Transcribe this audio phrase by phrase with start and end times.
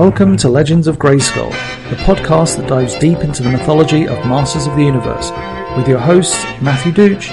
[0.00, 1.50] Welcome to Legends of Grayskull,
[1.90, 5.30] the podcast that dives deep into the mythology of Masters of the Universe,
[5.76, 7.32] with your hosts Matthew Dooch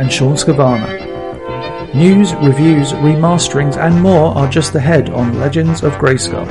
[0.00, 1.94] and Sean Scavana.
[1.94, 6.48] News, reviews, remasterings, and more are just ahead on Legends of Grayskull.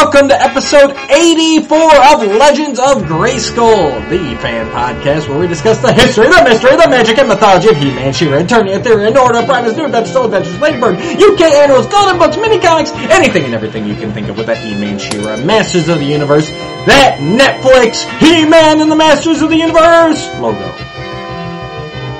[0.00, 5.92] Welcome to episode 84 of Legends of Grayskull, the fan podcast where we discuss the
[5.92, 9.84] history, the mystery, the magic, and mythology of He-Man, She-Ra, Eternia, Etheria, Nora, Primus, New
[9.84, 14.10] Adventures, Soul Adventures, Ladybird, UK Annuals, Golden Books, Mini Comics, anything and everything you can
[14.10, 18.96] think of with that He-Man, She-Ra, Masters of the Universe, that Netflix He-Man and the
[18.96, 20.64] Masters of the Universe logo.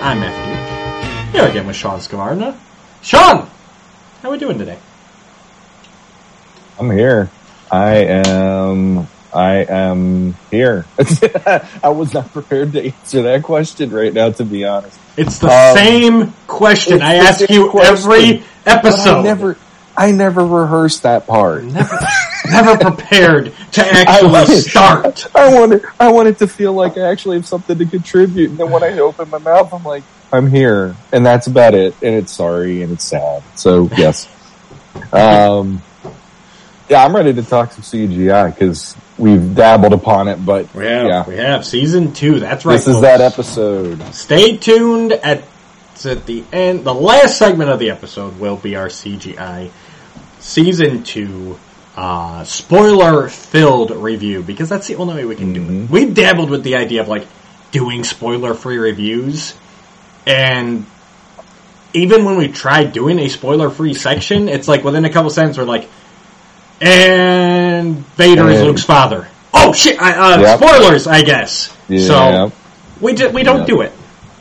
[0.04, 1.32] I'm Matthew.
[1.32, 2.58] Here again with Sean Scavarna.
[3.00, 3.48] Sean,
[4.20, 4.78] how are we doing today?
[6.78, 7.30] I'm here.
[7.70, 9.06] I am.
[9.32, 10.86] I am here.
[11.82, 14.98] I was not prepared to answer that question right now, to be honest.
[15.16, 19.18] It's the Um, same question I ask you question, every episode.
[19.18, 19.56] I never,
[19.96, 21.62] I never rehearsed that part.
[21.62, 21.98] never,
[22.50, 25.26] never prepared to I actually wanted- start.
[25.36, 28.70] I wanted, I wanted to feel like I actually have something to contribute, and then
[28.70, 30.02] when I open my mouth, I'm like,
[30.32, 31.94] I'm here, and that's about it.
[32.02, 33.44] And it's sorry, and it's sad.
[33.54, 34.28] So yes,
[35.12, 35.82] um,
[36.90, 41.06] yeah, I'm ready to talk some CGI because we've dabbled upon it, but We have,
[41.06, 42.40] yeah, we have season two.
[42.40, 42.74] That's right.
[42.74, 43.02] this is folks.
[43.02, 44.02] that episode.
[44.14, 45.44] Stay tuned at
[46.04, 46.84] at the end.
[46.84, 49.70] The last segment of the episode will be our CGI
[50.38, 51.58] season two
[51.96, 55.84] uh, spoiler filled review because that's the only way we can do Mm-hmm.
[55.84, 55.90] it.
[55.90, 57.26] We've dabbled with the idea of like
[57.70, 59.54] doing spoiler free reviews,
[60.26, 60.86] and
[61.92, 65.58] even when we tried doing a spoiler free section, it's like within a couple sentences
[65.58, 65.88] we're like,
[66.80, 69.28] and Vader is Luke's father.
[69.52, 70.00] Oh shit!
[70.00, 70.58] I, uh, Yep.
[70.58, 71.76] Spoilers, I guess.
[71.88, 72.06] Yeah.
[72.06, 72.52] So
[73.00, 73.66] we ju- we don't Yeah.
[73.66, 73.92] do it.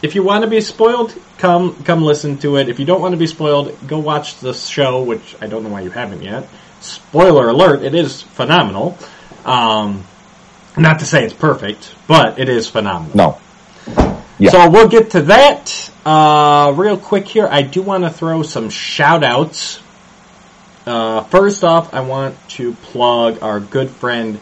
[0.02, 2.70] If you want to be spoiled, come come listen to it.
[2.70, 5.70] If you don't want to be spoiled, go watch the show, which I don't know
[5.70, 6.48] why you haven't yet.
[6.80, 8.98] Spoiler alert: it is phenomenal.
[9.46, 10.06] Um,
[10.78, 13.16] not to say it's perfect, but it is phenomenal.
[13.16, 13.38] no,
[14.38, 14.52] Yeah.
[14.52, 17.48] So we'll get to that uh, real quick here.
[17.52, 19.80] I do want to throw some shout outs.
[20.90, 24.40] Uh, first off, I want to plug our good friend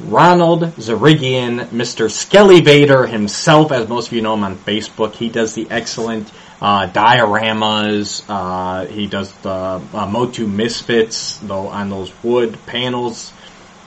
[0.00, 2.10] Ronald Zarigian, Mr.
[2.10, 5.14] Skelly Vader himself, as most of you know him on Facebook.
[5.14, 6.30] He does the excellent
[6.60, 8.24] uh, dioramas.
[8.28, 9.50] Uh, he does the
[9.94, 13.32] uh, Motu Misfits though on those wood panels.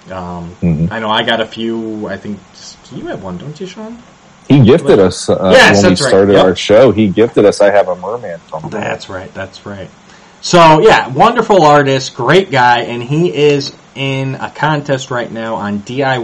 [0.10, 0.92] Um, Mhm.
[0.92, 2.08] I know I got a few.
[2.08, 2.40] I think
[2.96, 4.02] you have one, don't you, Sean?
[4.48, 6.08] he gifted us uh, Yes, when we that's right.
[6.10, 6.46] started Yep.
[6.46, 6.92] our show.
[6.92, 7.62] He gifted us.
[7.62, 8.70] I have a merman from.
[8.72, 9.32] That's right.
[9.36, 9.90] That's right.
[10.42, 15.80] So yeah, wonderful artist, great guy, and he is in a contest right now on
[15.80, 16.22] DIYhero.org,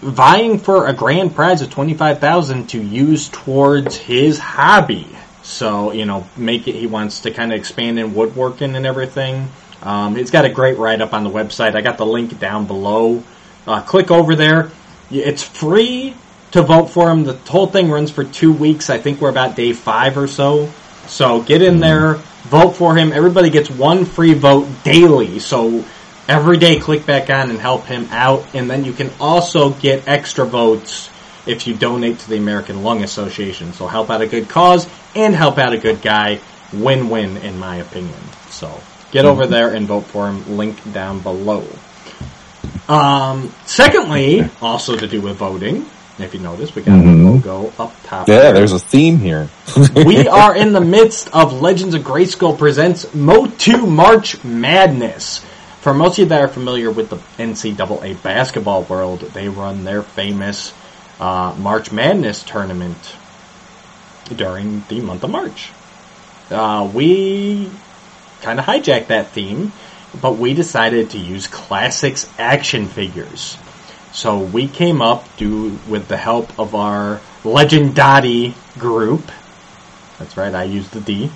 [0.00, 5.06] vying for a grand prize of twenty five thousand to use towards his hobby.
[5.42, 6.74] So you know, make it.
[6.74, 9.50] He wants to kind of expand in woodworking and everything.
[9.82, 11.74] Um, it's got a great write up on the website.
[11.76, 13.22] I got the link down below.
[13.66, 14.70] Uh, click over there.
[15.10, 16.14] It's free
[16.52, 17.24] to vote for him.
[17.24, 18.88] The whole thing runs for two weeks.
[18.88, 20.72] I think we're about day five or so.
[21.08, 23.12] So get in there, vote for him.
[23.12, 25.38] Everybody gets one free vote daily.
[25.38, 25.84] So
[26.28, 28.46] every day click back on and help him out.
[28.54, 31.10] And then you can also get extra votes
[31.46, 33.72] if you donate to the American Lung Association.
[33.72, 36.40] So help out a good cause and help out a good guy.
[36.72, 38.18] Win-win in my opinion.
[38.50, 38.80] So
[39.12, 40.56] get over there and vote for him.
[40.56, 41.64] Link down below.
[42.88, 45.86] Um, secondly, also to do with voting,
[46.18, 47.42] if you notice, we got Mhm.
[47.42, 48.28] the logo up top.
[48.28, 48.52] Yeah, there.
[48.54, 49.48] there's a theme here.
[49.94, 55.40] we are in the midst of Legends of Grayskull presents Motu March Madness.
[55.80, 60.02] For most of you that are familiar with the NCAA basketball world, they run their
[60.02, 60.72] famous
[61.20, 62.96] uh, March Madness tournament
[64.34, 65.70] during the month of March.
[66.50, 67.70] Uh, we
[68.42, 69.72] kind of hijacked that theme,
[70.20, 73.56] but we decided to use classics action figures.
[74.16, 79.30] So we came up do with the help of our Legendati group.
[80.18, 81.30] That's right, I used the D.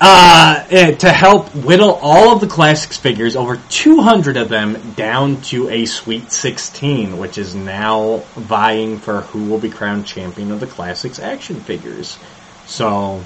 [0.00, 5.40] Uh, eh, to help whittle all of the classics figures, over 200 of them, down
[5.42, 10.60] to a Sweet 16, which is now vying for who will be crowned champion of
[10.60, 12.16] the classics action figures.
[12.66, 13.24] So,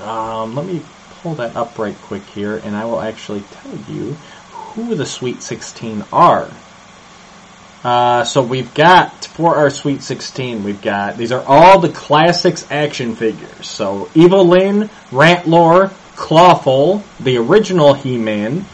[0.00, 0.80] um, let me
[1.22, 4.12] pull that up right quick here, and I will actually tell you
[4.52, 6.48] who the Sweet 16 are.
[7.82, 12.66] Uh, so we've got for our Sweet 16, we've got these are all the classics
[12.70, 13.66] action figures.
[13.66, 18.66] So Evil Lyn, Rattlor, Clawful, the original He-Man,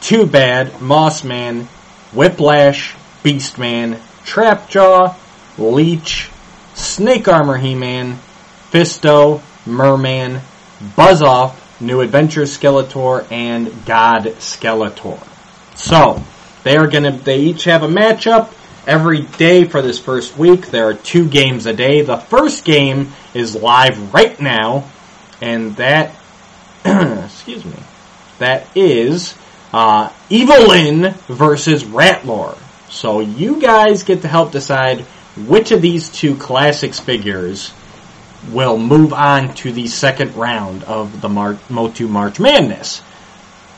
[0.00, 1.66] Two Bad, Mossman,
[2.12, 2.94] Whiplash,
[3.24, 5.16] Beastman, Trapjaw,
[5.58, 6.30] Leech,
[6.74, 8.18] Snake Armor He-Man,
[8.70, 10.40] Fisto, Merman,
[10.96, 15.20] Buzz Off, New Adventures Skeletor, and God Skeletor.
[15.74, 16.22] So,
[16.64, 18.52] they are gonna, they each have a matchup
[18.86, 20.68] every day for this first week.
[20.68, 22.02] There are two games a day.
[22.02, 24.90] The first game is live right now,
[25.40, 26.14] and that,
[26.84, 27.76] excuse me,
[28.38, 29.34] that is
[29.72, 32.58] uh, Evil-Lyn versus Rattlor.
[32.90, 35.00] So you guys get to help decide
[35.36, 37.72] which of these two classics figures
[38.50, 43.02] will move on to the second round of the Mar- Motu March Madness.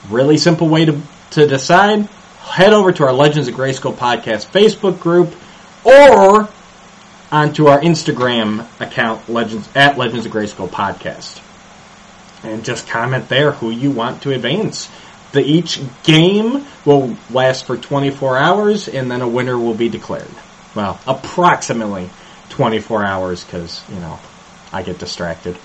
[0.08, 1.00] Really simple way to,
[1.32, 2.08] to decide.
[2.44, 5.34] Head over to our Legends of Grayskull podcast Facebook group
[5.84, 6.48] or
[7.32, 11.40] onto our Instagram account, Legends at Legends of Grayskull podcast.
[12.44, 14.88] And just comment there who you want to advance.
[15.32, 20.30] The each game will last for 24 hours and then a winner will be declared.
[20.76, 22.08] Well, approximately
[22.50, 24.20] 24 hours because, you know,
[24.72, 25.58] I get distracted.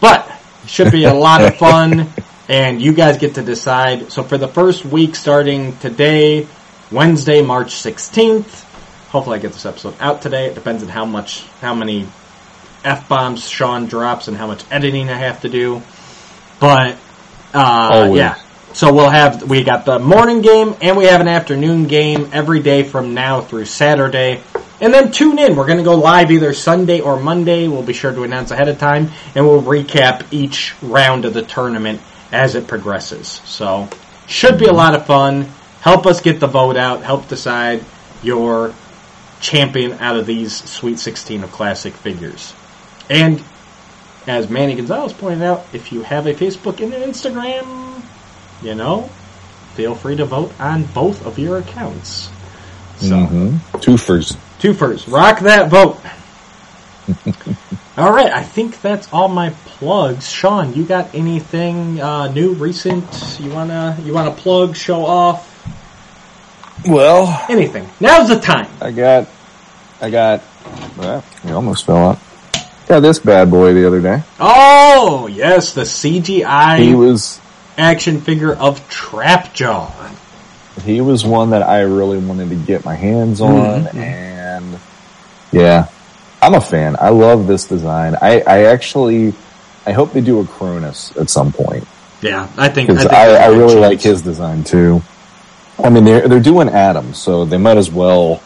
[0.00, 0.30] But
[0.62, 2.12] it should be a lot of fun
[2.48, 4.12] and you guys get to decide.
[4.12, 6.46] So for the first week starting today,
[6.90, 8.62] Wednesday, March 16th,
[9.08, 10.46] hopefully I get this episode out today.
[10.46, 12.06] It depends on how much, how many
[12.84, 15.82] F-bombs Sean drops and how much editing I have to do.
[16.60, 16.96] But,
[17.52, 18.38] uh, yeah.
[18.72, 22.60] So we'll have, we got the morning game and we have an afternoon game every
[22.60, 24.42] day from now through Saturday.
[24.80, 25.56] And then tune in.
[25.56, 27.66] We're going to go live either Sunday or Monday.
[27.66, 31.42] We'll be sure to announce ahead of time and we'll recap each round of the
[31.42, 32.02] tournament
[32.32, 33.40] as it progresses.
[33.44, 33.88] So
[34.26, 35.48] should be a lot of fun.
[35.80, 37.02] Help us get the vote out.
[37.02, 37.84] Help decide
[38.22, 38.74] your
[39.40, 42.54] champion out of these Sweet 16 of classic figures.
[43.08, 43.42] And
[44.26, 48.02] as Manny Gonzalez pointed out, if you have a Facebook and an Instagram,
[48.62, 49.02] you know,
[49.74, 52.30] feel free to vote on both of your accounts.
[52.98, 53.58] So, Mhm.
[53.74, 54.36] Twofers.
[54.58, 56.00] twofers, rock that vote.
[57.96, 60.30] all right, I think that's all my plugs.
[60.30, 63.38] Sean, you got anything uh, new, recent?
[63.40, 65.52] You wanna you wanna plug, show off,
[66.86, 67.88] Well, anything?
[68.00, 68.68] Now's the time.
[68.80, 69.28] I got,
[70.00, 70.42] I got,
[70.98, 72.18] well, you almost fell out.
[72.86, 74.22] Got this bad boy the other day.
[74.38, 77.40] Oh yes, the CGI He was,
[77.78, 79.90] action figure of Trapjaw.
[80.84, 83.94] he was one that I really wanted to get my hands on, Mhm.
[83.96, 84.78] and
[85.50, 85.86] yeah,
[86.42, 86.96] I'm a fan.
[87.00, 88.14] I love this design.
[88.20, 89.34] I, I actually,
[89.86, 91.86] I hope they do a Cronus at some point
[92.22, 95.02] Yeah, I think because think I, I, really like his design too.
[95.82, 98.42] I mean, they're they're doing Adam, so they might as well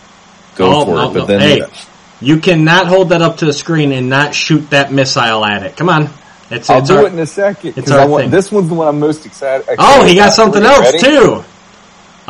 [0.56, 1.04] go Oh, for no, it.
[1.04, 1.26] Oh, but no.
[1.26, 1.62] then, Hey.
[2.22, 5.76] You cannot hold that up to the screen and not shoot that missile at it.
[5.76, 6.10] Come on,
[6.50, 8.30] it's, I'll it's do our- it in a second it's our I want thing.
[8.30, 9.66] this one's the one I'm most excited.
[9.78, 10.98] Oh, he got something else Ready?
[10.98, 11.44] too.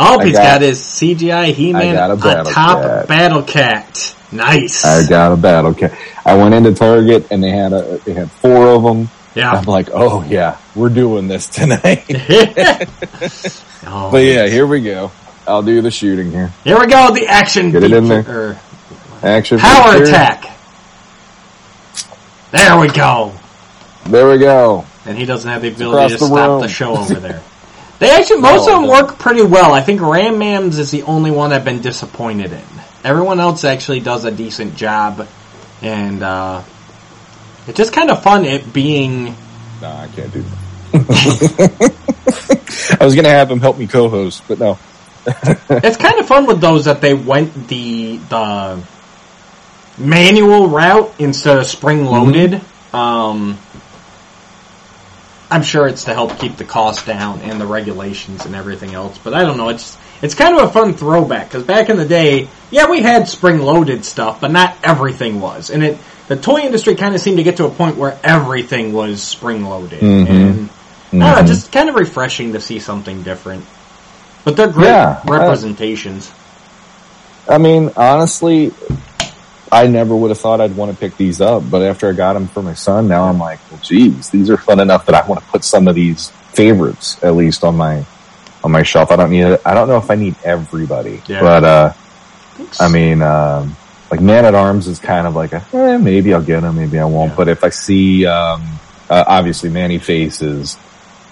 [0.03, 3.09] Oh, I he's got- got, his CGI He-Man a top Cat.
[3.09, 4.17] Battle Cat.
[4.33, 4.85] Nice.
[4.85, 5.93] I got a battle cat.
[6.25, 9.09] I went into Target and they had a they had four of them.
[9.35, 9.51] yeah.
[9.51, 12.05] I'm like, oh yeah, we're doing this tonight.
[13.87, 15.11] oh, but yeah, here we go.
[15.49, 16.53] I'll do the shooting here.
[16.63, 17.13] here we go.
[17.13, 17.73] The action.
[17.73, 18.25] Get it in there.
[18.29, 18.61] or
[19.23, 19.59] Action.
[19.59, 20.05] power picture.
[20.11, 20.57] attack.
[22.53, 23.33] There we go.
[24.07, 24.85] There we go.
[25.07, 26.61] and he doesn't have the ability to the stop room.
[26.63, 27.43] the show over there.
[28.01, 28.91] They actually, most No, of them no.
[28.91, 29.73] work pretty well.
[29.75, 32.63] I think Ram Mams is the only one I've been disappointed in.
[33.05, 35.27] Everyone else actually does a decent job,
[35.83, 36.63] and uh,
[37.67, 39.35] it's just kind of fun it being.
[39.83, 40.43] No, I can't do
[40.93, 40.93] that.
[43.01, 44.79] I was gonna have him help me co-host, but no.
[45.71, 48.83] It's kind of fun with those that they went the the
[49.99, 52.61] manual route instead of spring loaded.
[52.93, 53.59] Um,
[55.51, 59.19] I'm sure it's to help keep the cost down and the regulations and everything else.
[59.19, 59.69] But I don't know.
[59.69, 63.29] It's it's kind of a fun throwback because back in the day, yeah, we had
[63.29, 65.71] spring loaded stuff, but not everything was.
[65.71, 68.93] And it the toy industry kind of seemed to get to a point where everything
[68.93, 70.29] was spring loaded, Mhm.
[70.29, 70.69] and
[71.13, 71.47] I don't know, Mhm.
[71.49, 73.65] just kind of refreshing to see something different.
[74.45, 76.31] But they're great Yeah, representations.
[77.49, 78.73] I mean, honestly,
[79.73, 82.33] I never would have thought I'd want to pick these up, but after I got
[82.33, 85.27] them for my son, now I'm like, well, geez, these are fun enough that I
[85.29, 88.05] want to put some of these favorites at least on my
[88.65, 89.11] on my shelf.
[89.13, 89.61] I don't need it.
[89.65, 91.41] I don't know if I need everybody, Yeah.
[91.41, 91.93] but uh,
[92.81, 93.77] I mean, um,
[94.11, 96.99] like Man at Arms is kind of like a eh, maybe I'll get him, maybe
[96.99, 97.31] I won't.
[97.31, 97.37] Yeah.
[97.37, 98.63] But if I see, um,
[99.09, 100.77] uh, obviously Man-E-Faces,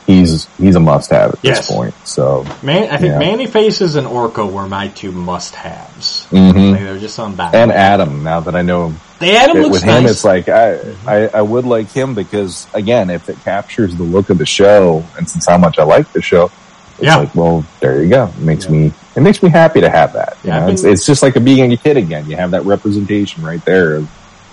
[0.08, 1.58] he's he's a must have at Yes.
[1.68, 1.94] this point.
[2.04, 3.18] So, Man, I think Yeah.
[3.20, 6.26] Man-E-Faces and Orko were my two must-haves.
[6.32, 6.72] mhm.
[6.72, 7.54] Like, they're just on back.
[7.54, 8.24] and Adam.
[8.24, 11.28] Now that I know him the Adam it- looks with him, it's like I, I
[11.34, 15.28] I would like him because again, if it captures the look of the show, and
[15.28, 16.50] since how much I like the show,
[16.98, 17.16] it's Yeah.
[17.16, 18.24] like, well, there you go.
[18.36, 18.70] It makes Yeah.
[18.72, 20.36] me it makes me happy to have that.
[20.44, 22.26] You Yeah, know, it's, been- it's just like a being a kid again.
[22.30, 24.08] You have that representation right there of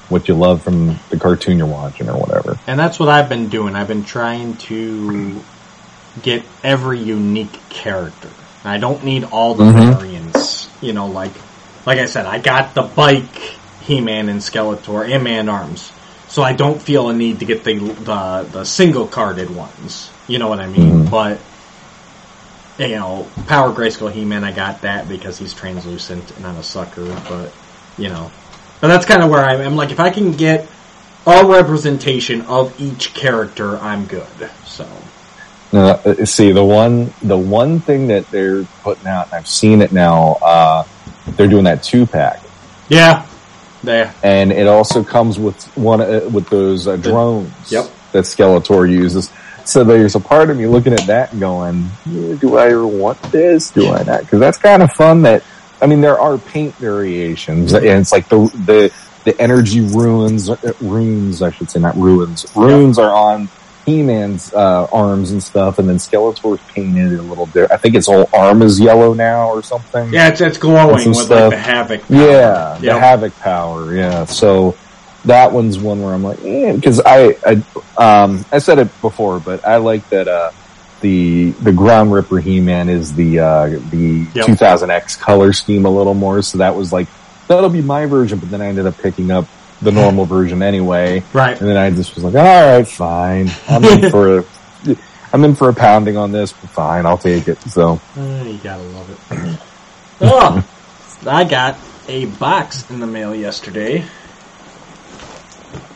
[0.10, 2.58] what you love from the cartoon you're watching or whatever.
[2.68, 3.76] And that's what I've been doing.
[3.76, 5.44] I've been trying to
[6.22, 8.30] get every unique character.
[8.64, 9.98] I don't need all the Mhm.
[9.98, 10.68] variants.
[10.82, 11.32] You know, like
[11.86, 15.92] like I said, I got the bike, He-Man and Skeletor, and Man Arms.
[16.28, 20.10] So I don't feel a need to get the the, the single carded ones.
[20.28, 21.06] You know what I mean?
[21.06, 21.10] Mhm.
[21.10, 21.40] But
[22.78, 27.06] you know, Power Grayskull He-Man, I got that because he's translucent and I'm a sucker.
[27.30, 27.52] But
[27.98, 28.32] you know,
[28.88, 29.62] that's kind of where I'm.
[29.62, 30.68] I'm like, if I can get
[31.28, 34.28] a representation of each character, I'm good.
[34.66, 34.86] So
[35.74, 39.92] Uh, see the one the one thing that they're putting out, and I've seen it
[39.92, 40.34] now.
[40.42, 40.84] Uh,
[41.36, 42.40] they're doing that two pack,
[42.88, 43.26] yeah,
[43.84, 44.14] there.
[44.24, 47.90] and it also comes with one uh, with those uh, drones Yep.
[48.12, 49.32] that Skeletor uses.
[49.66, 53.20] So there's a part of me looking at that and going, "Do I ever want
[53.32, 53.72] this?
[53.72, 55.24] Do I not?" Because that's kind of fun.
[55.24, 55.42] That
[55.82, 58.94] I mean, there are paint variations, and it's like the the
[59.26, 62.46] the energy ruins uh, runes, I should say, not ruins.
[62.56, 63.50] Runes are on
[63.86, 67.72] He-Man's uh, arms and stuff, and then Skeletor's painted a little bit.
[67.72, 70.14] I think his whole arm is yellow now or something.
[70.14, 72.02] Yeah, it's, it's glowing with like the havoc.
[72.08, 72.18] power.
[72.18, 73.94] Yeah, the Havoc power.
[73.94, 74.78] Yeah, so
[75.26, 79.66] that one's one where I'm like, because I, I, um, I said it before, but
[79.66, 80.52] I like that uh,
[81.02, 84.46] the the Ground Ripper He Man is the uh, the Yep.
[84.48, 86.42] 2000X color scheme a little more.
[86.42, 87.08] So that was like
[87.48, 89.46] that'll be my version, but then I ended up picking up
[89.82, 91.60] the normal version anyway, Right.
[91.60, 94.46] and then I just was like, all right, fine, I'm in for a.
[95.34, 97.60] I'm in for a pounding on this, but fine, I'll take it.
[97.64, 99.60] So, Uh, you gotta love it.
[100.22, 100.66] oh,
[101.28, 104.06] I got a box in the mail yesterday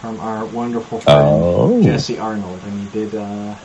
[0.01, 1.81] from our wonderful friend Oh.
[1.81, 3.55] Jesse Arnold, and he did uh,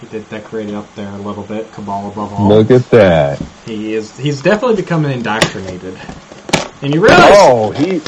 [0.00, 1.70] he did decorate it up there a little bit.
[1.72, 2.48] Cabal above all.
[2.48, 3.38] look at that.
[3.66, 5.98] He is he's definitely becoming indoctrinated,
[6.82, 8.00] and you realize Oh, he,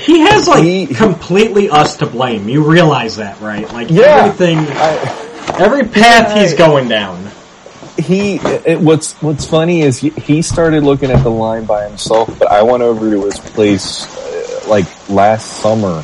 [0.00, 2.48] he has like he- completely us to blame.
[2.48, 3.70] You realize that, right?
[3.72, 4.24] Like Yeah.
[4.24, 7.30] everything, I, every path he's going down.
[7.98, 12.26] he it, what's what's funny is he, he started looking at the line by himself
[12.38, 16.02] but i went over to his place uh, like last summer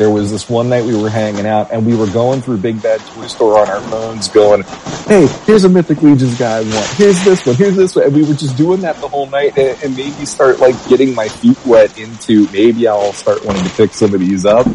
[0.00, 2.82] there was this one night we were hanging out and we were going through big
[2.82, 4.62] bad toy store on our phones going
[5.06, 8.14] hey here's a mythic legions guy i want here's this one here's this one and
[8.14, 11.28] we were just doing that the whole night and, and maybe start like getting my
[11.28, 14.66] feet wet into maybe i'll start wanting to pick some of these up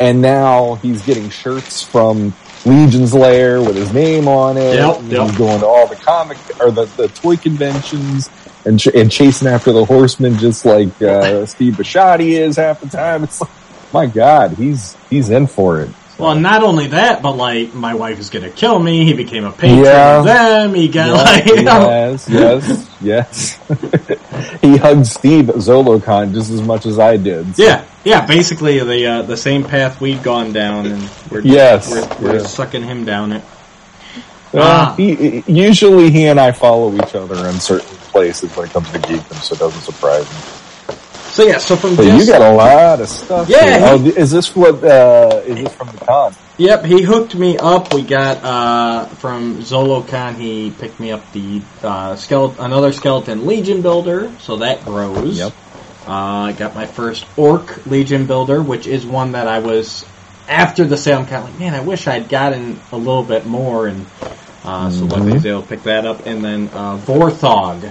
[0.00, 2.34] and now he's getting shirts from
[2.66, 4.74] Legion's Lair with his name on it.
[4.74, 5.28] Yep, yep.
[5.28, 8.28] He's going to all the comic or the, the toy conventions
[8.64, 12.88] and ch- and chasing after the horsemen just like uh, Steve Bisciotti is half the
[12.88, 13.22] time.
[13.22, 13.50] It's like,
[13.94, 15.90] my God, he's he's in for it.
[16.18, 19.04] Well, not only that, but like my wife is gonna kill me.
[19.04, 20.18] He became a patron Yeah.
[20.18, 20.74] of them.
[20.74, 23.58] He got like you know, yes, yes, yes.
[24.60, 27.56] he hugged Steve at ZoloCon just as much as I did.
[27.56, 28.26] So- yeah, yeah.
[28.26, 32.46] Basically, the uh, the same path we'd gone down, and we're Yes, we're, we're yeah.
[32.46, 33.42] sucking him down it.
[34.52, 34.94] Uh, Ah.
[34.96, 38.98] he- usually he and I follow each other in certain places when it comes to
[39.00, 40.53] geekdom, so it doesn't surprise me.
[41.34, 43.48] So yeah, so from Jesse, you got a lot of stuff.
[43.48, 44.84] Yeah, he- oh, is this what?
[44.84, 46.34] Uh, is this from the con?
[46.58, 47.92] Yep, he hooked me up.
[47.92, 50.36] We got uh, from ZoloCon.
[50.36, 55.36] He picked me up the uh, skeleton, another skeleton Legion builder, so that grows.
[55.36, 55.52] Yep.
[56.06, 60.06] Uh, I got my first Orc Legion builder, which is one that I was
[60.48, 61.18] after the sale.
[61.18, 64.06] I'm kind of like, man, I wish I'd gotten a little bit more, and
[64.64, 66.26] uh, so luckily I was able to pick that up.
[66.26, 67.90] And then uh, Vorthog,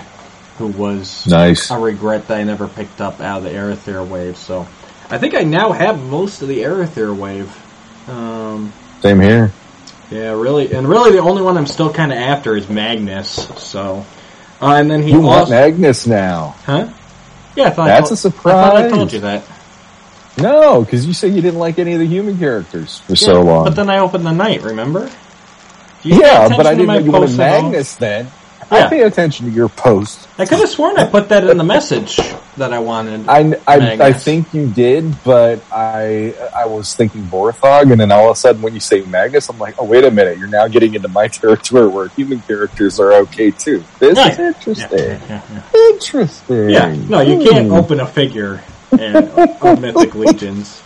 [0.58, 1.72] who was Nice.
[1.72, 4.38] a regret that I never picked up out of the Aether wave.
[4.38, 4.68] So
[5.10, 7.52] I think I now have most of the Aether wave.
[8.10, 9.52] Um, Same here.
[10.12, 13.30] yeah, really, and really the only one I'm still kind of after is Magnus.
[13.58, 14.06] So,
[14.62, 16.56] uh, and then he You want Magnus now?
[16.66, 16.90] huh?
[17.56, 18.92] Yeah, I thought That's I a told, I thought I surprise.
[18.92, 19.44] told you that.
[20.40, 23.66] No, because you said you didn't like any of the human characters for so long.
[23.66, 24.64] But then I opened the night.
[24.64, 25.10] Remember?
[26.02, 27.38] Yeah, but I didn't know you wanted?
[27.38, 28.32] Magnus then.
[28.72, 30.28] I pay attention to your posts.
[30.38, 32.18] I could have sworn I put that in the message
[32.58, 33.28] that I wanted.
[33.28, 33.78] I, I,
[34.08, 38.36] I think you did, but I I was thinking Borthog, and then all of a
[38.36, 41.08] sudden when you say Magnus, I'm like, oh wait a minute, you're now getting into
[41.08, 43.84] my territory where human characters are okay too.
[44.00, 44.32] This Right.
[44.34, 45.00] is interesting.
[45.00, 45.42] yeah, yeah,
[45.74, 45.80] yeah.
[45.92, 46.70] Interesting.
[46.70, 47.74] Yeah, no, you can't Hmm.
[47.74, 50.82] open a figure of Mythic Legions.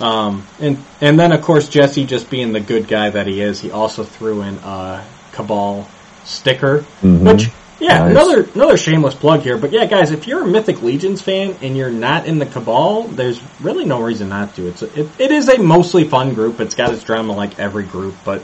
[0.00, 3.60] Um, and and then of course Jesse, just being the good guy that he is,
[3.60, 5.86] he also threw in a Cabal
[6.24, 7.20] sticker, Mhm.
[7.32, 8.10] which yeah, Nice.
[8.10, 9.56] another another shameless plug here.
[9.56, 13.04] But yeah, guys, if you're a Mythic Legions fan and you're not in the Cabal,
[13.04, 14.66] there's really no reason not to.
[14.68, 16.60] It's a, it, it is a mostly fun group.
[16.60, 18.42] It's got its drama like every group, but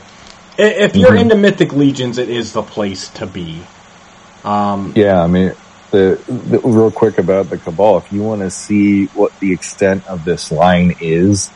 [0.59, 1.21] if you're Mhm.
[1.21, 3.61] into Mythic Legions, it is the place to be.
[4.45, 5.53] Um, Yeah, I mean,
[5.91, 7.99] the, the real quick about the cabal.
[7.99, 11.51] If you want to see what the extent of this line is,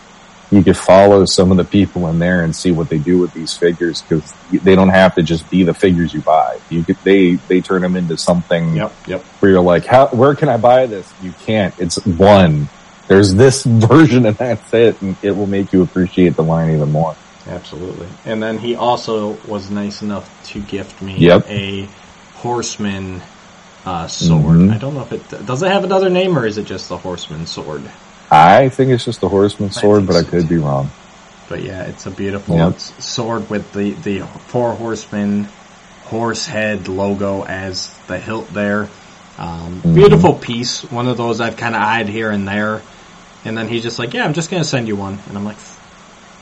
[0.51, 3.33] you could follow some of the people in there and see what they do with
[3.33, 6.59] these figures because they don't have to just be the figures you buy.
[6.71, 9.23] You could, they, they turn them into something Yep, yep.
[9.39, 11.13] where you're like, how, where can I buy this?
[11.23, 11.73] You can't.
[11.79, 12.69] It's one.
[13.07, 15.01] There's this version and that's it.
[15.03, 17.15] And it will make you appreciate the line even more.
[17.47, 18.09] Absolutely.
[18.25, 21.47] And then he also was nice enough to gift me Yep.
[21.49, 21.89] a
[22.35, 23.23] horseman
[23.87, 24.57] uh, sword.
[24.59, 24.75] Mhm.
[24.75, 26.97] I don't know if it does it have another name or is it just the
[26.99, 27.83] horseman sword.
[28.31, 30.91] I think it's just a horseman I sword, but I could be wrong.
[31.49, 32.79] But yeah, it's a beautiful Yep.
[32.79, 35.49] sword with the the four horsemen
[36.05, 38.89] horse head logo as the hilt there.
[39.39, 39.95] Um, Mhm.
[39.95, 40.83] Beautiful piece.
[40.91, 42.83] One of those I've kind of eyed here and there.
[43.45, 45.57] And then he's just like, "Yeah, I'm just gonna send you one." And I'm like,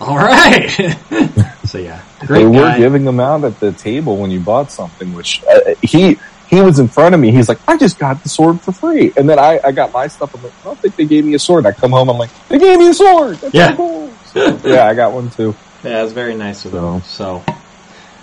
[0.00, 0.96] "All right."
[1.64, 2.78] so yeah, great they were guy.
[2.78, 6.78] giving them out at the table when you bought something, which uh, he he was
[6.78, 7.30] in front of me.
[7.30, 10.06] He's like, I just got the sword for free, and then I, I got my
[10.06, 10.30] stuff.
[10.34, 11.66] I'm like, I don't think they gave me a sword.
[11.66, 13.38] I come home, I'm like, they gave me a sword.
[13.42, 13.76] That's Yeah.
[13.76, 14.18] cool.
[14.24, 15.54] So, yeah, I got one too.
[15.84, 17.02] Yeah, it's very nice of them.
[17.02, 17.44] So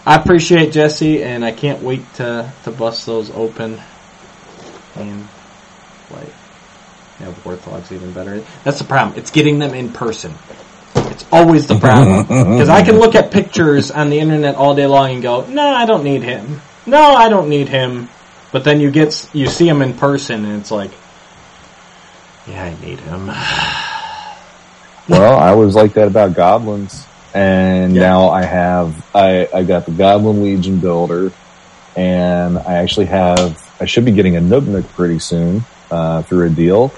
[0.05, 3.79] I appreciate Jesse, and I can't wait to to bust those open
[4.96, 5.27] and
[6.12, 6.27] like
[7.20, 8.41] yeah, Warthog's even better.
[8.63, 9.17] That's the problem.
[9.17, 10.34] It's getting them in person.
[10.96, 14.86] It's always the problem because I can look at pictures on the internet all day
[14.88, 16.60] long and go, "No, I don't need him.
[16.86, 18.10] No, I don't need him."
[18.51, 20.92] But then you get you see him in person, and it's like,
[22.48, 23.32] "Yeah, I need him."
[25.08, 28.01] Well, I was like that about goblins, and Yeah.
[28.01, 31.32] now I have I I got the Goblin Legion builder,
[31.96, 36.50] and I actually have I should be getting a Nubnik pretty soon uh, through a
[36.50, 36.92] deal,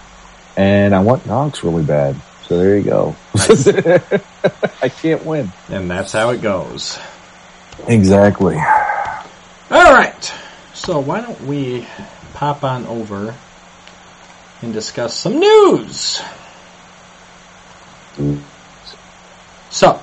[0.56, 2.16] and I want Nox really bad.
[2.48, 3.16] So there you go.
[4.82, 5.52] I can't win.
[5.70, 6.98] And that's how it goes.
[7.90, 8.56] Exactly.
[9.70, 10.34] All right.
[10.74, 11.86] So why don't we
[12.34, 13.36] pop on over
[14.62, 16.22] and discuss some news?
[19.70, 20.02] So,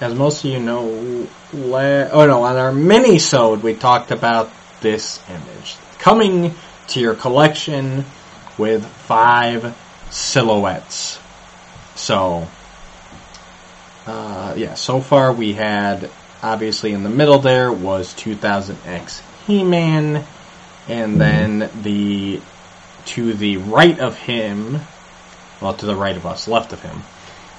[0.00, 5.20] as most of you know, la- oh no, on our mini-sode we talked about this
[5.28, 6.54] image coming
[6.88, 8.04] to your collection
[8.58, 9.76] with five
[10.10, 11.20] silhouettes.
[11.94, 12.48] So,
[14.06, 16.10] uh, yeah, so far we had
[16.42, 20.24] obviously in the middle there was 2000X He-Man,
[20.88, 22.40] and then the
[23.06, 24.80] to the right of him,
[25.60, 27.02] well, to the right of us, left of him,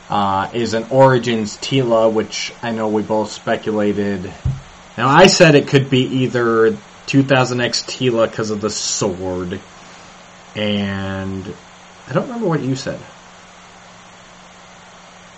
[0.10, 4.32] uh, is an Origins Teela, which I know we both speculated.
[4.98, 6.72] Now I said it could be either
[7.08, 9.60] 2000X Teela because of the sword,
[10.56, 11.54] and
[12.08, 13.00] I don't remember what you said.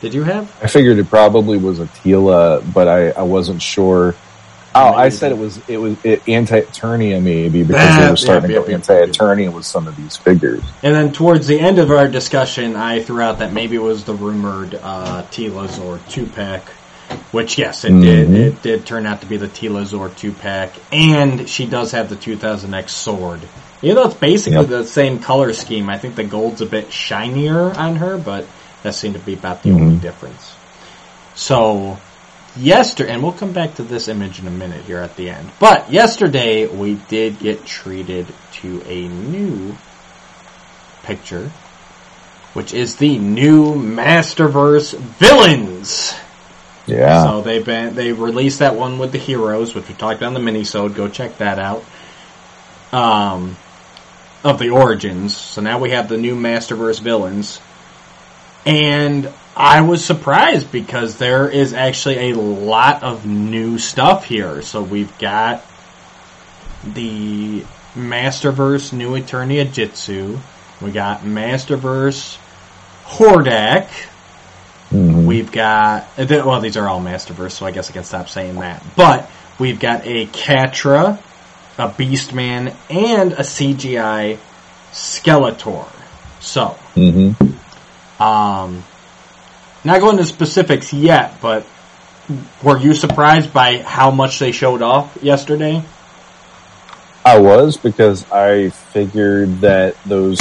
[0.05, 0.55] Did you have?
[0.61, 4.13] I figured it probably was a Teela, but I, I wasn't sure.
[4.75, 8.51] Oh, I said it was it was it, anti-Eternia maybe because That- they were starting
[8.51, 10.61] yep, to go anti-Eternia with some of these figures.
[10.83, 14.03] And then towards the end of our discussion, I threw out that maybe it was
[14.03, 16.61] the rumored uh, Teela's or two pack,
[17.31, 18.27] which yes, it did.
[18.27, 18.35] Mhm.
[18.35, 22.09] It did turn out to be the Teela's or two pack, and she does have
[22.09, 23.39] the 2000X sword.
[23.81, 24.67] You know, it's basically Yep.
[24.69, 28.45] the same color scheme, I think the gold's a bit shinier on her, but
[28.85, 29.81] that seemed to be about the Mhm.
[29.81, 30.53] only difference.
[31.33, 31.97] So
[32.55, 35.49] yesterday, and we'll come back to this image in a minute here at the end.
[35.59, 38.27] But yesterday we did get treated
[38.61, 39.75] to a new
[41.03, 41.51] picture,
[42.53, 46.13] which is the new Masterverse villains.
[46.85, 47.23] Yeah.
[47.23, 50.45] So they've been they released that one with the heroes, which we talked about in
[50.45, 50.95] the minisode.
[50.95, 51.83] Go check that out.
[52.93, 53.57] Um,
[54.43, 55.35] of the origins.
[55.35, 57.59] So now we have the new Masterverse villains,
[58.65, 64.61] and I was surprised because there is actually a lot of new stuff here.
[64.61, 65.63] So we've got
[66.83, 67.63] the
[67.95, 70.39] Masterverse New Eternia Jitsu.
[70.81, 72.37] We got Masterverse
[73.05, 73.87] Hordak.
[74.91, 75.25] Mhm.
[75.25, 78.83] We've got well, these are all Masterverse, so I guess I can stop saying that.
[78.95, 81.17] But we've got a Catra,
[81.77, 84.37] a Beastman, and a CGI
[84.93, 85.87] Skeletor.
[86.39, 87.35] So, Mhm.
[88.19, 88.83] Um,
[89.83, 91.65] not going into specifics yet, but
[92.63, 95.83] were you surprised by how much they showed off yesterday?
[97.23, 100.39] I was because I figured that those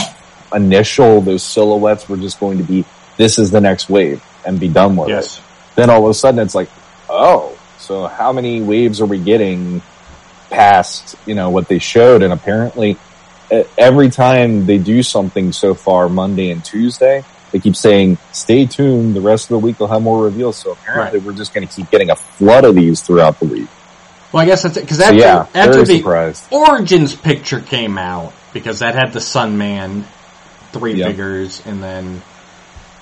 [0.54, 2.84] initial those silhouettes were just going to be
[3.16, 5.40] this is the next wave and be done with it.
[5.74, 6.68] Then all of a sudden it's like,
[7.08, 9.82] oh, so how many waves are we getting
[10.50, 12.22] past, you know, what they showed?
[12.22, 12.96] And apparently
[13.76, 19.14] every time they do something so far, Monday and Tuesday, they keep saying, stay tuned.
[19.14, 20.56] The rest of the week they'll have more reveals.
[20.56, 23.68] So apparently we're just going to keep getting a flood of these throughout the week.
[24.32, 26.52] Well, I guess that's it because So, after yeah, after the surprised.
[26.52, 30.04] Origins picture came out because that had the Sun Man
[30.72, 31.06] three Yep.
[31.10, 32.20] figures and then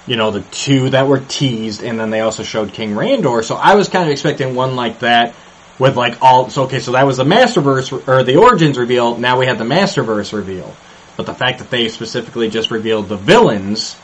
[0.06, 3.42] you know the two that were teased and then they also showed King Randor.
[3.42, 5.34] So I was kind of expecting one like that
[5.78, 9.16] with like all so okay, so that was the Masterverse or the Origins reveal.
[9.16, 10.76] Now we had the Masterverse reveal.
[11.16, 13.96] But the fact that they specifically just revealed the villains,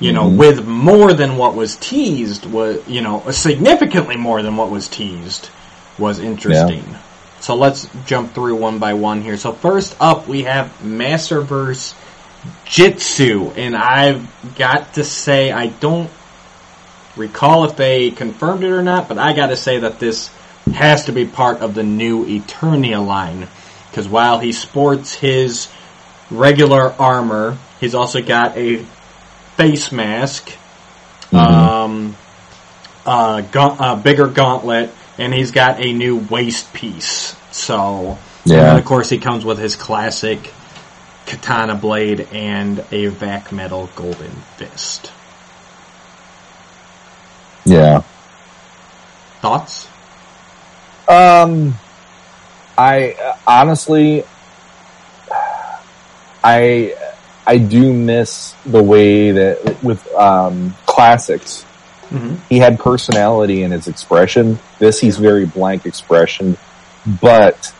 [0.00, 0.36] you know, mm-hmm.
[0.36, 5.50] with more than what was teased was, you know, significantly more than what was teased
[5.98, 6.84] was interesting.
[7.40, 9.36] So let's jump through one by one here.
[9.36, 11.94] So first up, we have Masterverse
[12.64, 16.10] Jitsu, and I've got to say I don't
[17.16, 20.30] recall if they confirmed it or not, but I got to say that this
[20.72, 23.48] has to be part of the new Eternia line
[23.90, 25.68] because while he sports his
[26.30, 28.84] regular armor, he's also got a
[29.58, 30.52] face mask,
[31.32, 32.16] um,
[33.04, 37.34] uh, gaunt, uh, bigger gauntlet, and he's got a new waist piece.
[37.50, 38.70] So, Yeah.
[38.70, 40.54] and of course he comes with his classic
[41.26, 45.10] katana blade and a vac metal golden fist.
[47.64, 48.02] Yeah.
[49.42, 49.88] Thoughts?
[51.08, 51.74] Um,
[52.78, 54.24] I honestly,
[56.44, 56.94] I
[57.48, 61.64] I do miss the way that with um, classics,
[62.10, 62.36] Mm-hmm.
[62.48, 64.58] he had personality in his expression.
[64.78, 66.56] This he's very blank expression,
[67.20, 67.70] but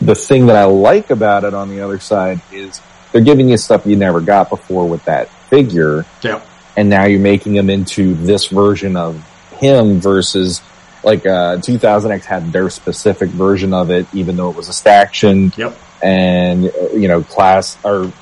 [0.00, 2.80] the thing that I like about it on the other side is
[3.12, 6.44] they're giving you stuff you never got before with that figure Yep.
[6.76, 9.22] and now you're making him into this version of
[9.58, 10.60] him versus
[11.04, 15.52] like uh 2000X had their specific version of it, even though it was a staction
[15.56, 15.78] Yep.
[16.02, 18.12] and uh, you know class or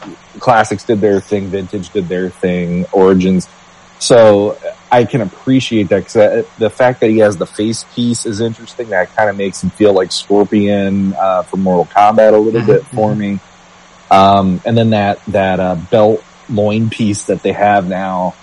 [0.42, 3.48] classics did their thing, vintage did their thing, origins.
[3.98, 4.58] So
[4.90, 8.90] I can appreciate that because the fact that he has the face piece is interesting.
[8.90, 12.84] That kind of makes him feel like Scorpion uh, from Mortal Kombat a little bit
[12.86, 13.38] for me.
[14.10, 18.34] Um, and then that that uh, belt loin piece that they have now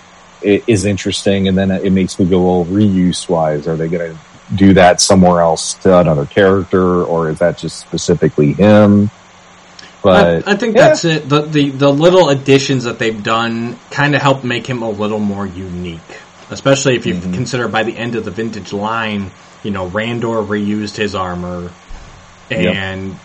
[0.42, 1.46] is interesting.
[1.46, 4.18] And then it makes me go, well, reuse wise, are they going to
[4.56, 9.10] do that somewhere else to another character, or is that just specifically him?
[10.02, 10.88] But I, I think yeah.
[10.88, 11.28] that's it.
[11.28, 15.18] The, the the little additions that they've done kind of help make him a little
[15.18, 16.00] more unique,
[16.50, 17.34] especially if you Mhm.
[17.34, 19.30] consider by the end of the vintage line,
[19.62, 21.70] you know, Randor reused his armor,
[22.50, 22.74] Yep.
[22.74, 23.18] and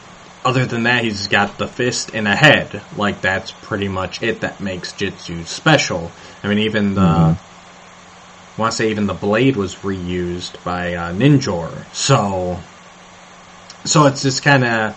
[0.43, 2.81] other than that, he's got the fist and a head.
[2.97, 6.11] Like that's pretty much it that makes Jitsu special.
[6.43, 7.01] I mean, even the.
[7.01, 7.37] Mhm.
[8.57, 12.57] I want to say even the blade was reused by uh, Ninjor, so
[13.83, 14.95] so it's just kind of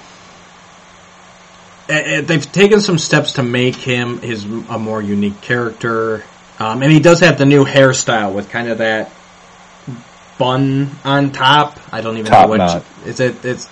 [1.88, 6.24] they've taken some steps to make him his a more unique character,
[6.59, 9.11] um, and he does have the new hairstyle with kind of that
[10.38, 11.79] bun on top.
[11.92, 12.85] I don't even Top know what knot.
[13.07, 13.44] is it.
[13.44, 13.68] It's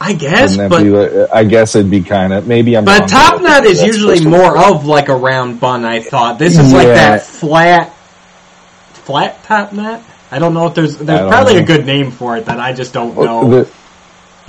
[0.00, 2.86] I guess, but like- I guess it'd be kind of maybe I'm.
[2.86, 5.84] but top knot is usually more of like a round bun.
[5.84, 7.94] I thought this is like that flat,
[8.94, 10.02] flat top knot.
[10.30, 12.94] I don't know if there's there's probably a good name for it that I just
[12.94, 13.50] don't know.
[13.64, 13.70] The,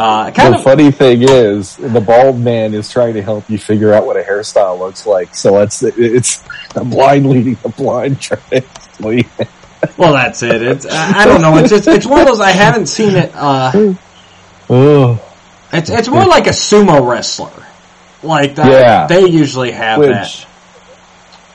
[0.01, 3.93] Uh, the of funny thing is, the bald man is trying to help you figure
[3.93, 5.35] out what a hairstyle looks like.
[5.35, 8.19] So it's it's the blind leading the blind.
[8.21, 8.63] Trying to
[8.99, 9.29] lead.
[9.97, 10.61] well, that's it.
[10.61, 11.55] It's I, I don't know.
[11.57, 13.31] It's just it's one of those I haven't seen it.
[13.35, 13.93] Uh,
[14.69, 15.21] Oh,
[15.73, 17.51] it's it's more like a sumo wrestler.
[18.23, 19.07] Like that, Yeah.
[19.07, 20.45] they usually have which that.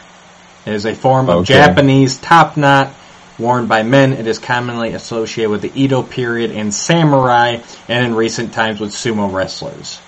[0.66, 1.54] It is a form of Okay.
[1.54, 2.90] Japanese top knot
[3.38, 4.12] worn by men.
[4.12, 8.90] It is commonly associated with the Edo period and samurai, and in recent times with
[8.90, 10.00] sumo wrestlers.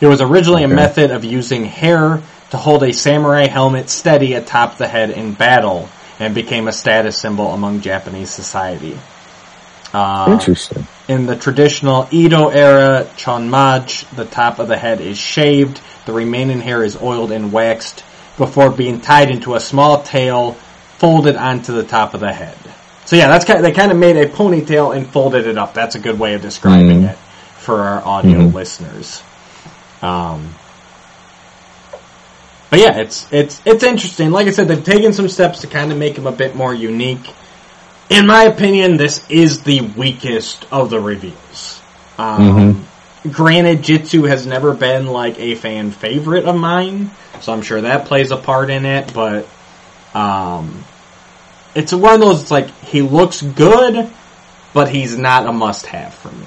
[0.00, 0.72] It was originally Okay.
[0.72, 5.34] a method of using hair to hold a samurai helmet steady atop the head in
[5.34, 5.88] battle,
[6.18, 8.98] and became a status symbol among Japanese society.
[9.92, 10.86] Uh, Interesting.
[11.08, 16.60] in the traditional Edo era chonmaj, the top of the head is shaved, the remaining
[16.60, 18.04] hair is oiled and waxed
[18.36, 20.52] before being tied into a small tail
[20.98, 22.56] folded onto the top of the head.
[23.10, 25.74] So yeah, that's kind of, they kind of made a ponytail and folded it up.
[25.74, 27.10] That's a good way of describing Mhm.
[27.10, 27.18] it
[27.58, 28.54] for our audio Mhm.
[28.54, 29.20] listeners.
[30.00, 30.54] Um,
[32.70, 34.30] but yeah, it's it's it's interesting.
[34.30, 36.72] Like I said, they've taken some steps to kind of make him a bit more
[36.72, 37.34] unique.
[38.10, 41.80] in my opinion, this is the weakest of the reveals.
[42.16, 42.86] Um,
[43.30, 48.06] Granted, Jitsu has never been like a fan favorite of mine, so I'm sure that
[48.06, 49.12] plays a part in it.
[49.12, 49.46] But
[50.14, 50.84] um,
[51.74, 52.42] it's one of those.
[52.42, 54.10] It's like he looks good,
[54.72, 56.46] but he's not a must-have for me.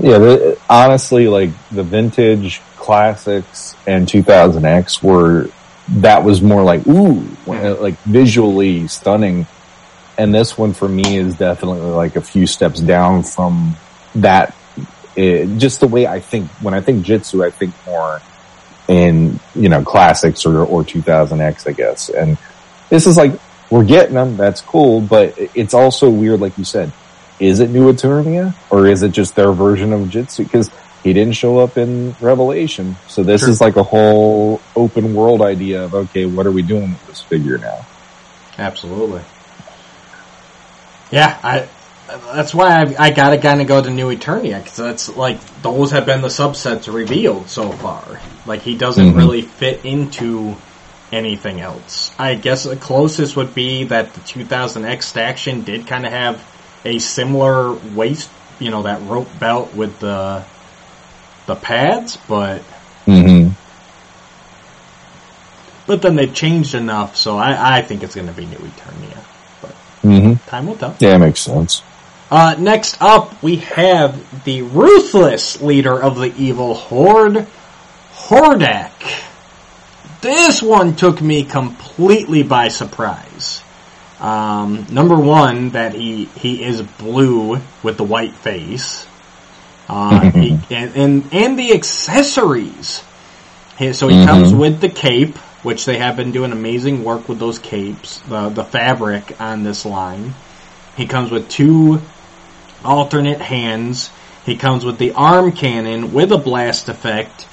[0.00, 5.50] Yeah, the, honestly, like the vintage classics and 2000X were
[5.88, 7.82] that was more like ooh, mm-hmm.
[7.82, 9.46] like visually stunning.
[10.16, 13.76] And this one for me is definitely like a few steps down from
[14.16, 14.54] that.
[15.16, 18.20] It, just the way I think when I think Jitsu, I think more
[18.86, 22.08] in you know classics or or 2000X, I guess.
[22.08, 22.38] And
[22.90, 23.32] this is like
[23.70, 24.36] we're getting them.
[24.36, 26.92] That's cool, but it's also weird, like you said.
[27.40, 30.44] Is it New Eternia or is it just their version of Jitsu?
[30.44, 30.70] Because
[31.04, 33.50] he didn't show up in Revelation, so this Sure.
[33.50, 37.20] is like a whole open world idea of okay, what are we doing with this
[37.20, 37.86] figure now?
[38.58, 39.20] Absolutely.
[41.10, 41.68] Yeah, I.
[42.34, 45.90] That's why I, I gotta kind of go to New Eternia because that's like those
[45.90, 48.02] have been the subsets revealed so far.
[48.46, 49.16] Like he doesn't Mhm.
[49.16, 50.56] really fit into
[51.12, 52.12] anything else.
[52.18, 56.44] I guess the closest would be that the 2000X Staction did kind of have
[56.84, 60.44] a similar waist, you know, that rope belt with the
[61.46, 62.62] the pads, but
[63.06, 63.52] Mm-hmm.
[65.86, 69.24] but then they've changed enough, so I, I think it's going to be New Eternia.
[70.02, 70.48] Mm-hmm.
[70.48, 70.94] Time will tell.
[71.00, 71.82] Yeah, it makes sense.
[72.30, 77.46] Uh, next up, we have the ruthless leader of the evil horde,
[78.12, 78.92] Hordak.
[80.20, 83.62] This one took me completely by surprise.
[84.20, 89.06] Um, number one, that he, he is blue with the white face.
[89.88, 93.02] Uh, he, and, and, and the accessories.
[93.78, 94.26] He- so he Mhm.
[94.26, 98.48] comes with the cape, which they have been doing amazing work with those capes, the,
[98.48, 100.34] the fabric on this line.
[100.96, 102.00] He comes with two
[102.84, 104.10] alternate hands.
[104.44, 107.46] He comes with the arm cannon with a blast effect,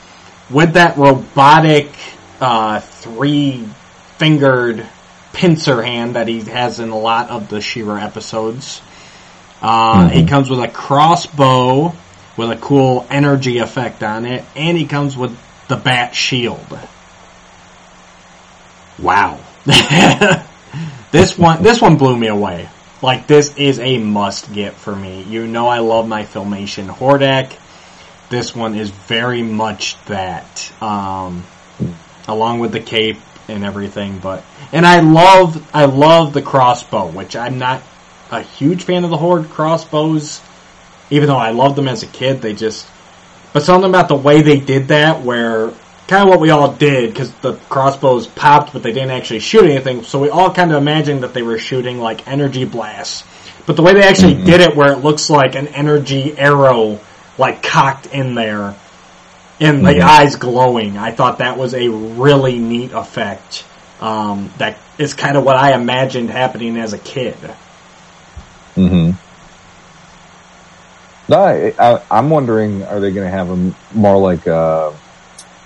[0.50, 1.90] with that robotic
[2.42, 3.68] uh, three
[4.18, 4.86] fingered
[5.34, 8.82] pincer hand that he has in a lot of the She-Ra episodes.
[9.62, 11.94] Uh, He comes with a crossbow
[12.38, 16.80] with a cool energy effect on it, and he comes with the bat shield.
[19.00, 19.40] Wow.
[21.12, 22.70] this one this one blew me away.
[23.02, 25.24] Like this is a must get for me.
[25.24, 27.58] You know I love my filmation Hordak.
[28.30, 30.72] This one is very much that.
[30.82, 31.44] Um,
[32.28, 37.36] along with the cape and everything, but and I love I love the crossbow, which
[37.36, 37.82] I'm not
[38.32, 40.42] a huge fan of the horde crossbows.
[41.12, 42.88] Even though I loved them as a kid, they just
[43.56, 45.72] but something about the way they did that, where
[46.08, 49.64] kind of what we all did, because the crossbows popped, but they didn't actually shoot
[49.64, 50.04] anything.
[50.04, 53.24] So we all kind of imagined that they were shooting like energy blasts.
[53.66, 54.46] But the way they actually mm-hmm.
[54.46, 57.00] did it, where it looks like an energy arrow,
[57.38, 58.76] like cocked in there,
[59.60, 63.66] and the eyes glowing, I thought that was a really neat effect.
[64.02, 67.38] Um, that is kind of what I imagined happening as a kid.
[68.76, 69.12] Mm-hmm.
[71.28, 74.92] No, I, I, I'm wondering, are they going to have him more like uh,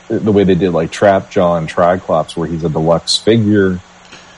[0.07, 3.79] the way they did like Trap Jaw and Triclops, where he's a deluxe figure,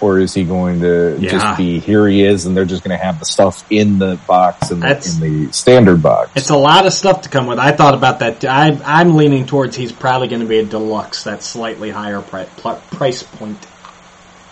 [0.01, 1.29] or is he going to Yeah.
[1.29, 4.19] just be here he is, and they're just going to have the stuff in the
[4.27, 6.31] box in the, That's- in the standard box?
[6.35, 7.59] It's a lot of stuff to come with.
[7.59, 8.43] I thought about that.
[8.45, 12.45] I, I'm leaning towards he's probably going to be a deluxe, that's slightly higher pri-
[12.91, 13.63] price point.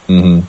[0.08, 0.42] hmm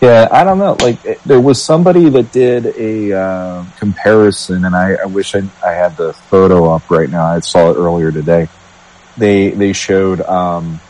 [0.00, 0.76] Yeah, I don't know.
[0.80, 5.42] Like it- there was somebody that did a uh, comparison, and I, I wish I,
[5.64, 7.24] I had the photo up right now.
[7.26, 8.48] I saw it earlier today.
[9.18, 10.80] They they showed um,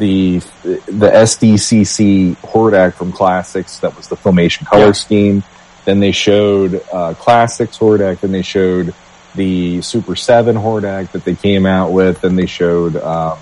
[0.00, 0.38] the
[0.86, 3.78] the SDCC Hordak from Classics.
[3.80, 4.92] That was the Filmation color Yeah.
[4.92, 5.44] scheme.
[5.84, 8.20] Then they showed uh, Classics Hordak.
[8.20, 8.92] Then they showed
[9.36, 12.20] the Super Seven Hordak that they came out with.
[12.22, 13.38] Then they showed um,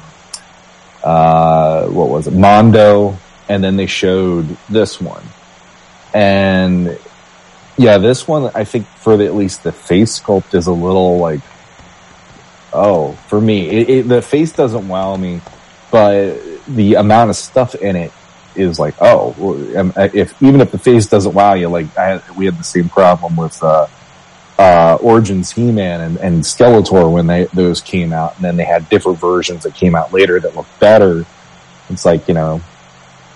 [1.02, 3.16] uh, what was it, Mondo,
[3.48, 5.24] and then they showed this one.
[6.12, 6.98] And
[7.76, 11.18] yeah, this one I think for the, at least the face sculpt is a little
[11.18, 11.40] like,
[12.72, 15.40] oh, for me, it, it, the face doesn't wow me,
[15.90, 16.36] but
[16.68, 18.12] the amount of stuff in it
[18.54, 19.34] is like, oh,
[19.76, 22.88] um, if even if the face doesn't wow you, like I we had the same
[22.88, 23.62] problem with.
[23.62, 23.86] uh
[24.58, 28.88] uh, Origins He-Man and, and Skeletor when they, those came out, and then they had
[28.88, 31.24] different versions that came out later that looked better.
[31.88, 32.60] It's like, you know,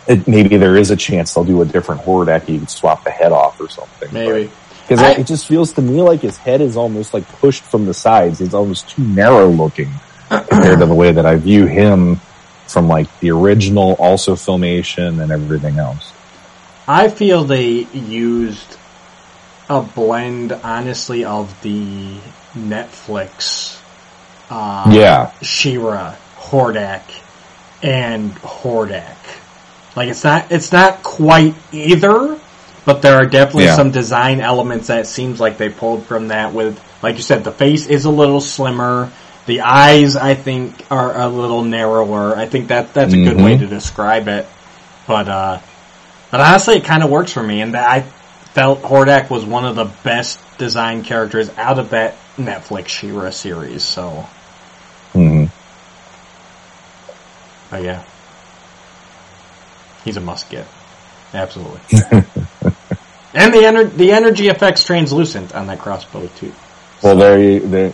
[0.08, 2.48] it, maybe there is a chance they'll do a different Hordak.
[2.48, 4.12] You can swap the head off or something.
[4.12, 4.50] Maybe.
[4.88, 7.94] Because it just feels to me like his head is almost like pushed from the
[7.94, 8.40] sides.
[8.40, 9.90] He's almost too narrow looking
[10.28, 12.20] compared to the way that I view him
[12.66, 16.12] from like the original, also filmation and everything else.
[16.86, 18.76] I feel they used
[19.68, 22.16] a blend, honestly, of the
[22.54, 23.80] Netflix
[24.50, 25.32] uh, Yeah.
[25.40, 27.02] She-Ra, Hordak,
[27.82, 29.16] and Hordak.
[29.94, 32.38] Like it's not it's not quite either,
[32.84, 33.76] but there are definitely Yeah.
[33.76, 37.52] some design elements that seems like they pulled from that with like you said, the
[37.52, 39.10] face is a little slimmer.
[39.46, 42.36] The eyes I think are a little narrower.
[42.36, 43.44] I think that that's a good Mhm.
[43.44, 44.46] way to describe it.
[45.06, 45.58] But uh
[46.30, 48.04] but honestly it kinda works for me and I
[48.54, 53.82] felt Hordak was one of the best design characters out of that Netflix She-Ra series,
[53.82, 54.26] so
[55.12, 55.46] hmm
[57.70, 58.02] But yeah.
[60.04, 60.66] He's a must get.
[61.34, 61.80] Absolutely.
[63.34, 66.52] and the ener- the energy effects translucent on that crossbow too.
[67.02, 67.92] Well, there you, they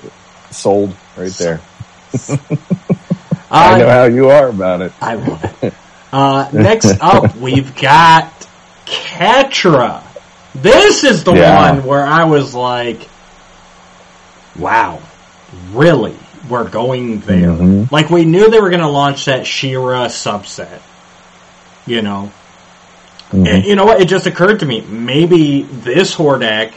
[0.51, 1.61] sold right there.
[2.29, 2.37] Uh,
[3.51, 4.93] I know how you are about it.
[5.01, 5.75] I love it.
[6.13, 8.33] Uh, next up, we've got
[8.87, 10.03] Catra.
[10.55, 11.73] This is the Yeah.
[11.75, 13.09] one where I was like,
[14.59, 15.01] wow,
[15.73, 16.17] really?
[16.49, 17.49] We're going there.
[17.51, 17.91] Mhm.
[17.93, 20.81] Like, we knew they were going to launch that She-Ra subset.
[21.87, 22.33] You know?
[23.33, 23.47] Mhm.
[23.47, 24.01] And you know what?
[24.01, 24.81] It just occurred to me.
[24.81, 26.73] Maybe this Hordak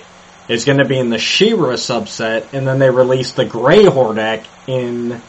[0.47, 4.45] is going to be in the She-Ra subset, and then they release the Gray Hordak
[4.67, 5.21] in,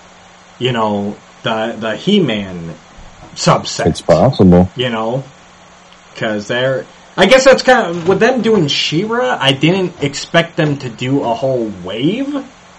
[0.59, 2.75] you know, the the He-Man
[3.35, 3.87] subset.
[3.87, 4.71] It's possible.
[4.77, 5.25] You know,
[6.13, 6.87] because they're.
[7.17, 9.37] I guess that's kind of with them doing She-Ra.
[9.39, 12.35] I didn't expect them to do a whole wave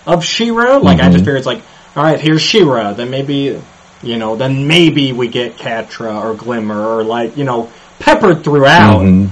[0.07, 0.77] of She-Ra.
[0.77, 1.19] Like I just Mhm.
[1.19, 1.61] figured it's like,
[1.95, 2.93] all right, here's She-Ra.
[2.93, 3.61] Then maybe,
[4.01, 7.69] you know, then maybe we get Catra or Glimmer or like you know
[7.99, 9.01] peppered throughout.
[9.01, 9.29] Mhm.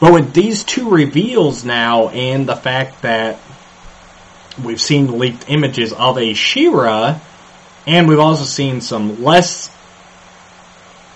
[0.00, 3.38] But with these two reveals now, and the fact that
[4.62, 7.18] we've seen leaked images of a She-Ra,
[7.86, 9.70] and we've also seen some less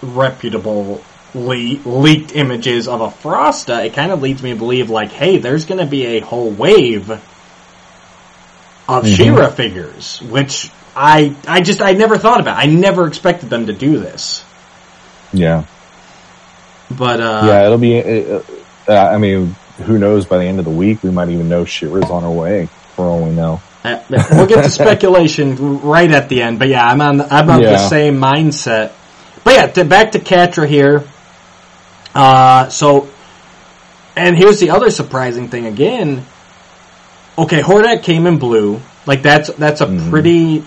[0.02, 1.02] reputable
[1.34, 5.38] le- leaked images of a Frosta, it kind of leads me to believe, like, hey,
[5.38, 9.16] there's going to be a whole wave of Mhm.
[9.16, 12.58] She-Ra figures, which I I just I never thought about.
[12.58, 14.44] I never expected them to do this,
[15.32, 15.62] Yeah.
[16.90, 18.00] but uh, yeah, it'll be.
[18.02, 18.40] Uh,
[18.88, 20.26] uh, I mean, who knows?
[20.26, 22.68] By the end of the week, we might even know She-Ra's on her way.
[22.96, 23.60] For all we know.
[23.84, 27.62] Uh, we'll get to speculation right at the end, but yeah, I'm on I'm on
[27.62, 28.92] the same mindset.
[29.44, 31.04] But yeah, to, back to Catra here.
[32.14, 33.08] Uh, so,
[34.14, 36.24] and here's the other surprising thing again.
[37.38, 38.80] Okay, Hordak came in blue.
[39.06, 40.10] Like that's that's a Mhm.
[40.10, 40.64] pretty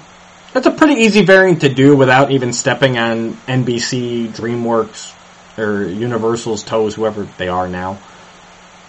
[0.51, 5.13] that's a pretty easy variant to do without even stepping on NBC, DreamWorks,
[5.57, 7.93] or Universal's toes, whoever they are now.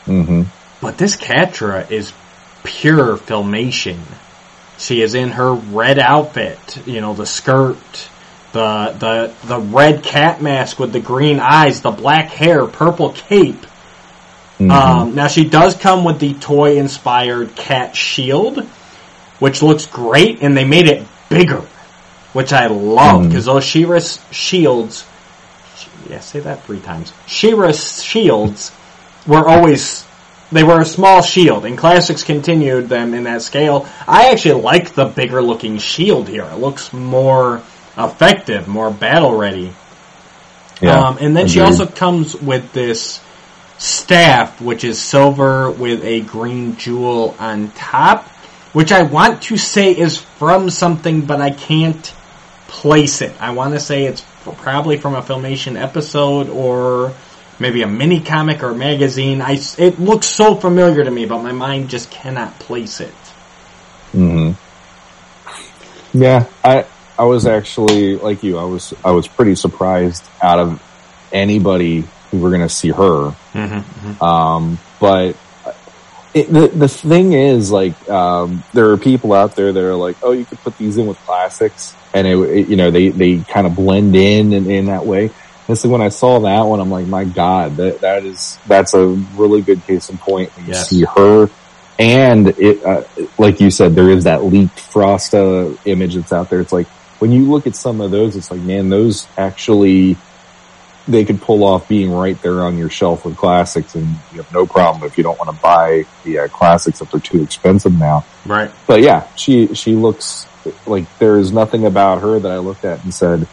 [0.05, 0.43] hmm
[0.81, 2.13] But this Catra is
[2.65, 4.01] pure filmation.
[4.79, 8.09] She is in her red outfit, you know, the skirt,
[8.53, 13.67] the the the red cat mask with the green eyes, the black hair, purple cape.
[14.59, 14.71] Mm-hmm.
[14.71, 18.61] Um, now she does come with the toy inspired cat shield,
[19.39, 21.63] which looks great, and they made it bigger,
[22.33, 24.01] which I love because those She-Ra
[24.31, 25.05] shields.
[26.11, 27.13] Yeah, say that three times.
[27.27, 28.73] She-Ra shields
[29.27, 30.07] were always
[30.53, 33.87] they were a small shield, and classics continued them in that scale.
[34.07, 36.45] I actually like the bigger looking shield here.
[36.45, 37.63] It looks more
[37.99, 39.73] effective, more battle ready.
[40.81, 41.01] yeah.
[41.01, 43.21] Um, and then she also comes with this
[43.79, 48.29] staff, which is silver with a green jewel on top,
[48.73, 52.15] which I want to say is from something, but I can't
[52.69, 53.35] place it.
[53.41, 57.15] I want to say it's probably from a Filmation episode or
[57.59, 59.41] maybe a mini comic or magazine.
[59.41, 63.15] I, it looks so familiar to me, but my mind just cannot place it.
[64.13, 64.53] hmm
[66.13, 66.87] Yeah, I
[67.19, 68.59] I was actually like you.
[68.59, 70.83] I was I was pretty surprised out of
[71.33, 73.35] anybody who were going to see her.
[73.55, 74.23] Mm-hmm.
[74.23, 75.37] Um, but
[76.37, 80.19] it, the the thing is, like, um, there are people out there that are like,
[80.23, 83.41] oh, you could put these in with classics, and it, it- you know they they
[83.45, 85.33] kind of blend in in, in that way.
[85.69, 88.95] And so when I saw that one, I'm like, my God, that that is that's
[88.95, 90.57] a really good case in point.
[90.57, 90.89] When you Yes.
[90.89, 91.49] see her,
[91.99, 93.05] and it uh,
[93.39, 96.61] like you said, there is that leaked Frosta image that's out there.
[96.61, 100.23] It's like when you look at some of those, it's like, man, those actually
[101.09, 104.53] they could pull off being right there on your shelf with classics, and you have
[104.53, 107.97] no problem if you don't want to buy the uh, classics if they're too expensive
[107.99, 108.25] now.
[108.45, 108.71] Right.
[108.87, 110.47] But yeah, she she looks
[110.87, 113.47] like there is nothing about her that I looked at and said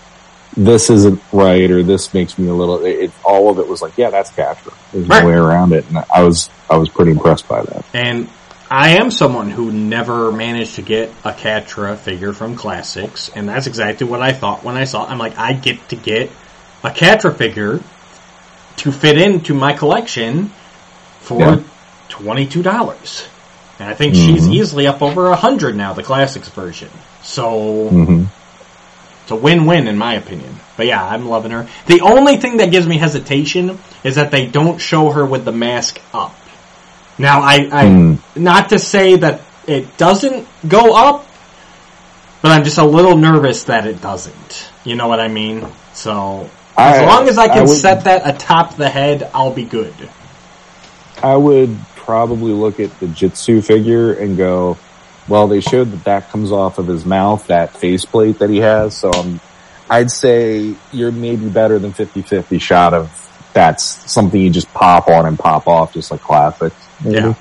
[0.58, 2.84] this isn't right or this makes me a little.
[2.86, 4.74] It, all of it was like, yeah, that's Catra.
[4.92, 5.24] There's Right.
[5.24, 7.86] no way around it, and I was I was pretty impressed by that.
[7.94, 8.30] And
[8.70, 13.68] I am someone who never managed to get a Catra figure from Classics, and that's
[13.68, 15.12] exactly what I thought when I saw it.
[15.12, 16.32] I'm like, I get to get
[16.84, 17.80] a Catra figure
[18.78, 20.52] to fit into my collection
[21.22, 21.60] for Yeah.
[22.10, 23.28] twenty-two dollars.
[23.80, 24.54] And I think she's Mhm.
[24.54, 26.90] easily up over a hundred now, the classics version.
[27.24, 28.24] So hmm
[29.24, 30.60] it's a win-win in my opinion.
[30.76, 31.66] But yeah, I'm loving her.
[31.86, 35.52] The only thing that gives me hesitation is that they don't show her with the
[35.54, 36.36] mask up.
[37.18, 38.16] Now, I, I Hmm.
[38.36, 41.26] not to say that it doesn't go up,
[42.42, 44.70] but I'm just a little nervous that it doesn't.
[44.84, 45.66] You know what I mean?
[45.94, 49.52] So as I- long as I I can would- set that atop the head, I'll
[49.54, 49.94] be good.
[51.22, 54.78] I would probably look at the Jitsu figure and go,
[55.30, 58.98] well, they showed that that comes off of his mouth, that faceplate that he has.
[58.98, 59.40] So um,
[59.90, 63.10] I'd say you're maybe better than 50-50 shot of
[63.54, 66.76] that's something you just pop on and pop off, just like classics.
[67.04, 67.16] maybe.
[67.18, 67.34] Yeah.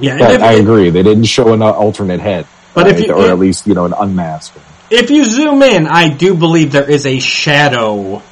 [0.00, 0.90] Yeah, But if, I agree.
[0.90, 2.46] They didn't show an alternate head.
[2.74, 4.58] But if you- or at least, you know, an unmasked.
[4.90, 8.22] If you zoom in, I do believe there is a shadow,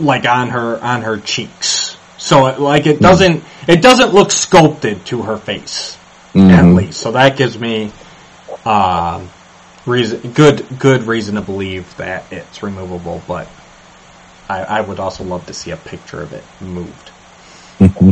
[0.00, 1.96] like on her on her cheeks.
[2.18, 5.96] So it, like it doesn't it doesn't look sculpted to her face
[6.34, 6.76] at Mhm.
[6.76, 7.00] least.
[7.00, 7.92] So that gives me
[8.64, 9.20] uh,
[9.86, 13.22] reason good good reason to believe that it's removable.
[13.26, 13.48] But
[14.48, 17.10] I, I would also love to see a picture of it moved.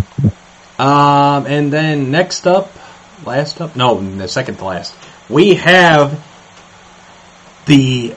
[0.78, 2.70] um, and then next up,
[3.24, 4.94] last up, no, the second to last,
[5.28, 6.12] we have
[7.66, 8.14] the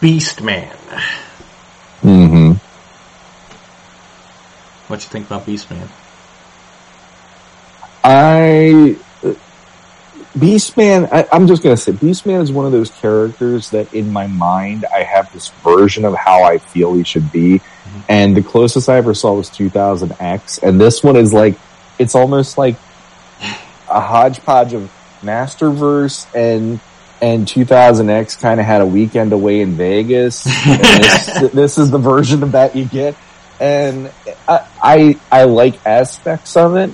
[0.00, 0.76] Beast Man.
[2.02, 2.52] Mm-hmm.
[4.88, 5.88] What you think about Beast Man?
[8.04, 8.96] I
[10.36, 11.08] Beastman.
[11.10, 14.84] I, I'm just gonna say Beastman is one of those characters that in my mind
[14.94, 17.60] I have this version of how I feel he should be,
[18.08, 21.58] and the closest I ever saw was 2000X, and this one is like
[21.98, 22.76] it's almost like
[23.90, 24.90] a hodgepodge of
[25.22, 26.80] Masterverse and
[27.20, 30.44] and 2000X kind of had a weekend away in Vegas.
[30.64, 33.16] this, this is the version of that you get,
[33.60, 34.10] and
[34.46, 36.90] I I, I like aspects of it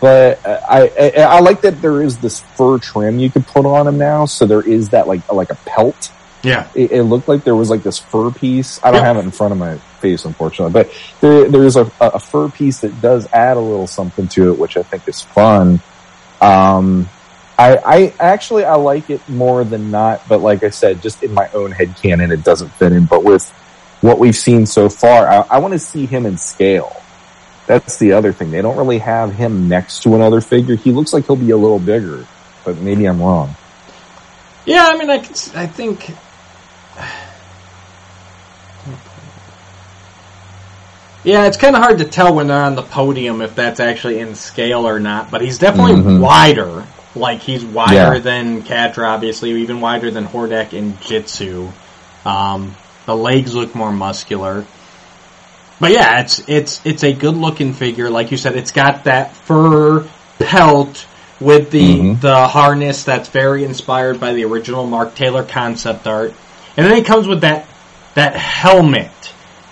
[0.00, 3.86] but I, I I like that there is this fur trim you could put on
[3.86, 6.10] them now, so there is that like like a pelt.
[6.42, 8.78] Yeah, It, it looked like there was like this fur piece.
[8.84, 9.06] I don't Yeah.
[9.06, 10.90] have it in front of my face, unfortunately, but
[11.22, 14.58] there there is a, a fur piece that does add a little something to it,
[14.58, 15.80] which I think is fun.
[16.42, 17.08] Um,
[17.58, 21.32] I, I actually I like it more than not, but like I said, just in
[21.32, 23.06] my own head canon, it doesn't fit in.
[23.06, 23.48] But with
[24.00, 26.94] what we've seen so far, I, I want to see him in scale.
[27.66, 28.50] That's the other thing.
[28.50, 30.74] They don't really have him next to another figure.
[30.76, 32.26] He looks like he'll be a little bigger,
[32.64, 33.54] but maybe I'm wrong.
[34.66, 34.86] yeah.
[34.92, 36.10] I mean, I s- I think.
[41.24, 44.18] Yeah, it's kind of hard to tell when they're on the podium if that's actually
[44.18, 45.30] in scale or not.
[45.30, 46.20] But he's definitely Mhm.
[46.20, 46.84] wider.
[47.16, 48.18] Like he's wider Yeah.
[48.18, 51.68] than Catra, obviously, even wider than Hordak and Jitsu.
[52.24, 52.74] Um,
[53.06, 54.64] the legs look more muscular.
[55.80, 58.10] But yeah, it's it's it's a good looking figure.
[58.10, 60.04] Like you said, it's got that fur
[60.38, 61.06] pelt
[61.40, 62.20] with the Mhm.
[62.20, 66.32] the harness that's very inspired by the original Mark Taylor concept art.
[66.76, 67.66] And then it comes with that
[68.14, 69.10] that helmet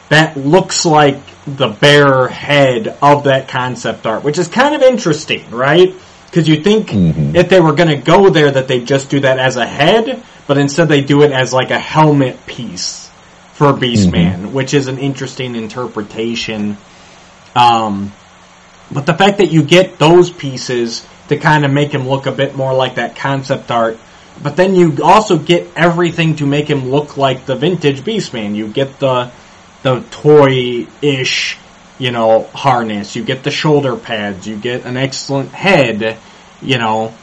[0.09, 5.51] that looks like the bare head of that concept art, which is kind of interesting,
[5.51, 5.95] right?
[6.33, 7.37] Because you think Mhm.
[7.37, 10.22] if they were going to go there that they'd just do that as a head,
[10.47, 13.11] but instead they do it as like a helmet piece
[13.53, 16.78] for Beastman, which is an interesting interpretation.
[17.55, 18.12] Um,
[18.91, 22.33] but the fact that you get those pieces to kind of make him look a
[22.33, 23.99] bit more like that concept art,
[24.43, 28.55] but then you also get everything to make him look like the vintage Beastman.
[28.55, 29.28] You get the
[29.83, 31.59] the toy-ish,
[32.03, 33.14] you know, harness.
[33.14, 34.46] You get the shoulder pads.
[34.46, 36.18] You get an excellent head.
[36.61, 37.14] You know,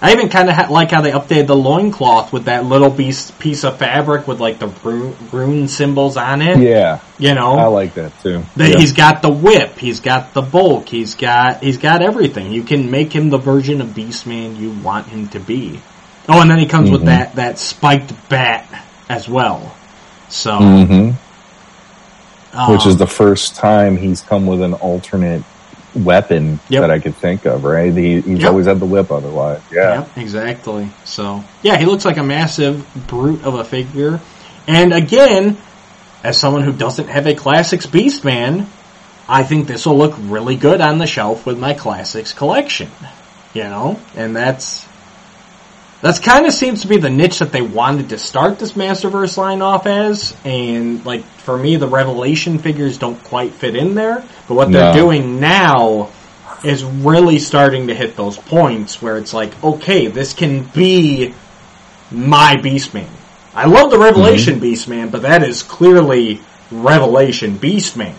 [0.00, 3.30] I even kind of ha- like how they updated the loincloth with that little piece
[3.32, 6.58] piece of fabric with like the rune, rune symbols on it.
[6.58, 8.44] Yeah, You know, I like that too.
[8.56, 8.78] the, Yeah.
[8.78, 9.78] He's got the whip.
[9.78, 10.88] He's got the bulk.
[10.88, 12.50] He's got he's got everything.
[12.52, 15.80] You can make him the version of Beastman you want him to be.
[16.30, 17.06] Oh, and then he comes with Mhm.
[17.12, 18.64] that that spiked bat
[19.10, 19.74] as well.
[20.30, 20.58] So,
[22.68, 25.42] which is um, the first time he's come with an alternate
[25.94, 26.80] weapon Yep.
[26.80, 27.64] that I could think of.
[27.64, 27.94] Right?
[27.94, 28.48] He, he's Yep.
[28.50, 29.10] always had the whip.
[29.12, 30.00] Otherwise, yeah.
[30.00, 30.88] Yep, exactly.
[31.04, 34.20] So, yeah, he looks like a massive brute of a figure.
[34.66, 35.56] And again,
[36.22, 38.66] as someone who doesn't have a Classics Beastman,
[39.28, 42.90] I think this will look really good on the shelf with my Classics collection.
[43.52, 44.00] You know?
[44.16, 44.84] And that's,
[46.04, 49.38] that's kind of seems to be the niche that they wanted to start this Masterverse
[49.38, 50.36] line off as.
[50.44, 54.22] And, like, for me, the Revelation figures don't quite fit in there.
[54.46, 56.10] But what they're doing now
[56.62, 61.32] is really starting to hit those points where it's like, okay, this can be
[62.10, 63.08] my Beastman.
[63.54, 68.14] I love the Revelation Beastman, but that is clearly Revelation Beastman.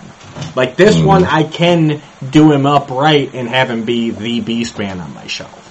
[0.55, 1.05] Like this Mm.
[1.05, 5.27] one, I can do him up right and have him be the Beastman on my
[5.27, 5.64] shelf.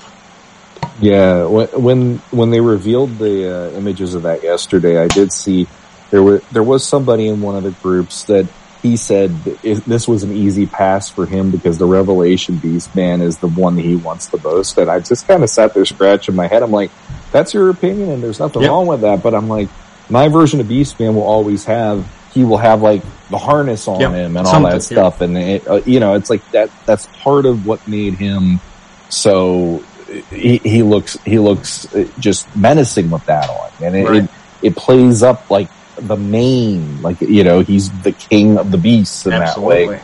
[0.95, 5.71] Yeah, when when they revealed the uh, images of that yesterday, I did see
[6.13, 8.51] there were there was somebody in one of the groups that
[8.83, 13.39] he said this was an easy pass for him because the Revelation Beast Man is
[13.39, 14.79] the one he wants the most.
[14.79, 16.63] And I just kind of sat there scratching my head.
[16.63, 16.93] I'm like,
[17.33, 18.71] that's your opinion, and there's nothing Yep.
[18.71, 19.23] wrong with that.
[19.23, 19.71] But I'm like,
[20.11, 24.01] my version of Beast Man will always have he will have like the harness on
[24.01, 24.13] Yep.
[24.13, 25.09] him and all that yeah.
[25.09, 26.71] stuff, and it, uh, you know, it's like that.
[26.87, 28.61] That's part of what made him
[29.09, 29.89] so
[30.31, 34.25] he, he looks he looks uh, just menacing with that on, and it, Right.
[34.25, 34.31] it
[34.63, 39.27] it plays up like the main, like you know, he's the king of the beasts
[39.27, 40.01] in that way.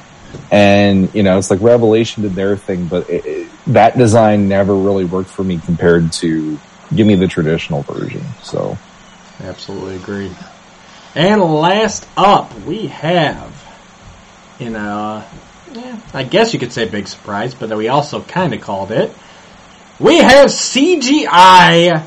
[0.50, 4.74] And you know, it's like Revelation did their thing, but it, it, that design never
[4.74, 6.58] really worked for me compared to
[6.94, 8.24] give me the traditional version.
[8.42, 8.76] So
[9.42, 10.36] Absolutely agreed.
[11.14, 13.52] And last up, we have
[14.58, 15.26] in a,
[15.72, 18.92] yeah, I guess you could say big surprise, but that we also kind of called
[18.92, 19.10] it.
[20.00, 22.02] We have CGI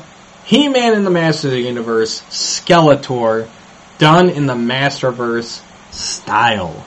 [0.46, 3.48] He-Man in the Masters of the Universe Skeletor
[3.98, 6.84] done in the Masterverse style.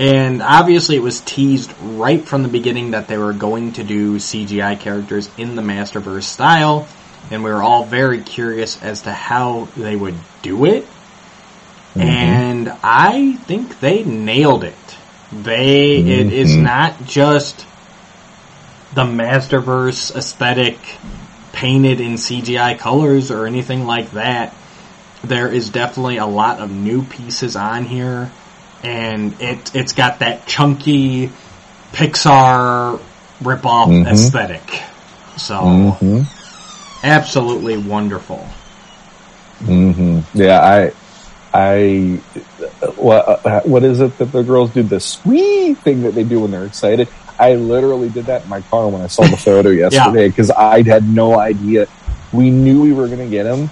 [0.00, 4.16] And obviously it was teased right from the beginning that they were going to do
[4.16, 6.88] CGI characters in the Masterverse style.
[7.30, 10.84] And we were all very curious as to how they would do it.
[11.94, 14.74] And I think they nailed it.
[15.30, 16.62] They, it is Mhm.
[16.62, 17.64] not just
[18.98, 20.76] the Masterverse aesthetic
[21.52, 24.52] painted in CGI colors or anything like that.
[25.22, 28.28] There is definitely a lot of new pieces on here,
[28.82, 31.30] and it it's got that chunky
[31.92, 32.98] Pixar
[33.40, 34.06] ripoff Mhm.
[34.08, 34.82] aesthetic.
[35.36, 35.60] So
[36.00, 36.22] hmm
[37.04, 38.44] absolutely wonderful.
[39.64, 40.90] hmm yeah, I
[41.54, 42.20] I
[42.96, 46.40] what uh, what is it that the girls do the squee thing that they do
[46.40, 47.06] when they're excited?
[47.38, 50.82] I literally did that in my car when I saw the photo yesterday because I
[50.82, 51.86] had no idea.
[52.32, 53.70] We knew we were going to get him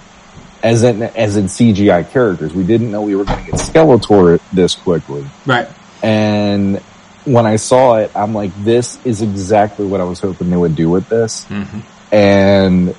[0.63, 2.53] as in as in CGI characters.
[2.53, 5.25] We didn't know we were going to get Skeletor this quickly.
[5.45, 5.67] Right.
[6.01, 6.81] And
[7.25, 10.75] when I saw it, I'm like, this is exactly what I was hoping they would
[10.75, 11.43] do with this.
[11.45, 11.79] hmm
[12.11, 12.95] And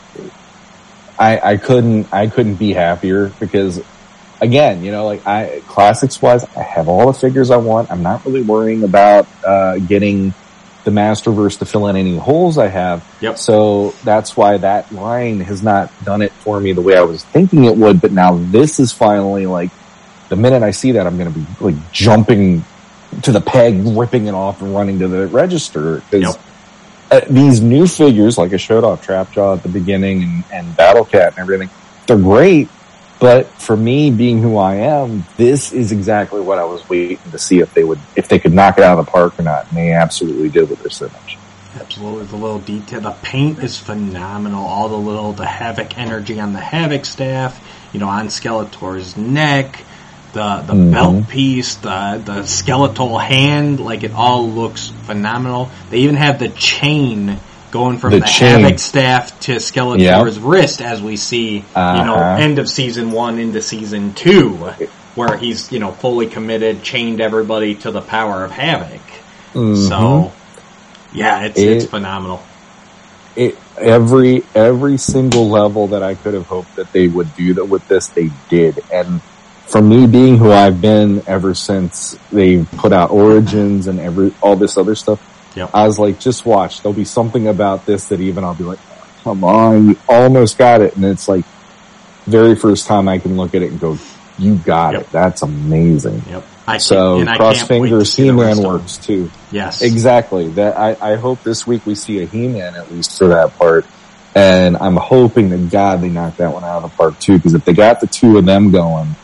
[1.18, 3.82] I, I couldn't, I couldn't be happier because
[4.40, 7.90] again, you know, like I, classics wise, I have all the figures I want.
[7.90, 10.34] I'm not really worrying about, uh, getting
[10.88, 13.04] the Masterverse to fill in any holes I have.
[13.20, 13.36] Yep.
[13.36, 17.22] So that's why that line has not done it for me the way I was
[17.24, 18.00] thinking it would.
[18.00, 19.70] But now this is finally like,
[20.30, 22.64] the minute I see that, I'm going to be like jumping
[23.22, 26.02] to the peg, ripping it off and running to the register.
[26.12, 26.34] Yep.
[27.10, 31.04] uh, these new figures, like I showed off Trapjaw at the beginning and, and Battle
[31.04, 31.70] Cat and everything,
[32.06, 32.68] they're great.
[33.20, 37.38] But for me, being who I am, this is exactly what I was waiting to
[37.38, 39.68] see if they would, if they could knock it out of the park or not.
[39.68, 41.38] And they absolutely did with this image.
[41.80, 43.00] Absolutely, the little detail.
[43.00, 44.64] The paint is phenomenal.
[44.64, 47.60] All the little, the Havoc energy on the Havoc staff,
[47.92, 49.84] you know, on Skeletor's neck,
[50.32, 50.92] the the Mhm.
[50.92, 55.70] belt piece, the the skeletal hand, like it all looks phenomenal.
[55.90, 57.38] They even have the chain
[57.70, 58.26] going from The the.
[58.26, 62.42] Havoc staff to Skeletor's wrist, as we see, you know, Uh-huh.
[62.42, 64.50] end of season one into season two,
[65.14, 69.00] where he's you know fully committed, chained everybody to the power of Havoc.
[69.54, 69.88] Mhm.
[69.88, 70.32] So,
[71.12, 72.42] yeah, it's it's phenomenal.
[73.36, 77.64] it, every every single level that I could have hoped that they would do that
[77.66, 78.82] with this, they did.
[78.92, 79.20] And
[79.66, 84.56] for me, being who I've been ever since they put out Origins and every all
[84.56, 85.20] this other stuff,
[85.54, 85.70] Yep.
[85.74, 86.82] I was like, just watch.
[86.82, 88.78] There'll be something about this that even I'll be like,
[89.24, 90.94] come on, you almost got it.
[90.96, 91.44] And it's like
[92.26, 93.98] very first time I can look at it and go,
[94.38, 95.02] you got Yep.
[95.02, 95.10] it.
[95.12, 96.22] That's amazing.
[96.28, 96.44] Yep.
[96.66, 98.72] I So can't, and I cross can't wait to fingers, He-Man rest of them.
[98.72, 99.30] works too.
[99.50, 99.82] Yes.
[99.82, 100.48] Exactly.
[100.50, 103.86] That I, I hope this week we see a He-Man at least for that part.
[104.34, 107.54] And I'm hoping that God they knock that one out of the park too, because
[107.54, 109.16] if they got the two of them going,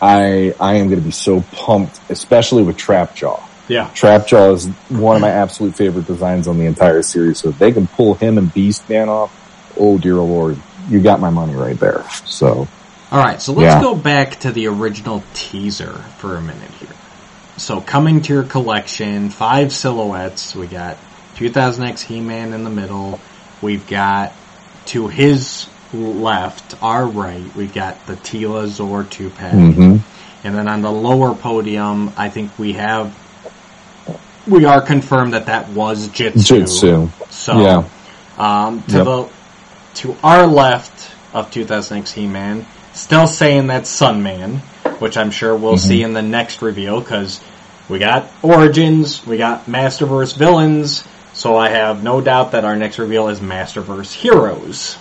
[0.00, 3.42] I I am going to be so pumped, especially with Trapjaw.
[3.68, 3.88] Yeah.
[3.88, 7.38] Trapjaw is one of my absolute favorite designs on the entire series.
[7.38, 9.32] So if they can pull him and Beast Man off,
[9.78, 10.56] oh dear lord,
[10.88, 12.04] you got my money right there.
[12.24, 12.68] So
[13.12, 13.40] All right.
[13.40, 13.80] So let's Yeah.
[13.80, 16.88] go back to the original teaser for a minute here.
[17.56, 20.54] So coming to your collection, five silhouettes.
[20.56, 20.96] We got
[21.36, 23.20] 2000X He-Man in the middle.
[23.62, 24.32] We've got
[24.86, 29.54] to his left, our right, we've got the Teela Zoar two pack.
[29.54, 30.00] mhm.
[30.44, 33.14] And then on the lower podium, I think we have,
[34.46, 36.60] we are confirmed that that was Jitsu.
[36.60, 37.08] Jitsu.
[37.30, 37.82] So, Yeah.
[38.38, 39.04] um, to Yep.
[39.04, 39.26] the,
[39.94, 44.60] to our left of 2000X He-Man, still saying that's Sunman.
[44.98, 47.40] which I'm sure we'll see in the next reveal because
[47.88, 52.98] we got Origins, we got Masterverse villains, so I have no doubt that our next
[52.98, 54.96] reveal is Masterverse heroes.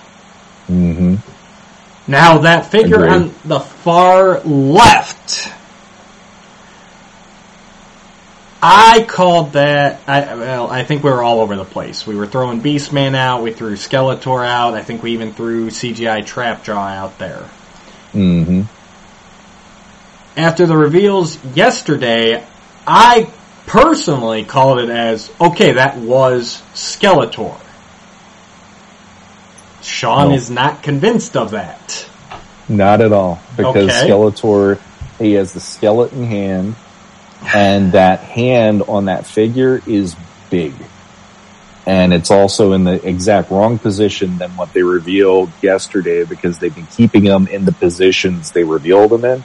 [0.70, 1.16] Mm-hmm.
[2.08, 3.12] Now that figure Agreed.
[3.14, 5.50] on the far left,
[8.68, 10.02] I called that.
[10.08, 12.08] I, well, I think we were all over the place.
[12.08, 13.44] We were throwing Beastman out.
[13.44, 14.74] We threw Skeletor out.
[14.74, 17.44] I think we even threw CGI Trapjaw out there.
[18.12, 18.64] hmm
[20.36, 22.44] After the reveals yesterday,
[22.88, 23.30] I
[23.68, 25.74] personally called it as okay.
[25.74, 27.60] That was Skeletor.
[29.84, 30.36] Sean No.
[30.36, 32.10] is not convinced of that.
[32.68, 33.40] Not at all.
[33.56, 34.10] Because Okay.
[34.10, 34.80] Skeletor,
[35.20, 36.76] he has the skeleton hand,
[37.54, 40.16] and that hand on that figure is
[40.50, 40.74] big.
[41.86, 46.74] And it's also in the exact wrong position than what they revealed yesterday because they've
[46.74, 49.44] been keeping them in the positions they revealed them in.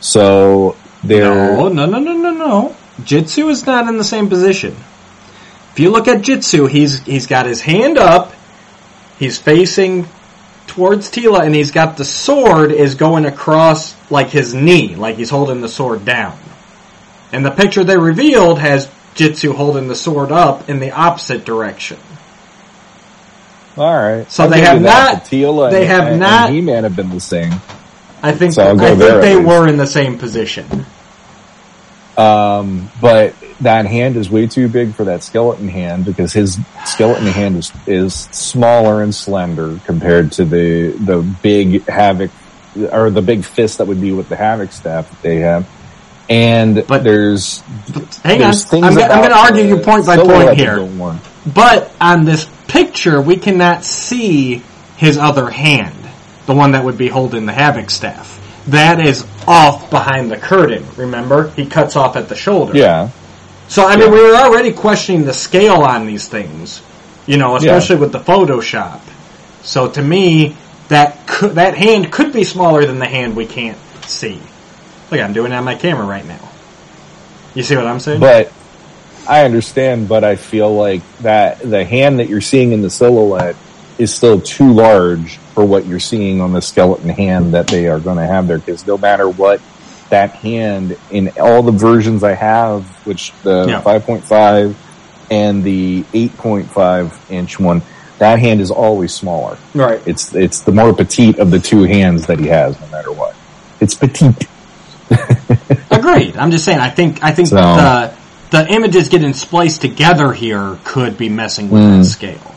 [0.00, 2.76] So they're No, no, no, no, no, no.
[3.04, 4.76] Jitsu is not in the same position.
[5.72, 8.32] If you look at Jitsu, he's he's got his hand up,
[9.18, 10.08] he's facing
[10.66, 15.30] towards Teela, and he's got the sword is going across like his knee, like he's
[15.30, 16.38] holding the sword down.
[17.32, 21.98] And the picture they revealed has Jitsu holding the sword up in the opposite direction.
[23.76, 24.30] all right.
[24.30, 27.20] So I'll they have not- they and, have and, not- He Man have been the
[27.20, 27.52] same.
[28.22, 30.86] I think So I think they were in the same position.
[32.16, 37.26] Um, but that hand is way too big for that skeleton hand because his skeleton
[37.26, 42.30] hand is, is smaller and slender compared to the, the big havoc
[42.90, 45.68] or the big fist that would be with the havoc staff that they have.
[46.28, 50.06] And But- there's, Hang on, there's I'm, things go- I'm going to argue your point
[50.06, 50.80] by point here.
[51.46, 54.62] But on this picture, we cannot see
[54.96, 55.94] his other hand,
[56.46, 58.32] the one that would be holding the Havoc staff.
[58.68, 61.50] That is off behind the curtain, remember?
[61.50, 62.76] He cuts off at the shoulder.
[62.76, 63.10] Yeah.
[63.68, 66.82] So, I mean, we were already questioning the scale on these things,
[67.26, 69.00] you know, especially with the Photoshop.
[69.62, 70.56] So to me,
[70.88, 74.40] that could, that hand could be smaller than the hand we can't see.
[75.10, 76.40] Look, I'm doing it on my camera right now.
[77.54, 78.20] You see what I'm saying?
[78.20, 78.52] But
[79.28, 83.56] I understand, but I feel like that the hand that you're seeing in the silhouette
[83.98, 87.98] is still too large for what you're seeing on the skeleton hand that they are
[87.98, 88.58] going to have there.
[88.58, 89.60] Because no matter what,
[90.10, 93.82] that hand in all the versions I have, which the Yeah.
[93.82, 94.74] 5.5
[95.30, 97.80] and the 8.5 inch one,
[98.18, 99.56] that hand is always smaller.
[99.74, 100.00] right.
[100.06, 103.34] It's it's the more petite of the two hands that he has, no matter what.
[103.80, 104.46] It's petite.
[105.90, 106.36] Agreed.
[106.36, 106.80] I'm just saying.
[106.80, 108.12] I think I think So- the
[108.50, 111.98] the images getting spliced together here could be messing with Mm.
[111.98, 112.54] that scale.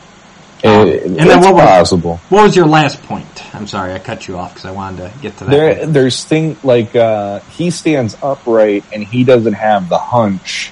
[0.63, 2.19] Um, It- and then what was- possible.
[2.29, 3.25] What was your last point?
[3.53, 5.49] I'm sorry, I cut you off because I wanted to get to that.
[5.51, 10.71] There, there's thing like uh, he stands upright and he doesn't have the hunch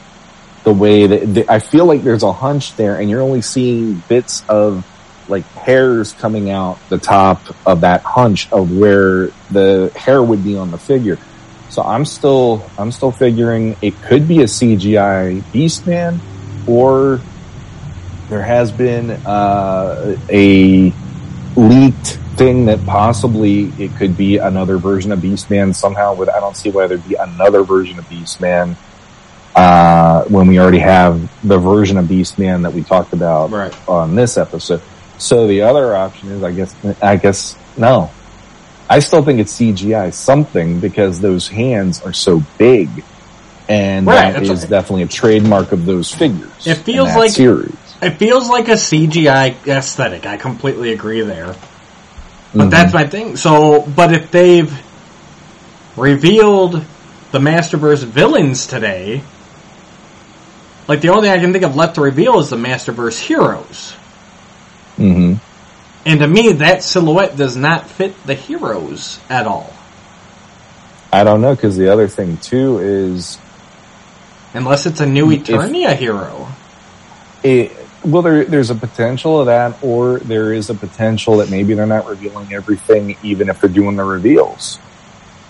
[0.64, 4.04] the way that the, I feel like there's a hunch there, and you're only seeing
[4.10, 4.86] bits of
[5.30, 10.58] like hairs coming out the top of that hunch of where the hair would be
[10.58, 11.18] on the figure.
[11.70, 16.20] So I'm still I'm still figuring it could be a CGI Beastman,
[16.68, 17.20] or
[18.30, 20.94] there has been uh, a
[21.56, 26.14] leaked thing that possibly it could be another version of Beastman somehow.
[26.16, 28.76] With I don't see why there'd be another version of Beastman
[29.56, 33.74] uh, when we already have the version of Beastman that we talked about Right.
[33.90, 34.82] on this episode.
[35.18, 38.12] So the other option is, I guess, I guess no.
[38.90, 42.90] I still think it's CGI something because those hands are so big,
[43.68, 46.66] and Right, that's is definitely a trademark of those figures.
[46.66, 47.76] It feels like- series.
[48.02, 50.26] It feels like a CGI aesthetic.
[50.26, 51.56] I completely agree there.
[52.54, 52.70] But Mhm.
[52.70, 53.36] that's my thing.
[53.38, 54.72] So, but if they've
[55.98, 56.84] revealed
[57.32, 59.22] the Masterverse villains today,
[60.88, 63.94] like the only thing I can think of left to reveal is the Masterverse heroes.
[64.96, 65.34] hmm
[66.08, 69.74] And to me, that silhouette does not fit the heroes at all.
[71.12, 73.38] I don't know because the other thing too is
[74.54, 76.48] Unless it's a new If- Eternia hero.
[77.44, 77.72] it,
[78.06, 81.86] well, there, there's a potential of that, or there is a potential that maybe they're
[81.86, 84.80] not revealing everything, even if they're doing the reveals.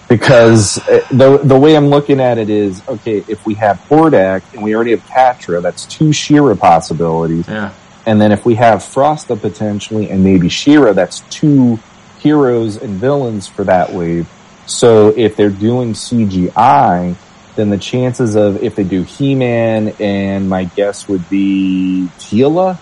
[0.09, 4.41] Because uh, the the way I'm looking at it is, okay, if we have Hordak
[4.53, 7.47] and we already have Catra, that's two She-Ra possibilities.
[7.47, 7.73] Yeah.
[8.07, 11.77] And then if we have Frosta potentially and maybe She-Ra, that's two
[12.19, 14.27] heroes and villains for that wave.
[14.65, 17.15] So if they're doing CGI,
[17.57, 22.79] then the chances of if they do He-Man and my guess would be Teela,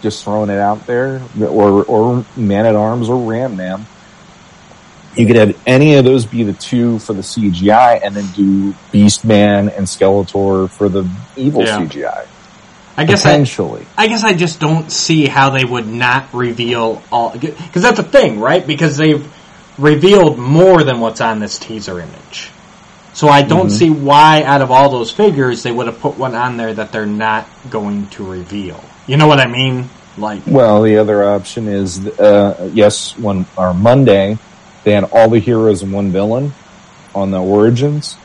[0.00, 3.86] just throwing it out there, or or Man at Arms or Ram Man.
[5.14, 8.72] you could have any of those be the two for the CGI, and then do
[8.90, 11.06] Beastman and Skeletor for the
[11.36, 11.80] evil Yeah.
[11.80, 12.26] CGI.
[12.96, 17.02] I guess I, Potentially, I guess I just don't see how they would not reveal
[17.10, 18.66] all because that's a thing, right?
[18.66, 19.26] Because they've
[19.78, 22.50] revealed more than what's on this teaser image.
[23.14, 26.34] So I don't see why, out of all those figures, they would have put one
[26.34, 28.82] on there that they're not going to reveal.
[29.06, 29.90] You know what I mean?
[30.16, 34.38] Like, Well, the other option is, uh, yes, one or Monday,
[34.84, 36.54] they had all the heroes and one villain
[37.14, 38.16] on the origins.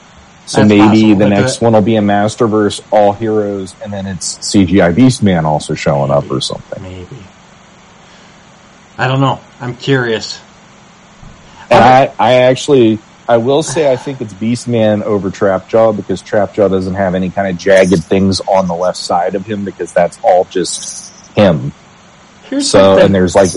[0.47, 0.81] So That's maybe
[1.13, 1.15] possible.
[1.19, 5.73] the next one will be a Masterverse, all heroes, and then it's CGI Beastman also
[5.75, 6.81] showing up or something.
[6.81, 7.17] maybe.
[8.97, 9.39] I don't know.
[9.59, 10.39] I'm curious.
[11.69, 16.21] And I, I actually, I will say, I think it's Beastman over Trap Trapjaw because
[16.21, 19.65] Trap Trapjaw doesn't have any kind of jagged things on the left side of him
[19.65, 21.73] because that's all just him.
[22.43, 23.05] Here's So, something.
[23.07, 23.49] and there's like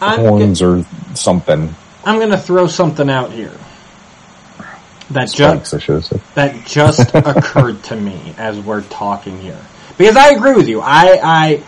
[0.00, 1.74] I'm, horns or something.
[2.04, 3.52] I'm going to throw something out here
[5.10, 9.60] that just Spikes, I should have that just occurred to me as we're talking here.
[9.98, 10.80] Because I agree with you.
[10.80, 11.62] I, I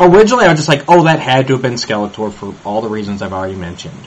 [0.00, 2.88] originally I was just like, oh, that had to have been Skeletor for all the
[2.88, 3.98] reasons I've already mentioned.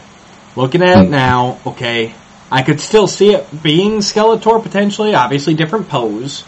[0.55, 2.13] Looking at it now, okay,
[2.51, 5.13] I could still see it being Skeletor potentially.
[5.15, 6.43] Obviously, different pose.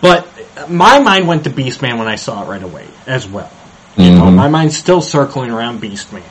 [0.00, 0.28] But
[0.68, 3.50] my mind went to Beastman when I saw it right away as well.
[3.96, 4.34] You know, Mhm.
[4.34, 6.22] my mind's still circling around Beastman.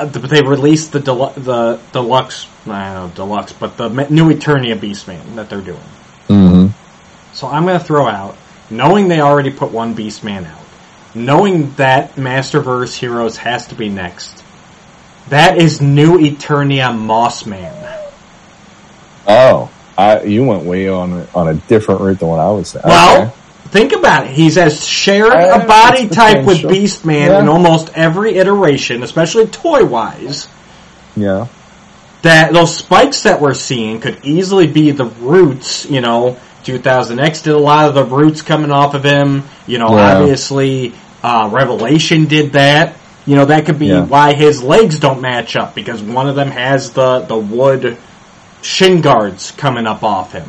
[0.00, 4.78] Uh, they released the delu- the deluxe, I don't know deluxe, but the new Eternia
[4.78, 5.78] Beastman that they're doing.
[6.28, 6.66] hmm
[7.34, 8.36] So I'm going to throw out,
[8.70, 10.64] knowing they already put one Beastman out,
[11.14, 14.42] knowing that Masterverse Heroes has to be next.
[15.28, 17.76] That is new Eternia Mossman.
[19.26, 22.84] Oh, I, you went way on on a different route than what I was saying.
[22.86, 23.34] Well, Okay.
[23.70, 24.32] Think about it.
[24.32, 27.40] He's has shared a body type with Beast Man Yeah.
[27.40, 30.48] in almost every iteration, especially toy wise.
[31.16, 31.46] yeah,
[32.22, 37.54] that those spikes that we're seeing could easily be the roots, you know, 2000X did
[37.54, 40.18] a lot of the roots coming off of him, you know, Yeah.
[40.18, 40.92] obviously,
[41.22, 42.94] uh, Revelation did that.
[43.26, 44.02] You know, that could be Yeah.
[44.02, 47.96] why his legs don't match up because one of them has the, the wood
[48.62, 50.48] shin guards coming up off him.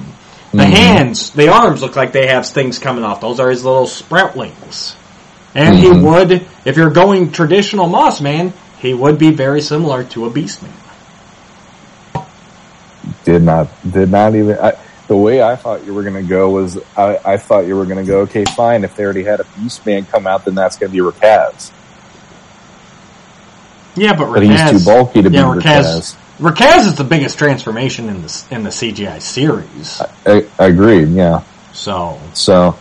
[0.56, 0.72] The Mhm.
[0.72, 3.22] hands, the arms look like they have things coming off.
[3.22, 4.96] Those are his little sproutlings.
[5.56, 6.02] And he Mhm.
[6.02, 10.62] would, if you're going traditional Moss Man, he would be very similar to a Beast
[10.62, 10.74] Man.
[13.24, 14.58] did not did not even.
[14.60, 14.74] I,
[15.08, 17.86] the way I thought you were going to go was I, I thought you were
[17.86, 20.56] going to go okay fine if they already had a Beast Man come out then
[20.56, 21.72] that's going to be Rakaz
[23.96, 26.18] Yeah, but but he's too bulky to yeah, be Rakaz, Rakaz.
[26.42, 30.02] Rakaz is the biggest transformation in the in the CGI series.
[30.26, 32.76] I, I agreed yeah So so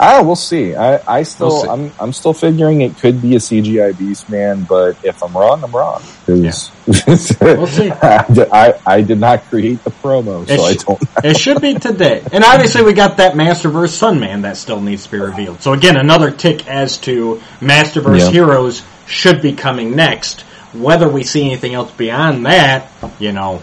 [0.00, 1.68] ah we'll see I I still We'll see.
[1.68, 5.62] I'm I'm still figuring it could be a CGI beast man, but if I'm wrong
[5.62, 6.70] I'm wrong 'Cause-
[7.40, 7.90] We'll see.
[7.92, 12.22] I, I did not create the promo so It I don't it should be today,
[12.32, 15.60] and obviously we got that Masterverse Sunman that still needs to be revealed.
[15.62, 18.30] So again, another tick as to Masterverse Yeah.
[18.30, 20.44] Heroes should be coming next.
[20.80, 23.62] Whether we see anything else beyond that, you know,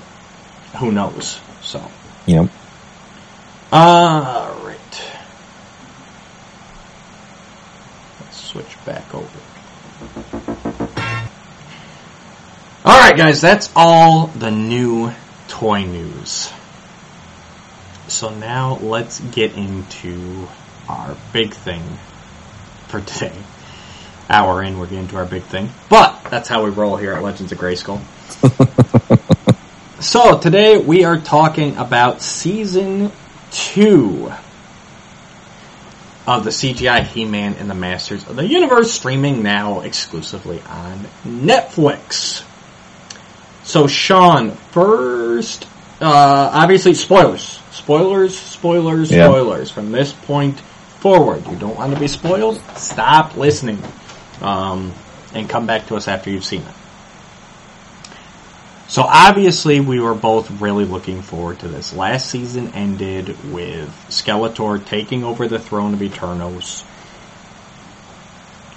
[0.79, 1.39] who knows?
[1.61, 1.81] So,
[2.25, 2.49] you know
[3.75, 4.77] all right,
[8.19, 9.39] let's switch back over.
[12.85, 15.11] All right, guys, that's all the new
[15.47, 16.51] toy news.
[18.07, 20.47] So now let's get into
[20.87, 21.81] our big thing
[22.89, 23.33] for today.
[24.29, 25.69] Hour in, we're getting to our big thing.
[25.89, 27.99] But that's how we roll here at Legends of Grayskull.
[30.01, 33.11] so today we are talking about season
[33.51, 34.31] two
[36.25, 42.43] of the CGI He-Man and the Masters of the Universe streaming now exclusively on Netflix.
[43.63, 45.67] So Sean, first,
[46.01, 49.27] uh, obviously spoilers, spoilers, spoilers, Yeah.
[49.27, 49.69] spoilers.
[49.69, 50.59] From this point
[50.99, 52.61] forward, you don't want to be spoiled.
[52.77, 53.81] Stop listening,
[54.41, 54.93] um,
[55.33, 56.75] and come back to us after you've seen it.
[58.87, 61.93] So obviously, we were both really looking forward to this.
[61.93, 66.85] Last season ended with Skeletor taking over the throne of Eternos.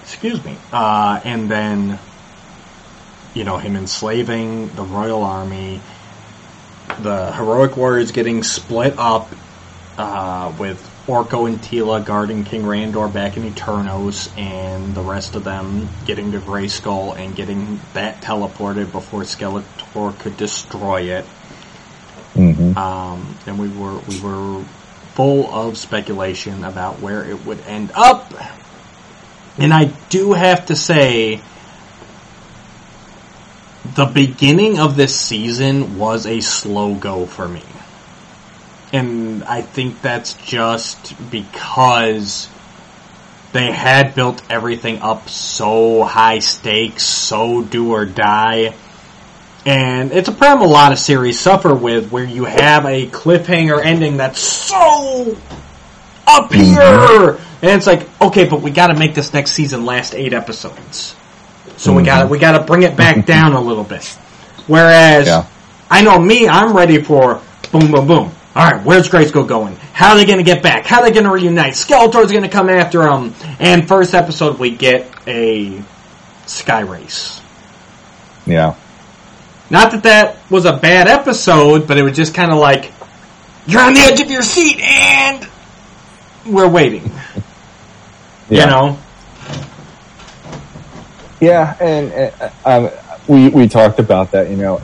[0.03, 1.99] Excuse me, uh, and then
[3.37, 5.79] you know, him enslaving the royal army,
[7.03, 9.31] the heroic warriors getting split up,
[9.99, 15.45] uh, with Orko and Teela guarding King Randor back in Eternos, and the rest of
[15.45, 21.25] them getting to Grayskull and getting that teleported before Skeletor could destroy it.
[22.35, 24.65] hmm Um, and we were we were
[25.15, 28.35] full of speculation about where it would end up.
[29.59, 31.41] And I do have to say,
[33.95, 37.63] the beginning of this season was a slow go for me.
[38.97, 42.49] And I think that's just because
[43.53, 48.74] they had built everything up so high stakes, so do or die.
[49.66, 53.84] And it's a problem a lot of series suffer with where you have a cliffhanger
[53.84, 55.36] ending that's so
[56.26, 56.62] up mm-hmm.
[56.62, 57.38] here!
[57.61, 61.14] And it's like, okay, but we gotta make this next season last eight episodes.
[61.76, 62.32] So we gotta, mm-hmm.
[62.32, 64.07] we gotta bring it back down a little bit.
[64.66, 65.47] Whereas, Yeah.
[65.90, 67.42] I know me, I'm ready for
[67.72, 68.30] boom, boom, boom.
[68.57, 69.77] Alright, where's Grayskull going?
[69.93, 70.87] How are they gonna get back?
[70.87, 71.75] How are they gonna reunite?
[71.75, 73.35] Skeletor's gonna come after them.
[73.59, 75.83] And first episode, we get a
[76.47, 77.43] sky race.
[78.47, 78.77] Yeah.
[79.69, 82.93] Not that that was a bad episode, but it was just kind of like,
[83.67, 85.47] you're on the edge of your seat and
[86.47, 87.11] we're waiting.
[88.49, 88.61] Yeah.
[88.61, 88.99] You know?
[91.41, 92.91] Yeah, and uh, um,
[93.27, 94.49] we we talked about that.
[94.49, 94.81] You know,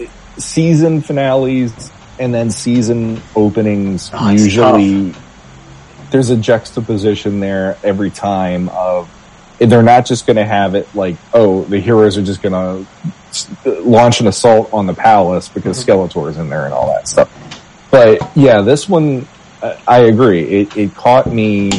[0.00, 5.14] e- season finales and then season openings Oh, usually
[6.10, 9.08] there's a juxtaposition there every time of
[9.58, 13.70] they're not just going to have it like oh the heroes are just going to
[13.82, 17.30] launch an assault on the palace because Skeletor's in there and all that stuff.
[17.90, 19.26] But yeah, this one
[19.62, 20.42] uh, I agree.
[20.44, 21.70] It it caught me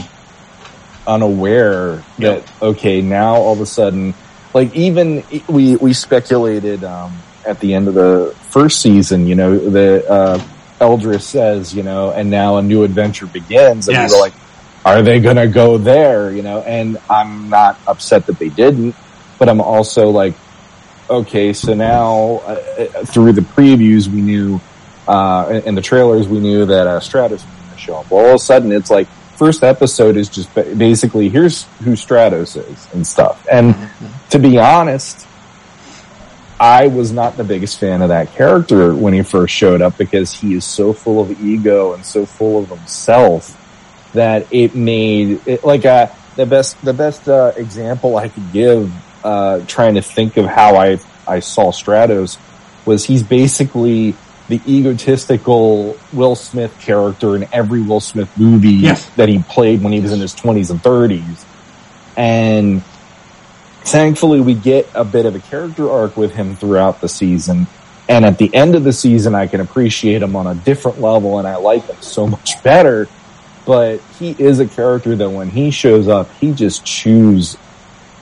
[1.08, 2.46] unaware Yep.
[2.46, 4.14] that okay now all of a sudden
[4.54, 7.14] like even we we speculated um
[7.46, 10.38] at the end of the first season you know the uh
[10.80, 14.12] Eldris says you know and now a new adventure begins and Yes.
[14.12, 14.34] we were like
[14.86, 18.95] are they gonna go there you know and I'm not upset that they didn't
[19.38, 20.34] but I'm also like
[21.10, 24.60] okay so now uh, uh, through the previews we knew
[25.08, 28.10] uh and and the trailers we knew that uh, Stratos was going to show up
[28.12, 32.58] well all of a sudden it's like first episode is just basically here's who Stratos
[32.58, 33.47] is and stuff.
[33.50, 33.74] And
[34.32, 35.26] to be honest,
[36.60, 40.34] I was not the biggest fan of that character when he first showed up because
[40.34, 43.55] he is so full of ego and so full of himself
[44.14, 48.91] that it made it like uh the best the best uh, example I could give
[49.24, 52.38] uh trying to think of how I I saw Stratos
[52.86, 54.16] was he's basically
[54.49, 59.05] the egotistical Will Smith character in every Will Smith movie Yes.
[59.16, 61.45] that he played when he was in his 20s and 30s.
[62.18, 62.82] And
[63.92, 67.68] thankfully we get a bit of a character arc with him throughout the season.
[68.08, 71.38] And at the end of the season, I can appreciate him on a different level
[71.40, 73.08] and I like him so much better.
[73.66, 77.56] But he is a character that when he shows up, he just chews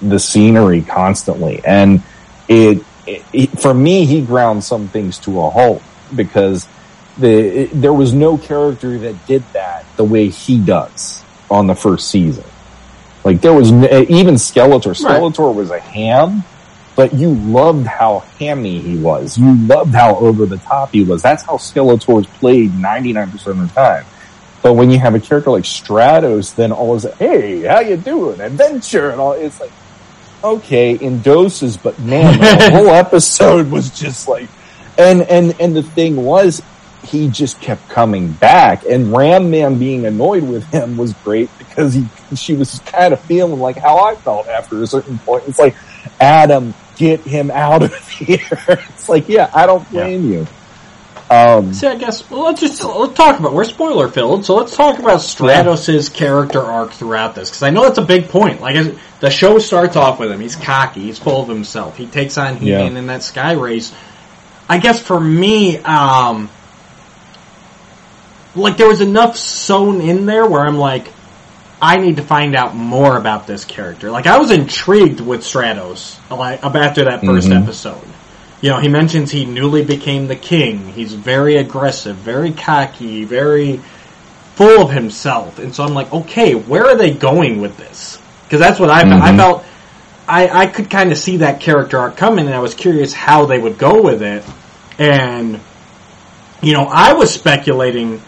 [0.02, 1.62] the scenery constantly.
[1.66, 2.04] And
[2.50, 5.82] it, it, it- for me, he grounds some things to a halt
[6.16, 6.68] because
[7.18, 7.30] the,
[7.64, 12.10] it, there was no character that did that the way he does on the first
[12.10, 12.44] season.
[13.24, 14.88] Like there was n- eh, even Skeletor.
[15.04, 15.22] Right.
[15.22, 16.44] Skeletor was a ham,
[16.96, 19.38] but you loved how hammy he was.
[19.38, 21.22] You loved how over the top he was.
[21.22, 24.06] That's how Skeletor Skeletor's played 99% of the time.
[24.62, 28.42] But when you have a character like Stratos, then all is hey, how you doing?
[28.42, 29.34] Adventure and all.
[29.34, 29.72] It's like
[30.44, 34.50] okay in doses, but man, the whole episode was just like,
[34.98, 36.62] and and and the thing was,
[37.08, 41.94] he just kept coming back, and Ram Man being annoyed with him was great because
[41.94, 42.06] he
[42.36, 45.44] she was kind of feeling like how I felt after a certain point.
[45.48, 45.76] It's like
[46.20, 48.40] Adam, get him out of here.
[48.68, 50.48] It's like yeah, I don't blame you.
[51.30, 54.74] Um, See, I guess well, let's just let's talk about we're spoiler filled, so let's
[54.76, 58.62] talk about Stratos' character arc throughout this because I know that's a big point.
[58.62, 62.38] Like the show starts off with him, he's cocky, he's full of himself, he takes
[62.38, 63.00] on He-Man Yeah.
[63.00, 63.94] in that sky race.
[64.70, 66.50] I guess for me, um,
[68.58, 71.12] like there was enough sewn in there where I'm like,
[71.82, 74.10] I need to find out more about this character.
[74.12, 77.64] Like I was intrigued with Stratos, like after that 1st Mhm.
[77.64, 78.02] episode.
[78.62, 80.92] You know, he mentions he newly became the king.
[80.96, 83.80] He's very aggressive, very cocky, very
[84.56, 85.60] full of himself.
[85.60, 88.18] And so I'm like, okay, where are they going with this?
[88.46, 89.22] Because that's what I felt.
[89.22, 89.66] I felt
[90.28, 93.46] I, I could kind of see that character arc coming, and I was curious how
[93.46, 94.44] they would go with it.
[94.98, 95.60] And
[96.62, 98.20] you know, I was speculating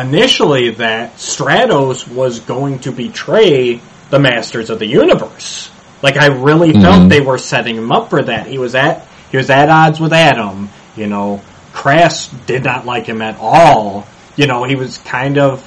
[0.00, 3.80] initially that Stratos was going to betray
[4.10, 5.70] the Masters of the Universe.
[6.02, 7.08] Like I really felt Mhm.
[7.08, 8.46] they were setting him up for that.
[8.46, 10.70] He was at he was at odds with Adam.
[10.96, 11.40] You know,
[11.74, 14.06] Krass did not like him at all.
[14.36, 15.62] You know, he was kind of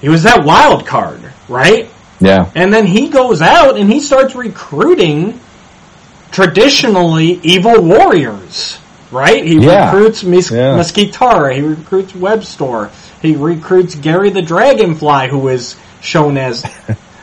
[0.00, 1.88] he was that wild card, right?
[2.20, 5.40] yeah, And then he goes out and he starts recruiting
[6.30, 8.78] traditionally evil warriors,
[9.10, 9.44] right?
[9.44, 9.86] He Yeah.
[9.92, 10.76] recruits Mis- Yeah.
[10.94, 12.90] He recruits Webstor,
[13.22, 16.70] he recruits Gary the Dragonfly, who is shown as, I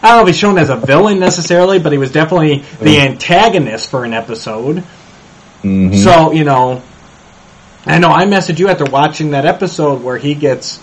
[0.02, 3.90] don't know if he's shown as a villain necessarily, but he was definitely the antagonist
[3.92, 4.84] for an episode.
[5.64, 5.96] Mhm.
[6.04, 6.82] So, you know,
[7.86, 10.80] I know I messaged you after watching that episode where he gets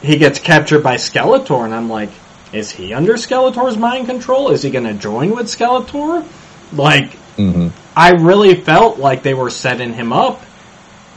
[0.00, 2.10] he gets captured by Skeletor and I'm like,
[2.52, 4.50] is he under Skeletor's mind control?
[4.50, 6.24] Is he going to join with Skeletor?
[6.72, 7.70] Like Mhm.
[7.96, 10.42] I really felt like they were setting him up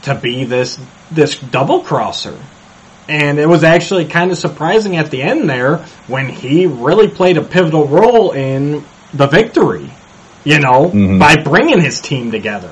[0.02, 0.78] to be this
[1.10, 2.34] this double crosser.
[3.08, 5.78] And it was actually kind of surprising at the end there
[6.08, 8.84] when he really played a pivotal role in
[9.14, 9.88] the victory,
[10.44, 11.18] you know, Mhm.
[11.20, 12.70] by bringing his team together.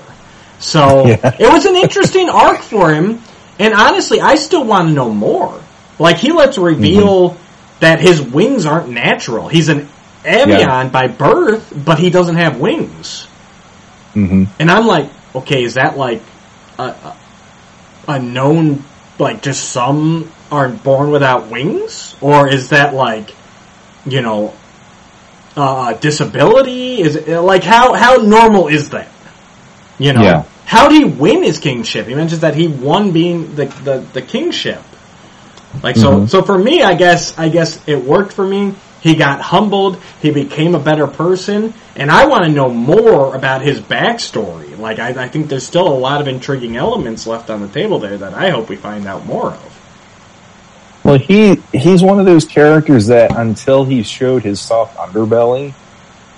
[0.59, 1.33] So Yeah.
[1.39, 3.21] it was an interesting arc for him.
[3.61, 5.55] And honestly, I still want to know more.
[6.01, 7.37] Like he lets reveal
[7.79, 9.47] that his wings aren't natural.
[9.49, 9.89] He's an
[10.25, 10.89] avian Yeah.
[10.89, 13.29] by birth, but he doesn't have wings.
[14.17, 14.49] Mhm.
[14.59, 16.23] And I'm like, okay, is that like
[16.79, 17.17] a, a,
[18.09, 18.83] a known,
[19.19, 22.17] like just some aren't born without wings?
[22.21, 23.35] Or is that like,
[24.07, 24.55] you know,
[25.57, 27.01] uh, disability?
[27.01, 29.09] Is it, like, how, how normal is that?
[29.99, 30.23] You know?
[30.23, 30.45] Yeah.
[30.67, 32.07] How did he win his kingship?
[32.07, 34.83] He mentions that he won being the, the, the kingship.
[35.83, 36.29] Like so, Mhm.
[36.29, 38.75] so for me, I guess, I guess it worked for me.
[39.05, 40.01] He got humbled.
[40.23, 44.79] He became a better person, and I want to know more about his backstory.
[44.79, 47.99] Like, I, I think there's still a lot of intriguing elements left on the table
[47.99, 51.03] there that I hope we find out more of.
[51.05, 55.75] Well, he he's one of those characters that until he showed his soft underbelly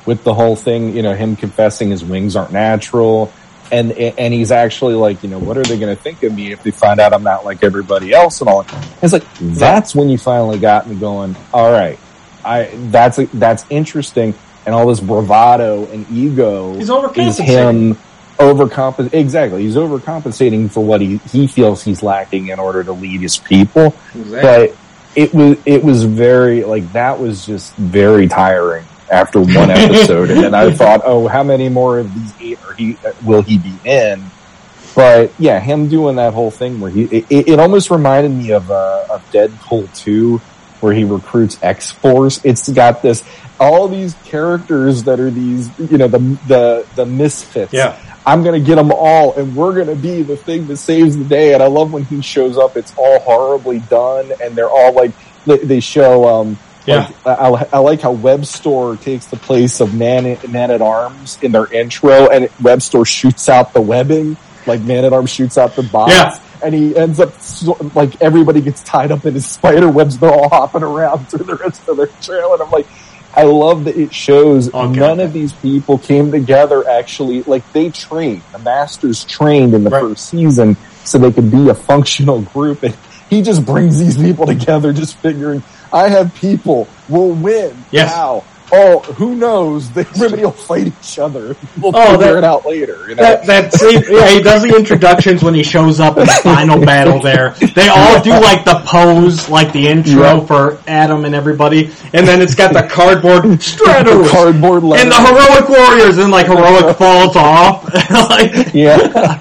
[0.04, 3.32] with the whole thing, you know, him confessing his wings aren't natural,
[3.70, 6.50] and and he's actually like, you know, what are they going to think of me
[6.50, 8.66] if they find out I'm not like everybody else and all?
[9.02, 11.36] It's like that's when you finally got me going.
[11.54, 11.96] All right,
[12.46, 14.34] I that's that's interesting,
[14.64, 17.44] and all this bravado and ego He's is overcompensating.
[17.44, 17.98] him
[18.38, 19.62] overcompensate exactly.
[19.62, 23.94] He's overcompensating for what he, he feels he's lacking in order to lead his people.
[24.14, 24.76] But
[25.14, 30.30] it was it was very like that was just very tiring after one episode.
[30.30, 33.74] And I thought oh how many more of these eight are he will he be
[33.84, 34.24] in?
[34.94, 38.70] But yeah him doing that whole thing where he it, it almost reminded me of
[38.70, 40.40] uh of Deadpool 2
[40.86, 43.24] where he recruits X Force it's got this
[43.58, 47.98] all these characters that are these you know the the the misfits Yeah.
[48.24, 51.54] I'm gonna get them all, and we're gonna be the thing that saves the day.
[51.54, 55.12] And I love when he shows up; it's all horribly done, and they're all like
[55.44, 56.26] they, they show.
[56.26, 57.08] Um, Yeah.
[57.24, 61.52] like, I, I like how Webstor takes the place of Man Man at Arms in
[61.52, 65.84] their intro, and Webstor shoots out the webbing like Man at Arms shoots out the
[65.84, 66.12] box.
[66.12, 66.38] Yeah.
[66.62, 67.32] And he ends up
[67.94, 70.18] like everybody gets tied up in his spider webs.
[70.18, 72.86] They're all hopping around through the rest of their trail, and I'm like,
[73.34, 74.98] I love that it shows oh, Okay.
[74.98, 79.90] none of these people came together actually, like they trained, the masters trained in the
[79.90, 80.00] Right.
[80.00, 82.82] first season so they could be a functional group.
[82.82, 82.96] And
[83.28, 87.76] he just brings these people together just figuring, I have people, we'll win.
[87.90, 88.10] Yes.
[88.14, 88.42] How?
[88.72, 89.90] Oh, who knows?
[89.90, 91.56] They, everybody will fight each other.
[91.80, 93.08] We'll Oh, figure that- it out later.
[93.08, 93.22] You know?
[93.22, 96.84] That, that scene, yeah, he does the introductions when he shows up in the final
[96.84, 97.50] battle there.
[97.74, 100.46] They all do like the pose, like the intro Yeah.
[100.46, 104.30] for Adam and everybody, and then it's got the cardboard Stratos!
[104.30, 107.84] cardboard and the heroic warriors, and like heroic falls off.
[108.30, 109.40] like, yeah.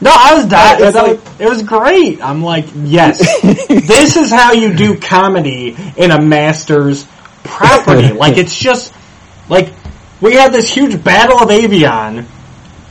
[0.00, 0.82] no, I was dying.
[0.84, 2.22] It's like- it was great.
[2.22, 7.06] I'm like, yes, this is how you do comedy in a master's
[7.44, 8.12] property.
[8.12, 8.92] like it's just
[9.48, 9.72] like
[10.20, 12.26] we had this huge battle of Avion.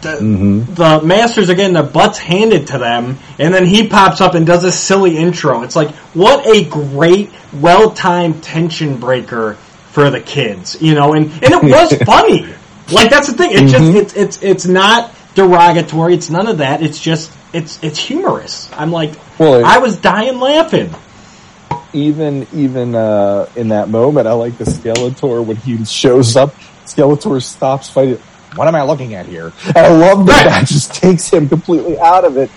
[0.01, 4.19] The, hmm the masters are getting their butts handed to them, and then he pops
[4.19, 5.61] up and does a silly intro.
[5.61, 9.53] It's like, what a great, well-timed tension breaker
[9.91, 12.47] for the kids, you know, and, and it was funny.
[12.91, 13.51] Like, that's the thing.
[13.51, 16.15] It's just, it's, it's, it's not derogatory.
[16.15, 16.81] It's none of that.
[16.81, 18.71] It's just, it's, it's humorous.
[18.73, 20.89] I'm like, Well, it- I was dying laughing.
[21.93, 26.55] Even even uh, in that moment, I like the Skeletor when he shows up.
[26.85, 28.17] Skeletor stops fighting.
[28.55, 29.53] What am I looking at here?
[29.67, 32.51] And I love that that just takes him completely out of it.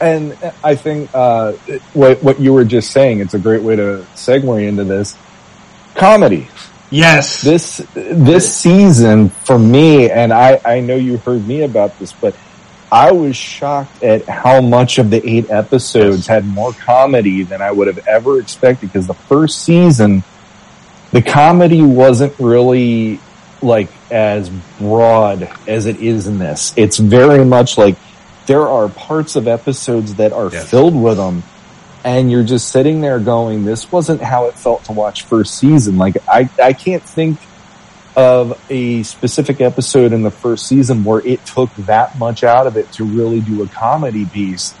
[0.00, 1.52] And I think uh,
[1.92, 5.16] what what you were just saying, it's a great way to segue into this
[5.94, 6.48] comedy.
[6.90, 7.42] Yes.
[7.42, 12.34] This this season for me, and I I know you heard me about this, but
[12.92, 17.70] I was shocked at how much of the eight episodes had more comedy than I
[17.70, 18.92] would have ever expected.
[18.92, 20.24] Because the first season,
[21.12, 23.20] the comedy wasn't really
[23.62, 26.72] like as broad as it is in this.
[26.76, 27.96] It's very much like
[28.46, 30.68] there are parts of episodes that are Yes.
[30.68, 31.42] filled with them
[32.02, 35.98] and you're just sitting there going, this wasn't how it felt to watch first season.
[35.98, 37.38] Like I, I can't think
[38.16, 42.76] of a specific episode in the first season where it took that much out of
[42.76, 44.74] it to really do a comedy piece.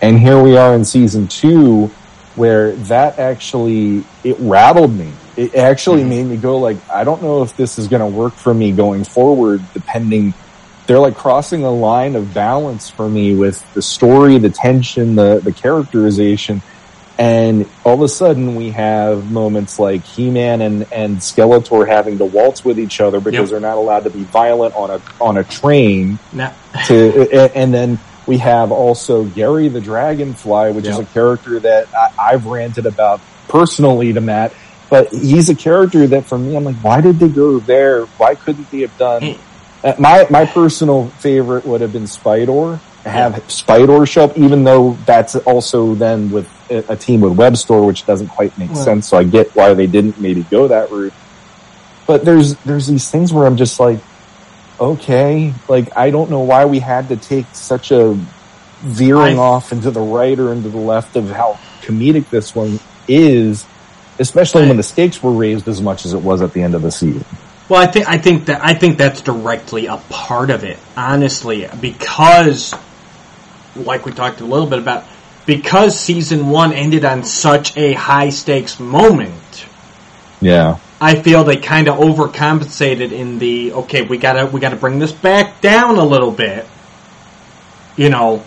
[0.00, 1.90] And here we are in season two
[2.36, 5.10] where that actually, it rattled me.
[5.36, 6.08] It actually Mhm.
[6.08, 8.72] made me go like, I don't know if this is going to work for me
[8.72, 10.34] going forward, depending
[10.86, 15.40] they're like crossing a line of balance for me with the story, the tension, the
[15.42, 16.62] the characterization,
[17.18, 22.24] and all of a sudden we have moments like He-Man and and Skeletor having to
[22.24, 23.60] waltz with each other because Yep.
[23.60, 26.18] they're not allowed to be violent on a on a train.
[26.32, 26.54] Now,
[26.86, 32.32] To and then we have also Gary the Dragonfly, which is a character that I,
[32.32, 34.52] I've ranted about personally to Matt.
[34.90, 38.04] But he's a character that for me, I'm like, why did they go there?
[38.18, 39.36] Why couldn't they have done?
[39.82, 42.78] Uh, my my personal favorite would have been Spidor.
[43.04, 48.06] Have Spidor show up, even though that's also then with a, team with Webstor, which
[48.06, 49.08] doesn't quite make Well- sense.
[49.08, 51.12] So I get why they didn't maybe go that route.
[52.06, 53.98] But there's there's these things where I'm just like,
[54.78, 58.16] okay, like I don't know why we had to take such a
[58.80, 62.78] veering I- off into the right or into the left of how comedic this one
[63.08, 63.64] is,
[64.18, 66.74] especially I- when the stakes were raised as much as it was at the end
[66.74, 67.24] of the season.
[67.68, 71.68] Well, I think I think that I think that's directly a part of it, honestly,
[71.80, 72.72] because,
[73.74, 75.04] like we talked a little bit about,
[75.46, 79.66] because season one ended on such a high stakes moment.
[80.40, 80.78] Yeah.
[81.00, 85.12] I feel they kind of overcompensated in the okay, we gotta we gotta bring this
[85.12, 86.66] back down a little bit.
[87.96, 88.42] You know,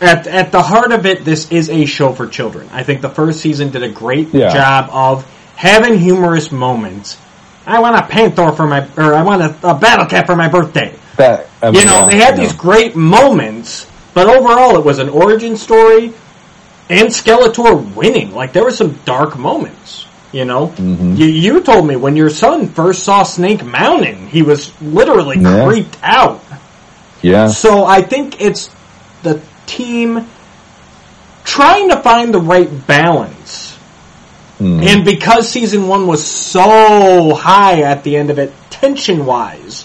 [0.00, 2.68] at at the heart of it, this is a show for children.
[2.72, 4.52] I think the first season did a great Yeah.
[4.52, 5.24] job of
[5.56, 7.16] having humorous moments.
[7.64, 10.48] I want a Panther for my, or I want a, a Battle Cat for my
[10.48, 10.98] birthday.
[11.16, 15.08] That I You know, yeah, they had these great moments, but overall it was an
[15.08, 16.12] origin story
[16.90, 18.32] and Skeletor winning.
[18.32, 20.06] Like there were some dark moments.
[20.32, 21.18] You know, Mhm.
[21.18, 25.66] you, you told me when your son first saw Snake Mountain, he was literally Yeah.
[25.66, 26.40] creeped out.
[27.20, 27.48] Yeah.
[27.48, 28.70] So I think it's
[29.22, 30.26] the team
[31.44, 33.76] trying to find the right balance.
[34.60, 34.82] Mm.
[34.86, 39.84] And because season one was so high at the end of it, tension wise,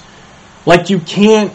[0.65, 1.51] like you can't,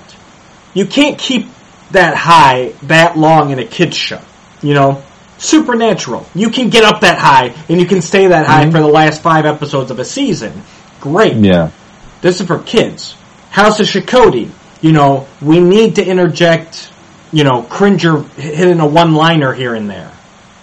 [0.75, 1.49] you can't keep
[1.93, 4.21] that high that long in a kids show.
[4.63, 5.03] You know,
[5.39, 6.27] supernatural.
[6.35, 9.23] You can get up that high and you can stay that high for the last
[9.23, 10.63] five episodes of a season.
[11.01, 11.35] Great.
[11.37, 11.71] Yeah.
[12.21, 13.17] This is for kids.
[13.51, 14.51] House of Shokoti.
[14.81, 16.91] You know, we need to interject,
[17.33, 20.11] you know, Cringer hitting a one-liner here and there.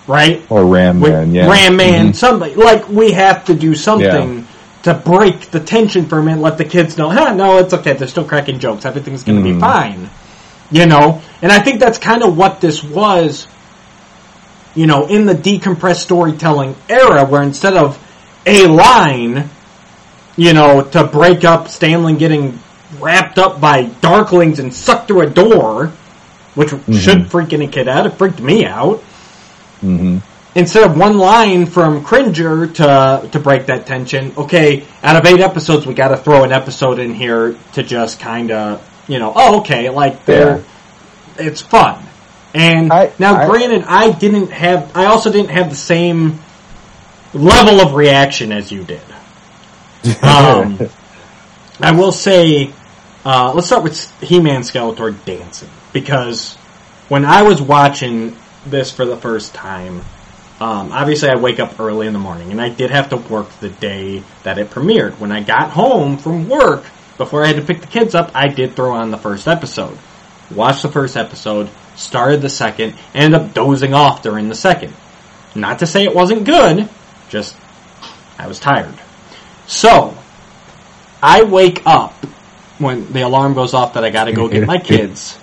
[0.08, 0.42] Right?
[0.50, 1.34] Or Ram Man.
[1.36, 1.50] Yeah.
[1.50, 2.16] Ram Man, Mhm.
[2.16, 4.48] somebody like we have to do something
[4.84, 6.42] to break the tension for a minute.
[6.42, 7.34] Let the kids know, huh?
[7.34, 7.94] No, it's okay.
[7.94, 8.86] They're still cracking jokes.
[8.86, 9.60] Everything's going to be Mhm.
[9.60, 10.10] fine.
[10.72, 13.48] You know, and I think that's kind of what this was.
[14.76, 17.98] You know, in the decompressed storytelling era, where instead of
[18.46, 19.50] a line,
[20.38, 22.60] you know, to break up Stanley getting
[23.00, 25.92] wrapped up by Darklings and sucked through a door,
[26.56, 28.06] which should freak any kid out.
[28.06, 29.04] It freaked me out
[29.84, 30.22] Mhm.
[30.56, 35.42] instead of one line from Cringer to to break that tension, okay, out of eight
[35.42, 39.34] episodes, we got to throw an episode in here to just kind of, you know,
[39.36, 40.64] oh, okay, like they're,
[41.38, 42.02] it's fun.
[42.54, 46.40] And I- now, I- granted, I didn't have, I also didn't have the same
[47.34, 49.02] level of reaction as you did.
[50.24, 50.80] Um,
[51.82, 52.72] I will say,
[53.26, 56.56] uh, let's start with He-Man Skeletor dancing because
[57.10, 58.36] when I was watching
[58.66, 60.00] this for the first time,
[60.62, 63.50] um, obviously I wake up early in the morning and I did have to work
[63.60, 65.20] the day that it premiered.
[65.20, 66.86] When I got home from work,
[67.20, 69.96] before I had to pick the kids up, I did throw on the first episode.
[70.50, 74.94] Watched the first episode, started the second, ended up dozing off during the second.
[75.54, 76.90] Not to say it wasn't good,
[77.30, 77.56] just
[78.40, 78.96] I was tired.
[79.68, 80.18] So,
[81.22, 82.14] I wake up
[82.80, 85.38] when the alarm goes off that I gotta go get my kids,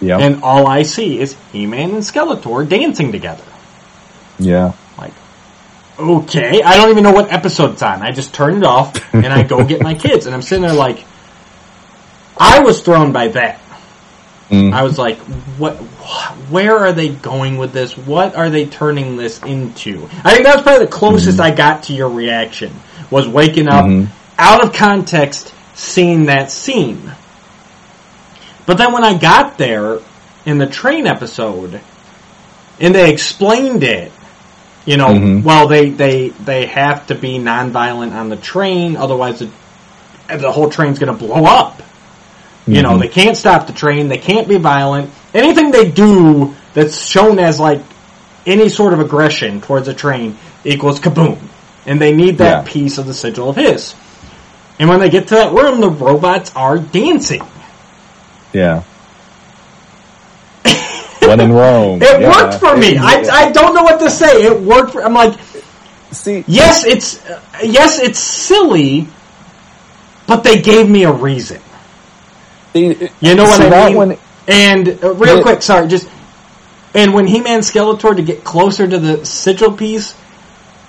[0.00, 0.18] Yeah.
[0.18, 3.42] and all I see is He-Man and Skeletor dancing together.
[4.38, 4.72] yeah.
[5.98, 8.02] Okay, I don't even know what episode it's on.
[8.02, 10.72] I just turn it off and I go get my kids, and I'm sitting there
[10.74, 11.04] like,
[12.36, 13.60] I was thrown by that.
[14.48, 14.72] Mm.
[14.72, 15.18] I was like,
[15.58, 15.74] what?
[15.76, 17.96] wh- Where are they going with this?
[17.98, 20.04] What are they turning this into?
[20.24, 22.72] I think that was probably the closest I got to your reaction.
[23.10, 24.08] Was waking up Mhm.
[24.38, 27.12] out of context, seeing that scene.
[28.66, 29.98] But then when I got there
[30.46, 31.80] in the train episode,
[32.80, 34.12] and they explained it,
[34.88, 35.42] you know, Mhm.
[35.44, 39.48] well they they they have to be nonviolent on the train, otherwise the,
[40.34, 41.82] the whole train's going to blow up.
[42.66, 43.00] You know, Mhm.
[43.00, 44.08] they can't stop the train.
[44.08, 45.10] They can't be violent.
[45.34, 47.80] Anything they do that's shown as like
[48.46, 51.36] any sort of aggression towards a train equals kaboom.
[51.86, 52.72] And they need that Yeah.
[52.72, 53.94] piece of the sigil of Hiss.
[54.78, 57.42] And when they get to that room, the robots are dancing.
[58.54, 58.82] Yeah.
[61.28, 62.02] When in Rome.
[62.02, 62.28] It yeah.
[62.30, 62.88] worked for me.
[62.96, 64.44] It- I, I don't know what to say.
[64.44, 64.92] It worked.
[64.92, 65.38] For, I'm like,
[66.12, 66.44] see.
[66.46, 69.06] yes, it's uh, yes, it's silly,
[70.26, 71.60] but they gave me a reason.
[72.72, 73.96] They- You know what see, I mean?
[73.96, 75.42] one- and uh, real Yeah.
[75.42, 76.08] quick, sorry, just
[76.94, 80.14] and when He-Man Skeletor to get closer to the sigil piece,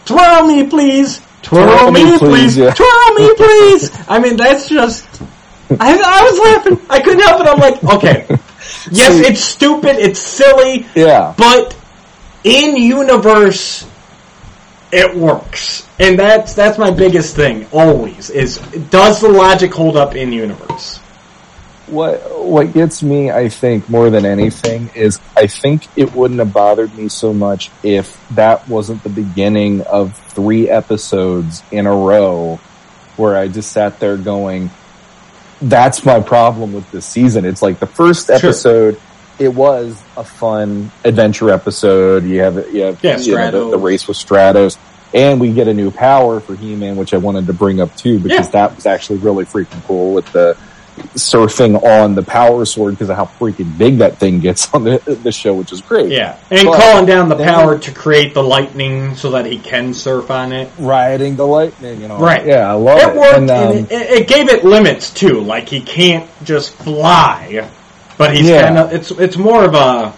[0.06, 1.22] twirl me, please.
[1.42, 2.58] Twirl, me, please.
[2.58, 2.74] yeah.
[2.74, 3.92] Twirl me, please.
[4.10, 5.06] I mean, that's just.
[5.80, 6.88] I, I was laughing.
[6.90, 7.48] I couldn't help it.
[7.48, 8.26] I'm like, okay.
[8.92, 9.98] Yes, it's stupid.
[9.98, 10.86] It's silly.
[10.96, 11.34] yeah.
[11.38, 11.78] But
[12.44, 13.86] in universe,
[14.92, 17.68] it works, and that's that's my biggest thing.
[17.72, 18.58] Always is
[18.90, 20.98] does the logic hold up in universe?
[21.88, 26.54] What what gets me, I think, more than anything is I think it wouldn't have
[26.54, 32.60] bothered me so much if that wasn't the beginning of three episodes in a row
[33.18, 34.72] where I just sat there going,
[35.62, 37.46] that's my problem with this season.
[37.46, 39.00] It's like the first episode,
[39.38, 42.24] it was a fun adventure episode.
[42.26, 44.78] You have, you have Yeah, you know, the, the race with Stratos.
[45.14, 48.20] And we get a new power for He-Man, which I wanted to bring up too,
[48.20, 48.52] because Yeah.
[48.68, 50.56] that was actually really freaking cool with the
[51.16, 54.98] surfing on the power sword because of how freaking big that thing gets on the,
[55.24, 56.12] the show, which is great.
[56.12, 59.94] Yeah, and But calling down the power to create the lightning so that he can
[59.94, 60.70] surf on it.
[60.78, 62.20] Riding the lightning and all.
[62.22, 62.46] Right.
[62.46, 63.16] Yeah, I love It it.
[63.20, 65.40] worked, And, um, it, it gave it limits too.
[65.42, 67.70] Like he can't just fly,
[68.18, 68.62] but he's Yeah.
[68.64, 70.14] kind of it's it's more of a.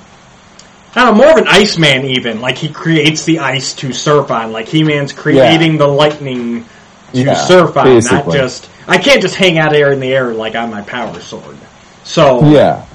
[0.94, 2.42] I don't know, more of an Iceman even.
[2.42, 4.52] Like he creates the ice to surf on.
[4.52, 6.66] Like He-Man's creating the lightning
[7.14, 8.70] to Yeah, surf on, not just.
[8.92, 11.56] I can't just hang out there in the air like on my power sword.
[12.04, 12.86] So yeah.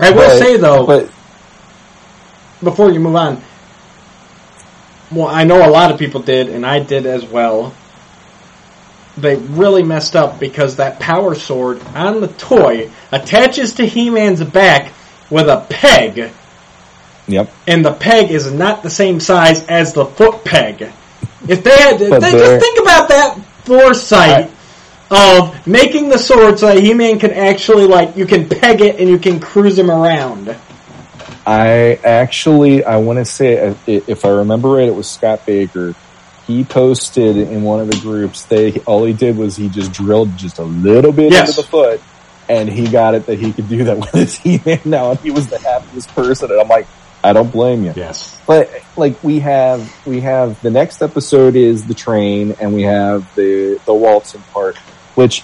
[0.00, 1.10] I will But- say though, But
[2.62, 3.42] before you move on,
[5.12, 7.74] well, I know a lot of people did, and I did as well.
[9.18, 14.92] They really messed up because that power sword on the toy attaches to He-Man's back
[15.28, 16.30] with a peg,
[17.26, 17.52] yep.
[17.66, 20.90] and the peg is not the same size as the foot peg.
[21.46, 24.50] If they had, they just think about that foresight
[25.10, 29.08] of making the sword so that He-Man can actually like you can peg it and
[29.08, 30.54] you can cruise him around.
[31.46, 35.94] I actually, I want to say, uh, if I remember right, it was Scott Baker.
[36.46, 38.44] He posted in one of the groups.
[38.44, 41.50] They all he did was he just drilled just a little bit Yes.
[41.50, 42.00] into the foot,
[42.48, 45.30] and he got it that he could do that with his He-Man now, and he
[45.30, 46.50] was the happiest person.
[46.50, 46.86] And I'm like,
[47.24, 47.92] I don't blame you.
[47.96, 48.38] Yes.
[48.46, 53.34] But like we have, we have the next episode is the train, and we have
[53.34, 54.76] the the waltzing part,
[55.18, 55.42] which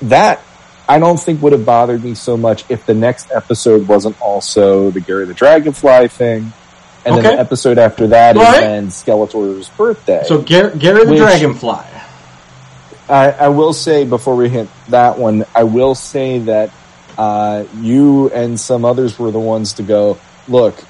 [0.00, 0.40] that
[0.88, 4.90] I don't think would have bothered me so much if the next episode wasn't also
[4.92, 6.52] the Gary the Dragonfly thing,
[7.04, 8.60] and then the episode after that is Right.
[8.60, 10.22] then Skeletor's birthday.
[10.26, 11.84] So Gar- Gary the Dragonfly.
[13.08, 16.70] I, I will say before we hit that one, I will say that
[17.18, 20.18] uh, you and some others were the ones to go.
[20.48, 20.82] Look,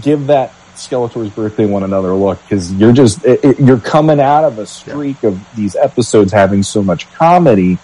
[0.00, 4.44] give that Skeletor's birthday one another look because you're just it, it- you're coming out
[4.44, 7.78] of a streak of these episodes having so much comedy,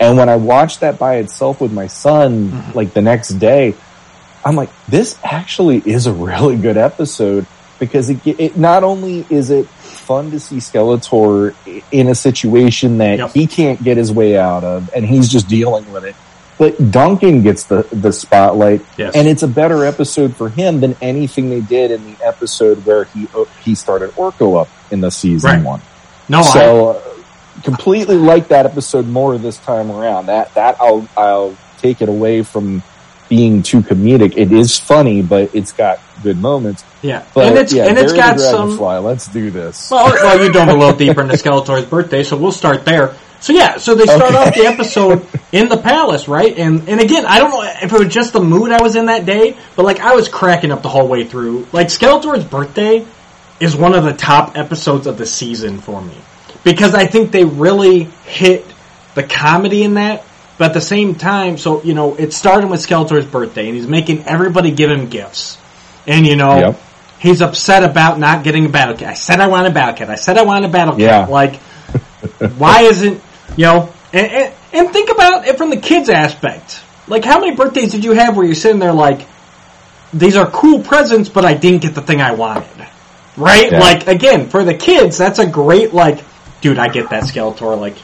[0.00, 2.76] and when I watched that by itself with my son, mm-hmm.
[2.76, 3.74] like the next day,
[4.44, 7.46] I'm like, this actually is a really good episode
[7.78, 11.54] because it, it not only is it fun to see Skeletor
[11.92, 13.30] in a situation that Yep.
[13.32, 16.16] he can't get his way out of and he's just dealing with it,
[16.62, 19.16] but Duncan gets the, the spotlight Yes.
[19.16, 23.04] and it's a better episode for him than anything they did in the episode where
[23.04, 25.64] he, uh, he started Orko up in the season Right.
[25.64, 25.80] one.
[26.28, 27.00] no, I, So uh,
[27.64, 30.26] completely like that episode more this time around.
[30.26, 32.82] That that I'll I'll take it away from
[33.28, 34.34] being too comedic.
[34.36, 36.84] It is funny, but it's got good moments.
[37.02, 38.76] yeah, But and it's yeah, and it's got the some.
[38.76, 39.90] Dragonfly, Let's do this.
[39.90, 43.14] Well, well, you dove a little deeper into Skeletor's birthday, so we'll start there.
[43.42, 44.36] So yeah, so they start Okay.
[44.36, 46.56] off the episode in the palace, right?
[46.56, 49.06] And and again, I don't know if it was just the mood I was in
[49.06, 51.66] that day, but like I was cracking up the whole way through.
[51.72, 53.04] Like Skeletor's birthday
[53.60, 56.14] is one of the top episodes of the season for me
[56.64, 58.64] because I think they really hit
[59.14, 60.24] the comedy in that.
[60.58, 63.88] But at the same time, so you know, it's starting with Skeletor's birthday, and he's
[63.88, 65.58] making everybody give him gifts,
[66.06, 66.80] and you know, Yep.
[67.18, 69.08] he's upset about not getting a battle kit.
[69.08, 70.08] I said I want a battle kit.
[70.10, 71.06] I said I want a battle kit.
[71.06, 71.26] Yeah.
[71.26, 71.56] Like,
[72.56, 73.20] why isn't
[73.56, 73.92] you know?
[74.12, 76.82] And, and and think about it from the kids' aspect.
[77.08, 79.26] Like, how many birthdays did you have where you're sitting there like,
[80.14, 82.86] these are cool presents, but I didn't get the thing I wanted.
[83.36, 83.72] Right?
[83.72, 83.78] Yeah.
[83.80, 86.22] Like again, for the kids, that's a great like,
[86.60, 87.78] dude, I get that Skeletor.
[87.80, 87.96] Like,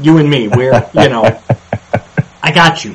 [0.00, 1.24] you and me, we're you know,
[2.42, 2.94] I got you.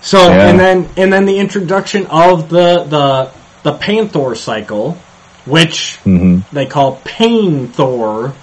[0.00, 0.48] So Yeah.
[0.48, 3.30] and then and then the introduction of the the
[3.62, 4.94] the Panthor cycle,
[5.44, 8.34] which hmm they call Pain Thor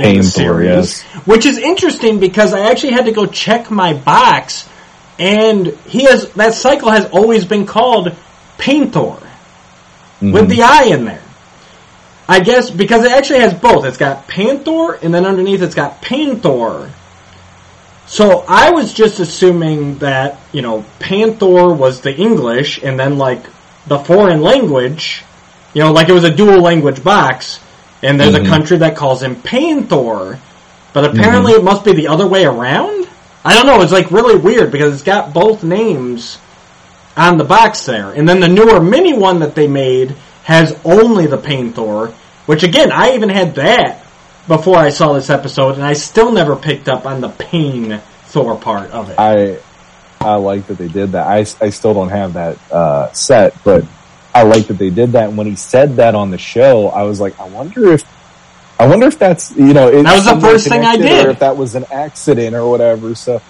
[0.00, 1.02] in the series, yes.
[1.26, 4.68] which is interesting because I actually had to go check my box,
[5.18, 8.14] and he has that cycle has always been called
[8.58, 9.26] Painthor.
[10.20, 10.32] Mm-hmm.
[10.32, 11.22] with the I in there.
[12.28, 13.86] I guess because it actually has both.
[13.86, 16.90] It's got Panthor, and then underneath it's got Pain Thor.
[18.06, 23.42] So I was just assuming that you know Panthor was the English, and then like
[23.86, 25.24] the foreign language,
[25.72, 27.60] you know, like it was a dual language box,
[28.02, 28.46] and there's Mhm.
[28.46, 30.38] a country that calls him Panthor,
[30.92, 33.06] but apparently it must be the other way around.
[33.44, 33.80] I don't know.
[33.82, 36.38] It's like really weird because it's got both names
[37.16, 40.14] on the box there, and then the newer mini one that they made
[40.44, 42.12] has only the Panthor,
[42.46, 44.02] which again I even had that
[44.48, 48.56] before I saw this episode, and I still never picked up on the pain Thor
[48.56, 49.16] part of it.
[49.18, 49.58] I
[50.20, 51.26] I like that they did that.
[51.26, 53.84] I, I still don't have that uh, set, but
[54.34, 55.28] I like that they did that.
[55.28, 58.04] And when he said that on the show, I was like, I wonder if
[58.78, 61.26] I wonder if that's you know That was the first thing I did.
[61.26, 63.14] or if that was an accident or whatever.
[63.14, 63.40] So.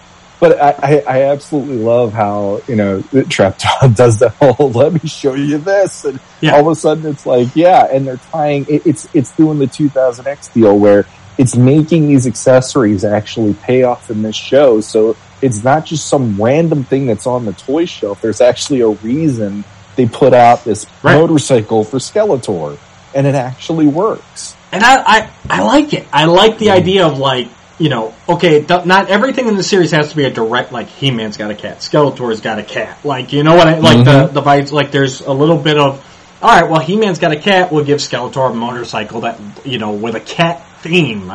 [0.40, 5.07] But I, I, I absolutely love how, you know, Trapjaw does the whole, let me
[5.07, 6.07] show you this.
[6.07, 6.52] And Yeah.
[6.55, 9.66] all of a sudden it's like, yeah, and they're tying, it, it's, it's doing the
[9.66, 11.05] 2000X deal where
[11.36, 14.81] it's making these accessories actually pay off in this show.
[14.81, 18.23] So it's not just some random thing that's on the toy shelf.
[18.23, 19.62] There's actually a reason
[19.97, 21.15] they put out this Right.
[21.15, 22.79] motorcycle for Skeletor
[23.15, 24.55] and it actually works.
[24.73, 26.07] And I, I, I like it.
[26.12, 27.49] I like the idea of like,
[27.79, 31.39] you know, okay, not everything in the series has to be a direct, like, He-Man's
[31.39, 33.05] got a cat, Skeletor's got a cat.
[33.05, 36.07] Like, you know what I, like the, the vibes, like there's a little bit of,
[36.43, 40.15] alright, well, He-Man's got a cat, we'll give Skeletor a motorcycle that, you know, with
[40.15, 41.33] a cat theme,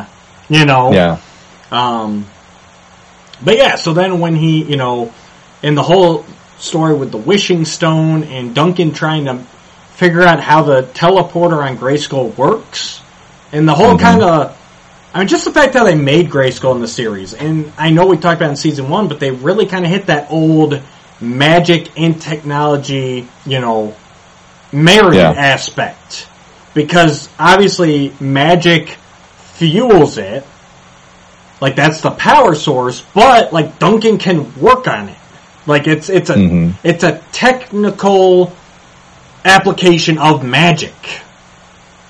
[0.48, 0.92] you know?
[0.94, 1.20] Yeah.
[1.72, 2.28] Um,
[3.44, 5.12] but yeah, so then when he, you know,
[5.64, 6.26] in the whole
[6.58, 9.40] story with the wishing stone and Duncan trying to
[9.96, 13.02] figure out how the teleporter on Grayskull works,
[13.52, 14.00] and the whole mm-hmm.
[14.00, 14.58] kind of,
[15.14, 18.06] I mean, just the fact that they made Grayskull in the series, and I know
[18.08, 20.82] we talked about in season one, but they really kind of hit that old
[21.22, 23.96] magic and technology, you know,
[24.72, 25.32] married Yeah.
[25.32, 26.28] aspect.
[26.74, 28.98] Because obviously magic
[29.54, 30.46] fuels it,
[31.62, 35.18] like that's the power source, but like Duncan can work on it.
[35.68, 36.74] Like it's it's a Mhm.
[36.84, 38.52] it's a technical
[39.44, 40.94] application of magic.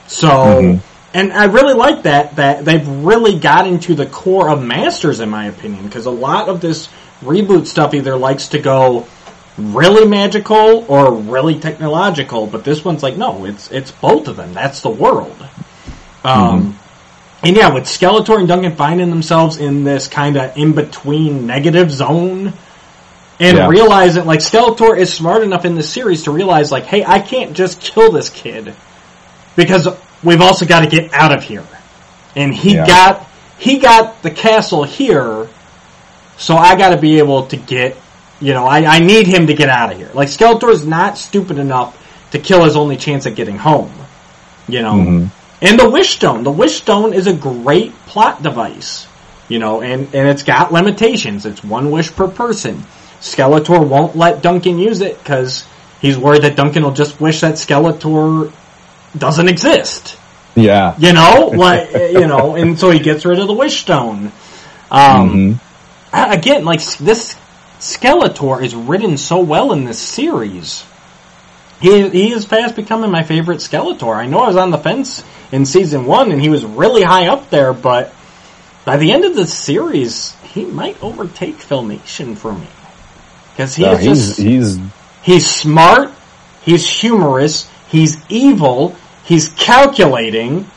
[0.08, 0.80] So Mhm.
[1.14, 5.30] and I really like that that they've really got into the core of Masters in
[5.30, 6.90] my opinion because a lot of this
[7.24, 9.06] reboot stuff either likes to go
[9.58, 14.54] really magical or really technological, but this one's like no, it's it's both of them.
[14.54, 15.38] That's the world.
[16.26, 16.78] Um
[17.44, 21.92] and yeah, with Skeletor and Duncan finding themselves in this kind of in between negative
[21.92, 22.54] zone,
[23.40, 23.68] and Yeah.
[23.68, 27.20] realize that like Skeletor is smart enough in this series to realize like, hey, I
[27.20, 28.74] can't just kill this kid
[29.56, 29.88] because
[30.24, 31.64] we've also got to get out of here.
[32.36, 32.86] And he Yeah.
[32.88, 33.26] got
[33.58, 35.48] he got the castle here,
[36.38, 37.98] so I got to be able to get.
[38.42, 40.10] You know, I, I need him to get out of here.
[40.14, 41.96] Like Skeletor is not stupid enough
[42.32, 43.92] to kill his only chance at getting home.
[44.68, 45.30] You know, Mhm.
[45.62, 46.44] and the Wish Stone.
[46.44, 49.08] The Wish Stone is a great plot device.
[49.48, 51.46] You know, and, and it's got limitations.
[51.46, 52.84] It's one wish per person.
[53.26, 55.66] Skeletor won't let Duncan use it because
[56.00, 58.52] he's worried that Duncan will just wish that Skeletor
[59.18, 60.18] doesn't exist.
[60.54, 60.94] Yeah.
[61.00, 64.32] You know, like you know, and so he gets rid of the Wish Stone.
[64.92, 65.60] Um,
[66.14, 66.34] Mhm.
[66.34, 67.36] again, like this
[67.80, 70.84] Skeletor is written so well in this series.
[71.82, 74.16] He he is fast becoming my favorite Skeletor.
[74.16, 77.28] I know I was on the fence in season one, and he was really high
[77.28, 78.14] up there, but
[78.86, 82.68] by the end of the series, he might overtake Filmation for me
[83.56, 84.80] because he No, is he's, just he's,
[85.24, 86.12] He's smart.
[86.62, 87.70] He's humorous.
[87.90, 88.96] He's evil.
[89.24, 90.70] He's calculating.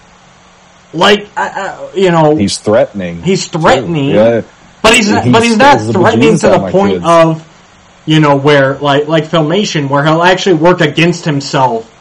[0.94, 3.22] Like, I, you know, he's, threatening.
[3.22, 4.10] he's threatening.
[4.10, 4.42] Yeah.
[4.80, 7.04] but he's not, but he's not threatening to the point kids.
[7.04, 11.92] of, you know, where like like filmation, where he'll actually work against himself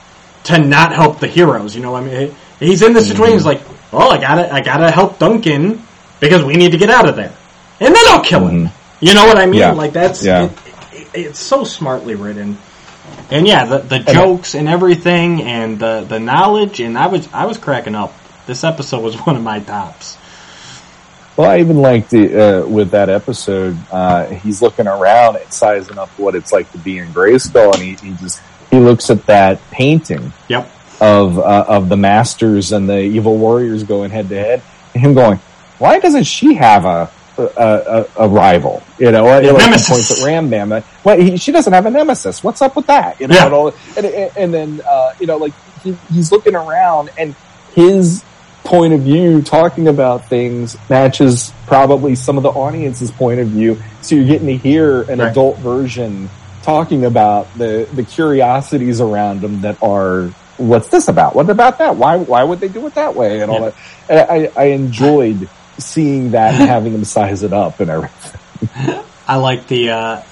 [0.46, 1.76] to not help the heroes.
[1.76, 3.40] You know, what I mean, he's in this situation.
[3.40, 3.50] Mm-hmm.
[3.50, 5.82] He's like, well, I gotta, I gotta help Duncan
[6.22, 7.34] because we need to get out of there,
[7.82, 8.68] and then I'll kill him.
[8.68, 9.06] Mm-hmm.
[9.06, 9.60] You know what I mean?
[9.60, 9.72] Yeah.
[9.74, 10.46] Like that's Yeah.
[10.46, 10.52] it,
[11.26, 12.58] it's so smartly written.
[13.32, 17.46] And yeah, the the jokes and everything, and the the knowledge, and I was I
[17.46, 18.14] was cracking up.
[18.48, 20.18] This episode was one of my tops.
[21.38, 26.00] Well, I even liked the, uh, with that episode, uh, he's looking around and sizing
[26.00, 28.42] up what it's like to be in Grayskull and he, he just,
[28.72, 30.68] he looks at that painting Yep.
[31.00, 34.64] of, uh, of the masters and the evil warriors going head to head
[34.96, 35.38] and him going,
[35.78, 38.82] why doesn't she have a, a, a, a rival?
[38.98, 39.44] You know, like
[39.86, 40.72] points at Ram Bam.
[41.08, 42.44] Well, he, she doesn't have a nemesis.
[42.44, 43.16] What's up with that?
[43.22, 43.46] You know, Yeah.
[43.46, 47.34] and, all, and, and, and then, uh, you know, like he, he's looking around and
[47.74, 48.26] his
[48.66, 53.82] point of view talking about things matches probably some of the audience's point of view.
[54.02, 55.32] So you're getting to hear an Right.
[55.32, 56.30] adult version
[56.62, 61.38] talking about the, the curiosities around them that are, what's this about?
[61.38, 61.96] What about that?
[61.96, 63.40] Why, why would they do it that way?
[63.40, 63.72] And all Yeah.
[64.10, 64.28] that.
[64.30, 68.42] And I, I enjoyed seeing that and having him size it up and everything.
[69.30, 70.22] I like the, uh,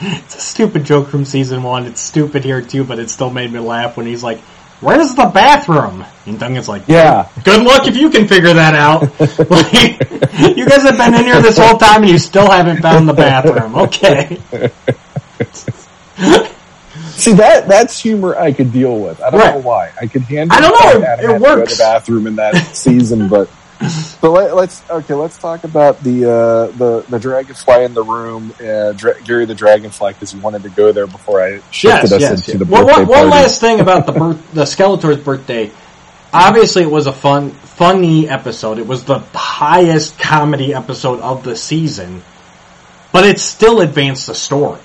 [0.00, 1.86] it's a stupid joke from season one.
[1.86, 4.38] It's stupid here too, but it still made me laugh when he's like,
[4.80, 6.04] where's the bathroom?
[6.26, 7.28] And Duncan's like, Yeah.
[7.44, 9.02] good luck if you can figure that out.
[9.50, 9.72] like,
[10.56, 13.12] you guys have been in here this whole time and you still haven't found the
[13.14, 13.74] bathroom.
[13.74, 14.40] Okay.
[17.10, 19.20] See that that's humor I could deal with.
[19.20, 19.54] I don't Right.
[19.54, 19.90] know why.
[20.00, 20.56] I could handle.
[20.56, 21.76] I don't know, it had to go to works.
[21.76, 23.48] the bathroom in that season, but
[24.20, 25.14] but let, us okay.
[25.14, 28.52] Let's talk about the uh, the the dragonfly in the room.
[28.60, 32.12] Uh, Dra- Gary the dragonfly because you wanted to go there before I shifted Yes,
[32.12, 32.48] us yes.
[32.48, 35.70] into the Well, birthday one, one last thing about the birth, the Skeletor's birthday.
[36.32, 38.78] Obviously, it was a fun, funny episode.
[38.78, 42.22] It was the highest comedy episode of the season,
[43.12, 44.80] but it still advanced the story,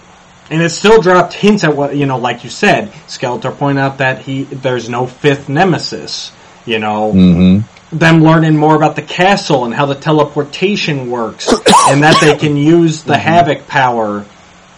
[0.52, 2.18] and it still dropped hints at what you know.
[2.20, 6.32] Like you said, Skeletor pointed out that he there's no fifth nemesis.
[6.66, 7.73] You know, Mm-hmm.
[7.94, 11.48] Them learning more about the castle and how the teleportation works,
[11.88, 14.26] and that they can use the Havoc power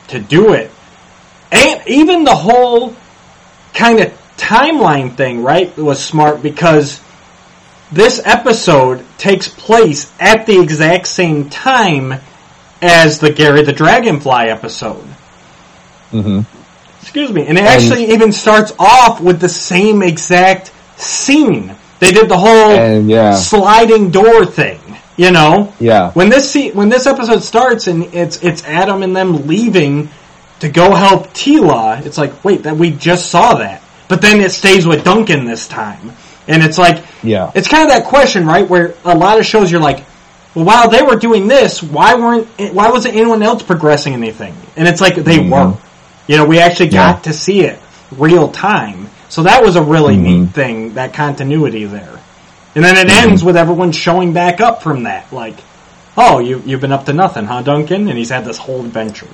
[0.09, 0.71] to do it.
[1.51, 2.95] And even the whole
[3.73, 7.01] kind of timeline thing, right, was smart because
[7.91, 12.19] this episode takes place at the exact same time
[12.81, 15.05] as the Gary the Dragonfly episode.
[16.11, 16.41] Mm-hmm.
[17.01, 17.45] Excuse me.
[17.45, 21.75] And it actually even starts off with the same exact scene.
[21.99, 24.80] They did the whole And yeah, sliding door thing,
[25.17, 25.73] you know?
[25.80, 30.09] yeah, When this se- when this episode starts and it's it's Adam and them leaving
[30.59, 33.81] to go help Teela, it's like, wait, that we just saw that.
[34.07, 36.11] But then it stays with Duncan this time.
[36.47, 37.51] And it's like yeah.
[37.55, 40.03] it's kind of that question, right, where a lot of shows you're like,
[40.53, 44.53] well, while they were doing this, why weren't why wasn't anyone else progressing anything?
[44.76, 45.49] And it's like they Mhm.
[45.49, 45.77] were.
[46.27, 47.13] You know, we actually Yeah.
[47.13, 47.80] got to see it
[48.17, 49.05] real time.
[49.35, 50.21] So that was a really Mhm.
[50.21, 52.07] neat thing, that continuity there.
[52.73, 53.27] And then it Mm-hmm.
[53.31, 55.55] ends with everyone showing back up from that, like,
[56.17, 58.07] oh, you you've been up to nothing, huh, Duncan?
[58.07, 59.27] And he's had this whole adventure.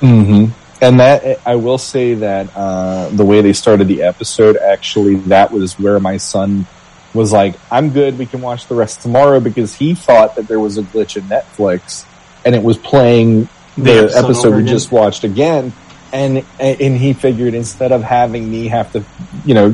[0.00, 0.46] Mm-hmm.
[0.80, 5.52] And that I will say that uh, the way they started the episode, actually, that
[5.52, 6.64] was where my son
[7.12, 8.18] was like, "I'm good.
[8.18, 11.24] We can watch the rest tomorrow," because he thought that there was a glitch in
[11.24, 12.04] Netflix
[12.42, 15.74] and it was playing The the, episode episode, we just watched again.
[16.14, 19.04] And and he figured instead of having me have to,
[19.44, 19.70] you know,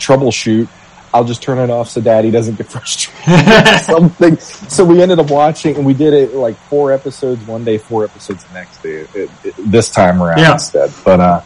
[0.00, 0.66] troubleshoot,
[1.12, 4.38] I'll just turn it off so Daddy doesn't get frustrated something.
[4.38, 8.04] So we ended up watching, and we did it like four episodes one day, four
[8.04, 9.06] episodes the next day.
[9.14, 10.54] It, it, this time around Yeah.
[10.54, 11.42] instead, but uh,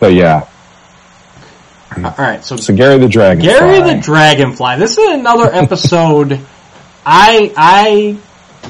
[0.00, 0.48] but yeah.
[1.96, 3.44] All right, so So Gary the Dragon.
[3.44, 4.78] Gary the Dragonfly.
[4.78, 6.40] This is another episode.
[7.04, 8.18] I I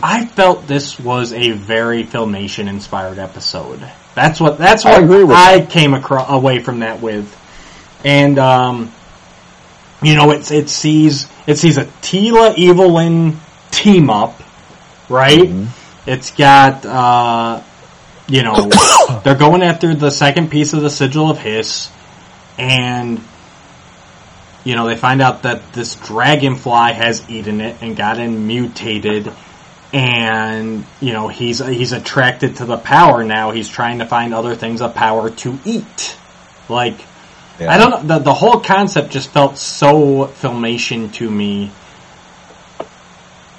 [0.03, 3.89] I felt this was a very filmation inspired episode.
[4.17, 7.33] That's what that's I what with I came across away from that with,
[8.03, 8.93] and um,
[10.03, 13.37] you know it it sees it sees a Teela Evil-Lyn
[13.71, 14.43] team up,
[15.11, 15.39] right?
[15.39, 15.69] Mhm.
[16.07, 17.63] It's got uh,
[18.27, 18.71] you know
[19.23, 21.91] they're going after the second piece of the sigil of Hiss,
[22.57, 23.21] and
[24.67, 29.33] you know, they find out that this dragonfly has eaten it and gotten mutated,
[29.97, 33.52] and you know he's he's attracted to the power now.
[33.52, 36.18] He's trying to find other things of power to eat.
[36.68, 37.01] Like
[37.59, 37.73] Yeah.
[37.73, 41.70] I don't know, the the whole concept just felt so filmation to me.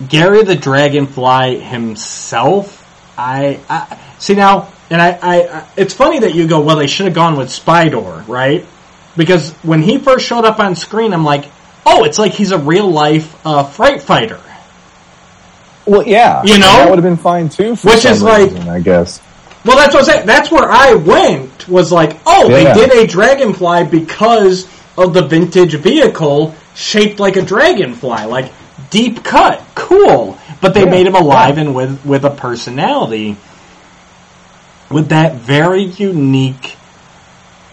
[0.07, 2.85] Gary the Dragonfly himself,
[3.17, 6.85] I, I see now, and I, I, I, it's funny that you go, well, they
[6.85, 8.63] should have gone with Spydor, right?
[9.15, 11.45] Because when he first showed up on screen, I'm like,
[11.83, 14.39] oh, it's like he's a real life uh, fright fighter.
[15.87, 16.65] Well, yeah, You know?
[16.65, 17.75] that would have been fine too.
[17.75, 19.21] For Which is like- I guess.
[19.65, 20.25] Well, that's what I'm saying.
[20.25, 21.67] That's where I went.
[21.67, 22.73] Was like, oh, Yeah.
[22.73, 28.51] they did a dragonfly because of the vintage vehicle shaped like a dragonfly, like
[28.89, 30.37] deep cut, cool.
[30.61, 30.89] But they Yeah.
[30.91, 33.35] made him alive and with with a personality,
[34.89, 36.75] with that very unique.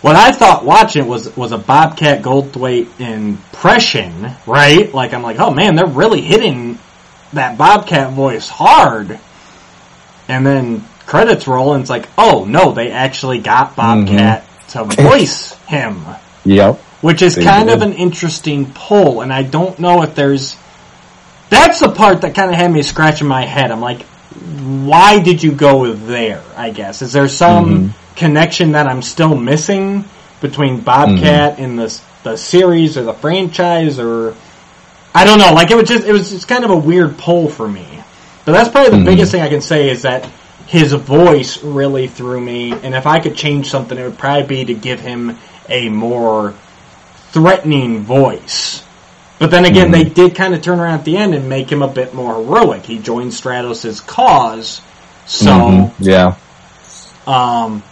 [0.02, 4.92] What I thought watching was was a Bobcat Goldthwait impression, right?
[4.92, 6.78] Like I'm like, oh man, they're really hitting
[7.34, 9.18] that Bobcat voice hard.
[10.28, 15.52] And then credits roll and it's like, oh no, they actually got Bobcat to voice
[15.66, 16.04] him.
[16.44, 16.78] Yep.
[17.02, 20.56] Which is They kind of an interesting pull, and I don't know if there's
[21.50, 23.70] that's the part that kind of had me scratching my head.
[23.70, 26.42] I'm like, why did you go there?
[26.56, 28.14] I guess is there some Mm-hmm.
[28.16, 30.04] connection that I'm still missing
[30.40, 34.34] between Bobcat and the the series or the franchise, or
[35.14, 35.52] I don't know.
[35.52, 37.86] Like it was just it was just kind of a weird pull for me.
[38.44, 39.06] But that's probably the Mm-hmm.
[39.06, 40.24] biggest thing I can say is that
[40.66, 42.72] his voice really threw me.
[42.72, 45.38] And if I could change something, it would probably be to give him
[45.68, 46.54] a more
[47.32, 48.82] threatening voice
[49.38, 51.82] But then again, they did kind of turn around at the end and make him
[51.82, 52.84] a bit more heroic.
[52.86, 54.80] He joined Stratos' cause,
[55.26, 55.92] so Mhm.
[55.98, 56.36] Yeah.
[57.26, 57.82] um,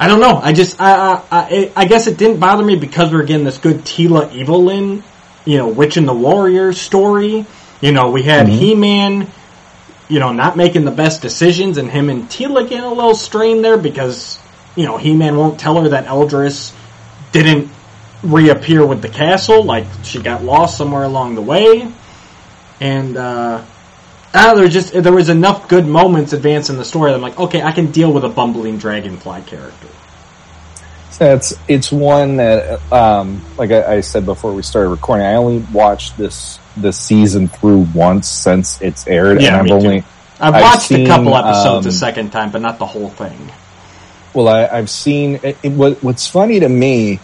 [0.00, 0.38] I don't know.
[0.42, 3.58] I just, I, I, I, I guess it didn't bother me because we're getting this
[3.58, 5.02] good Teela Evil-Lyn,
[5.44, 7.46] you know, Witch and the Warrior story.
[7.80, 9.30] You know, we had He-Man,
[10.08, 13.64] you know, not making the best decisions and him and Teela getting a little strained
[13.64, 14.38] there because,
[14.76, 16.74] you know, He-Man won't tell her that Eldris
[17.32, 17.70] didn't
[18.22, 21.92] reappear with the castle, like she got lost somewhere along the way.
[22.80, 23.64] And, uh,
[24.36, 27.12] Ah, there was just there was enough good moments advancing the story.
[27.12, 29.86] That I'm like, okay, I can deal with a bumbling dragonfly character.
[31.18, 35.58] That's it's one that, um, like I, I said before we started recording, I only
[35.72, 39.72] watched this this season through once since it's aired, Yeah, and I've too.
[39.74, 39.98] only
[40.40, 43.08] I've I've watched seen, a couple episodes um, a second time, but not the whole
[43.10, 43.52] thing.
[44.34, 47.20] Well, I, I've seen it, it- what, what's funny to me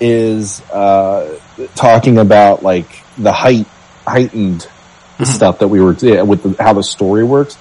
[0.00, 1.38] is uh,
[1.74, 3.66] talking about like the height
[4.06, 4.68] heightened
[5.24, 7.56] stuff that we were yeah, with the, how the story works.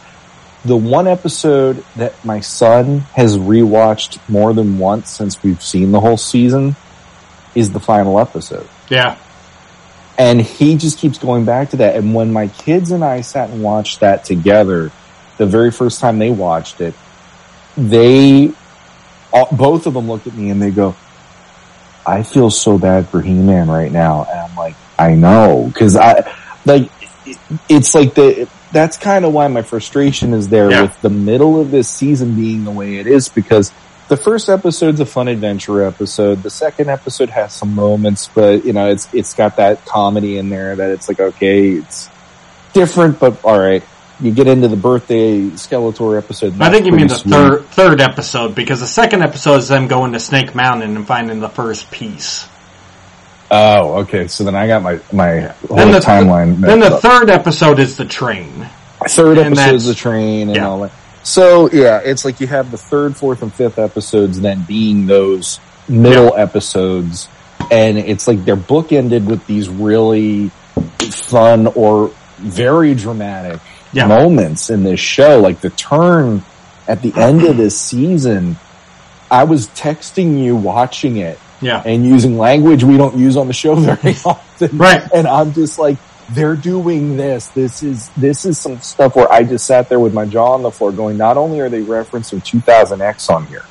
[0.63, 5.99] The one episode that my son has rewatched more than once since we've seen the
[5.99, 6.75] whole season
[7.55, 8.67] is the final episode.
[8.89, 9.17] Yeah,
[10.17, 11.95] And he just keeps going back to that.
[11.95, 14.91] And when my kids and I sat and watched that together,
[15.37, 16.93] the very first time they watched it,
[17.75, 18.53] they,
[19.33, 20.95] all, both of them looked at me and they go,
[22.05, 24.25] I feel so bad for He-Man right now.
[24.29, 25.71] And I'm like, I know.
[25.73, 26.31] Cause I,
[26.65, 26.91] like,
[27.69, 30.81] it's like the, that's kind of why my frustration is there Yeah.
[30.83, 33.71] with the middle of this season being the way it is because
[34.07, 36.43] the first episode's a fun adventure episode.
[36.43, 40.49] The second episode has some moments, but you know, it's, it's got that comedy in
[40.49, 42.09] there that it's like, okay, it's
[42.73, 43.83] different, but all right.
[44.19, 46.61] You get into the birthday Skeletor episode.
[46.61, 47.31] I think you mean the sweet.
[47.31, 51.39] third third episode because the second episode is them going to Snake Mountain and finding
[51.39, 52.45] the first piece.
[53.53, 54.27] Oh, okay.
[54.27, 56.61] So then I got my, my whole Then the timeline.
[56.61, 57.01] Then the up.
[57.01, 58.69] third episode is the train.
[59.09, 60.67] third and episode is the train and yeah.
[60.67, 60.91] all that.
[61.23, 65.59] So yeah, it's like you have the third, fourth, and fifth episodes then being those
[65.87, 67.27] middle episodes,
[67.69, 70.49] and it's like they're bookended with these really
[71.11, 73.59] fun or very dramatic
[73.93, 74.07] Yeah.
[74.07, 75.39] moments in this show.
[75.39, 76.43] Like the turn
[76.87, 78.55] at the end of this season,
[79.29, 83.53] I was texting you watching it Yeah, and using language we don't use on the
[83.53, 84.77] show very often.
[84.77, 85.03] Right.
[85.13, 85.97] And I'm just like,
[86.31, 87.47] they're doing this.
[87.49, 90.63] This is, this is some stuff where I just sat there with my jaw on
[90.63, 93.65] the floor going, not only are they referencing 2000X on here,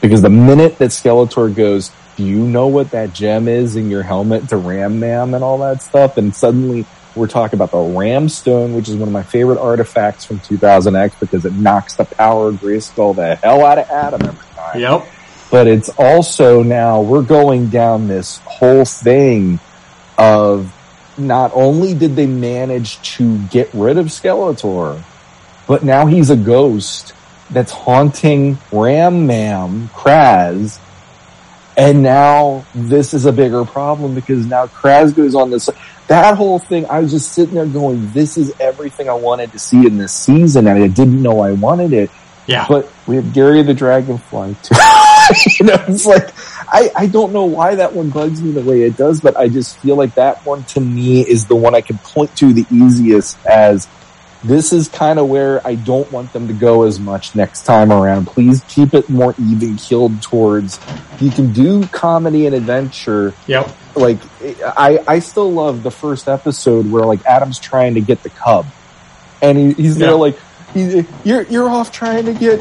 [0.00, 4.02] because the minute that Skeletor goes, do you know what that gem is in your
[4.02, 6.16] helmet to Ram Mam and all that stuff?
[6.16, 10.24] And suddenly we're talking about the Ram Stone, which is one of my favorite artifacts
[10.24, 14.46] from 2000X because it knocks the power of Grayskull the hell out of Adam every
[14.54, 15.06] time yep,
[15.54, 19.60] but it's also now we're going down this whole thing
[20.18, 20.74] of
[21.16, 25.00] not only did they manage to get rid of Skeletor,
[25.68, 27.14] but now he's a ghost
[27.50, 30.80] that's haunting Ram Mam Krass.
[31.76, 35.70] And now this is a bigger problem because now Krass goes on this.
[36.08, 39.60] That whole thing, I was just sitting there going, this is everything I wanted to
[39.60, 42.10] see in this season and I didn't know I wanted it.
[42.48, 42.66] yeah.
[42.68, 44.74] But we have Gary the Dragonfly too.
[45.60, 46.30] you know, it's like
[46.68, 49.48] I, I don't know why that one bugs me the way it does, but I
[49.48, 52.66] just feel like that one to me is the one I can point to the
[52.70, 53.88] easiest as
[54.42, 57.90] this is kind of where I don't want them to go as much next time
[57.90, 58.26] around.
[58.26, 60.78] Please keep it more even keeled towards
[61.20, 63.74] you can do comedy and adventure Yep.
[63.94, 68.30] like I I still love the first episode where like Adam's trying to get the
[68.30, 68.66] cub,
[69.40, 70.38] and he, he's there like
[70.74, 72.60] you're you're off trying to get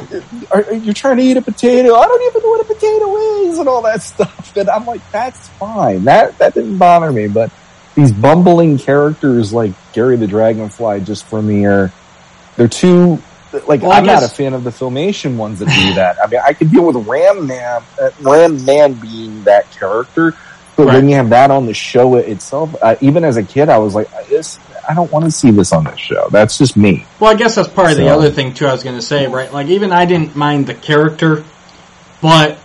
[0.51, 1.95] are, you're trying to eat a potato.
[1.95, 3.17] I don't even know what a potato
[3.47, 4.55] is and all that stuff.
[4.55, 6.03] And I'm like that's fine.
[6.05, 7.51] That that didn't bother me, but
[7.95, 11.91] these bumbling characters like Gary the Dragonfly just for me are
[12.55, 13.21] they're too.
[13.67, 16.17] Like Well, I'm not a fan of the filmation ones that do that.
[16.23, 20.33] I mean, I could deal with Ram Man, uh, Ram Man being that character,
[20.75, 20.95] but Right.
[20.95, 23.93] when you have that on the show itself, uh, even as a kid, I was
[23.93, 24.57] like, this,
[24.87, 26.27] I don't want to see this on this show.
[26.29, 27.05] That's just me.
[27.19, 28.65] Well, I guess that's part of the other thing too.
[28.67, 29.51] I was going to say, right?
[29.51, 31.43] Like, even I didn't mind the character,
[32.21, 32.57] but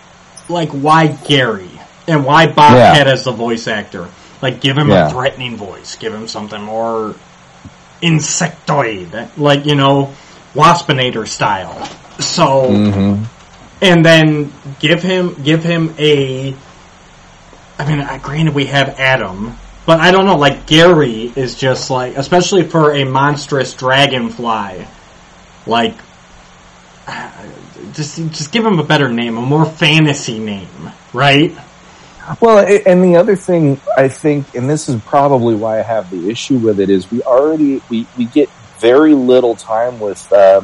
[0.49, 1.71] like, why Gary
[2.07, 4.09] and why Bobcat as the voice actor?
[4.43, 5.09] Like, give him Yeah.
[5.09, 5.97] a threatening voice.
[5.97, 7.15] Give him something more
[8.03, 10.13] insectoid, like you know,
[10.55, 11.85] Waspinator style.
[12.21, 13.25] So, Mm-hmm.
[13.83, 16.55] and then give him give him a.
[17.79, 19.57] I mean, uh, granted, we have Adam,
[19.89, 20.37] but I don't know.
[20.37, 24.87] Like Gary is just like, especially for a monstrous dragonfly,
[25.67, 25.95] like
[27.95, 31.57] just just give him a better name, a more fantasy name, right?
[32.39, 36.29] Well, and the other thing I think, and this is probably why I have the
[36.29, 38.51] issue with it, is we already we, we get
[38.81, 40.61] very little time with uh.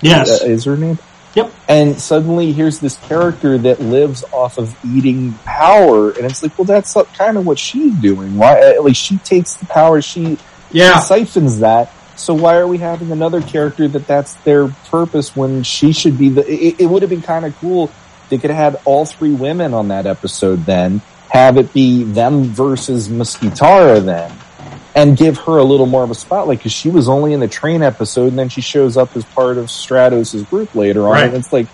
[0.00, 0.30] Yes.
[0.30, 1.00] uh, is her name?
[1.36, 1.52] Yep.
[1.68, 6.64] And suddenly here's this character that lives off of eating power, and it's like, well,
[6.64, 8.36] that's kind of what she's doing.
[8.36, 8.58] Why?
[8.58, 10.00] At least she takes the power.
[10.00, 10.38] She
[10.72, 10.98] Yeah.
[10.98, 11.92] she siphons that.
[12.16, 16.30] So why are we having another character that that's their purpose when she should be
[16.30, 16.50] the?
[16.50, 17.90] It, it would have been kind of cool.
[18.30, 20.64] They could have had all three women on that episode.
[20.64, 24.32] Then have it be them versus Musquitara then,
[24.96, 27.46] and give her a little more of a spotlight because she was only in the
[27.48, 31.12] train episode, and then she shows up as part of Stratos' group later on.
[31.12, 31.24] Right.
[31.26, 31.66] And it's like,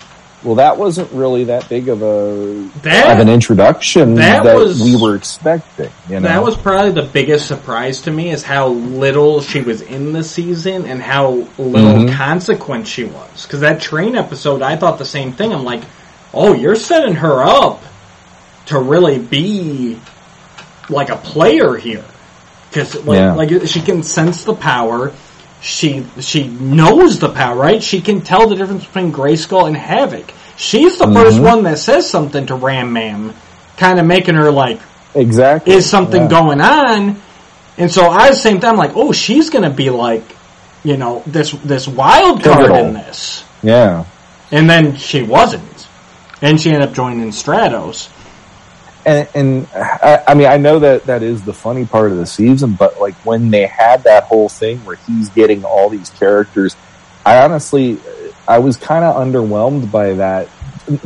[0.43, 4.82] well, that wasn't really that big of a That- of an introduction that that, was-
[4.82, 5.89] we were expecting.
[6.09, 9.82] You know, That was probably the biggest surprise to me is how little she was
[9.82, 12.12] in the season and how little Mhm.
[12.16, 13.43] consequence she was.
[13.44, 15.53] Because that train episode, I thought the same thing.
[15.53, 15.82] I'm like,
[16.35, 17.81] oh, you're setting her up
[18.66, 19.97] to really be
[20.89, 22.03] like a player here.
[22.73, 23.35] Because like, Yeah.
[23.35, 25.12] like she can sense the power.
[25.61, 27.82] She she knows the power, right?
[27.82, 30.32] She can tell the difference between Grayskull and Havoc.
[30.57, 31.43] She's the first Mhm.
[31.43, 33.35] one that says something to Ram Man,
[33.77, 34.81] kind of making her like,
[35.15, 36.28] exactly is something Yeah.
[36.28, 37.16] going on?
[37.78, 40.24] And so I was same time like, oh, she's gonna be like,
[40.82, 42.77] you know, this this wild card Pivotal.
[42.86, 43.44] in this.
[43.62, 44.05] Yeah.
[44.51, 45.62] And then she wasn't.
[46.40, 48.09] And she ended up joining Stratos.
[49.05, 52.27] And, and I, I mean, I know that that is the funny part of the
[52.27, 56.77] season, but like when they had that whole thing where he's getting all these characters,
[57.27, 57.99] I honestly,
[58.47, 60.49] I was kind of underwhelmed by that.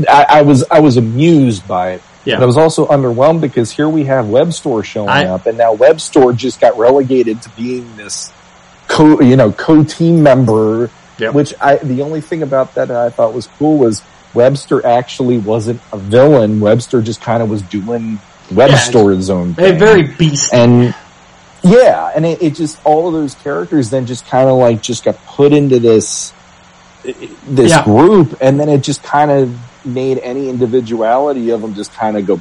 [0.09, 2.03] I, I was, I was amused by it.
[2.27, 2.37] Yeah.
[2.37, 5.75] But I was also underwhelmed because here we have Webstor showing I- up, and now
[5.77, 8.33] Webstor just got relegated to being this
[8.89, 10.91] co, you know, co-team member.
[11.19, 11.33] Yep.
[11.33, 14.03] Which I, the only thing about that I thought was cool was
[14.37, 16.61] Webstor actually wasn't a villain.
[16.61, 19.79] Webstor just kind of was doing Webstor's Yeah, own thing.
[19.79, 20.53] very beast.
[20.53, 20.95] and
[21.63, 25.05] yeah, and it, it just all of those characters then just kind of like just
[25.05, 26.33] got put into this
[27.49, 27.85] this Yeah.
[27.85, 32.27] group, and then it just kind of made any individuality of them just kind of
[32.27, 32.35] go.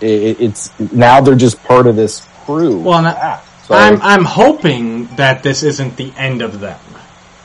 [0.00, 2.78] It, it- it's now they're just part of this crew.
[2.78, 6.78] Well, I- So- I'm I'm hoping that this isn't the end of them.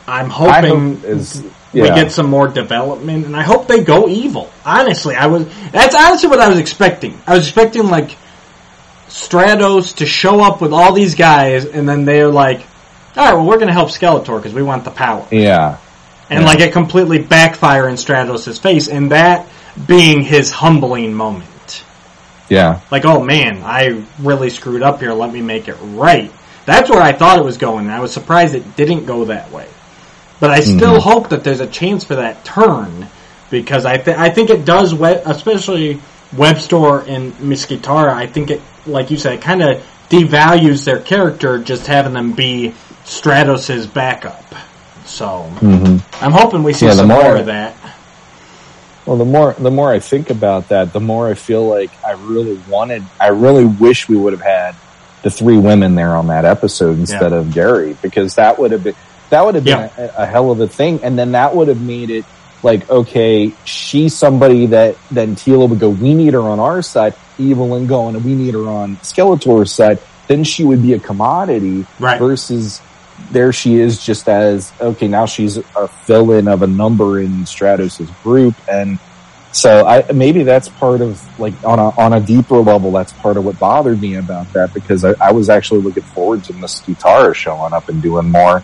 [0.07, 1.43] I'm hoping hope is
[1.83, 4.49] we get some more development, and I hope they go evil.
[4.65, 7.19] Honestly, I was that's honestly what I was expecting.
[7.27, 8.15] I was expecting like
[9.09, 12.61] Stratos to show up with all these guys, and then they're like,
[13.15, 15.77] "All right, well, we're going to help Skeletor because we want the power," yeah.
[16.29, 16.45] and Yeah.
[16.47, 19.45] like it completely backfire in Stratos' face, and that
[19.87, 21.83] being his humbling moment.
[22.49, 22.79] Yeah.
[22.91, 25.13] Like, oh man, I really screwed up here.
[25.13, 26.31] Let me make it right.
[26.65, 27.89] That's where I thought it was going.
[27.89, 29.67] I was surprised it didn't go that way.
[30.39, 31.01] But I still Mhm.
[31.01, 33.07] hope that there's a chance for that turn
[33.49, 35.99] because I th- I think it does, we- especially
[36.35, 38.13] Webstor and Miskitara.
[38.13, 42.31] I think it, like you said, it kind of devalues their character just having them
[42.33, 42.73] be
[43.05, 44.43] Stratos's backup.
[45.05, 47.73] So hmm I'm hoping we see Yeah, some more, more- of that.
[49.05, 52.13] Well, the more the more I think about that, the more I feel like I
[52.13, 53.03] really wanted.
[53.21, 54.73] I really wish we would have had
[55.21, 58.95] the three women there on that episode instead of Gary, because that would have been
[59.35, 60.11] that would have been Yeah.
[60.17, 62.23] a, a hell of a thing, and then that would have made it
[62.63, 67.13] like okay, she's somebody that then Teela would go, we need her on our side.
[67.37, 69.99] evil and going, and we need her on Skeletor's side.
[70.27, 72.17] Then she would be a commodity Right.
[72.17, 72.79] versus
[73.31, 78.07] there she is just as okay now she's a fill-in of a number in Stratos'
[78.23, 78.99] group and
[79.53, 83.37] so I maybe that's part of like on a on a deeper level that's part
[83.37, 86.81] of what bothered me about that because I, I was actually looking forward to Miss
[86.81, 88.63] Guitar showing up and doing more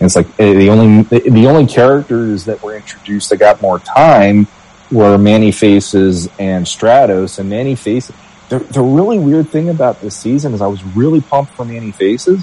[0.00, 3.78] and it's like eh, the only the only characters that were introduced that got more
[3.78, 4.46] time
[4.90, 8.14] were Man-E-Faces and Stratos and Man-E-Faces
[8.48, 12.42] the, the really weird thing about this season is I was really pumped for Man-E-Faces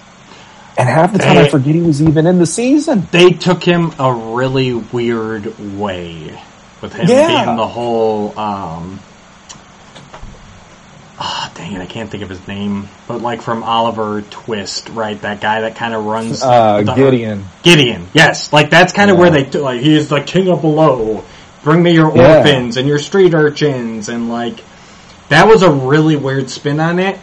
[0.78, 3.08] and half the time I forget he was even in the season.
[3.12, 6.40] they took him a really weird way
[6.82, 7.44] with him Yeah.
[7.46, 9.00] being the whole um
[11.20, 15.20] ah dang it I can't think of his name but like from Oliver Twist right
[15.22, 17.46] that guy that kind of runs Uh, the- Gideon.
[17.64, 19.22] Gideon yes like that's kind of Yeah.
[19.22, 21.24] where they took like he is the king of below
[21.64, 22.38] bring me your Yeah.
[22.38, 24.60] orphans and your street urchins and like
[25.30, 27.18] that was a really weird spin on it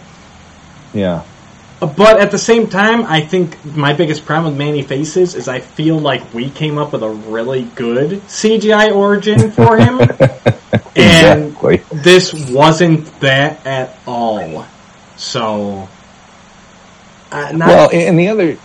[0.93, 1.23] Yeah.
[1.87, 5.99] But at the same time, I think my biggest problem with Man-E-Faces is I feel
[5.99, 10.01] like we came up with a really good CGI origin for him,
[10.97, 11.77] and Exactly.
[11.93, 14.67] this wasn't that at all.
[15.17, 15.89] So,
[17.31, 18.59] uh, not, Well, and the other.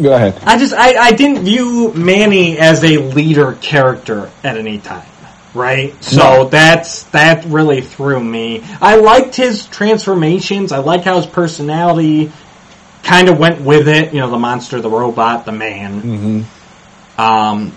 [0.00, 0.38] Go ahead.
[0.44, 5.06] I just I, I didn't view Manny as a leader character at any time.
[5.54, 5.94] Right?
[6.02, 6.44] So No.
[6.48, 8.62] that's that really threw me.
[8.80, 10.72] I liked his transformations.
[10.72, 12.30] I like how his personality
[13.02, 14.12] kind of went with it.
[14.12, 16.02] You know, the monster, the robot, the man.
[16.02, 17.20] Mm-hmm.
[17.20, 17.72] Um,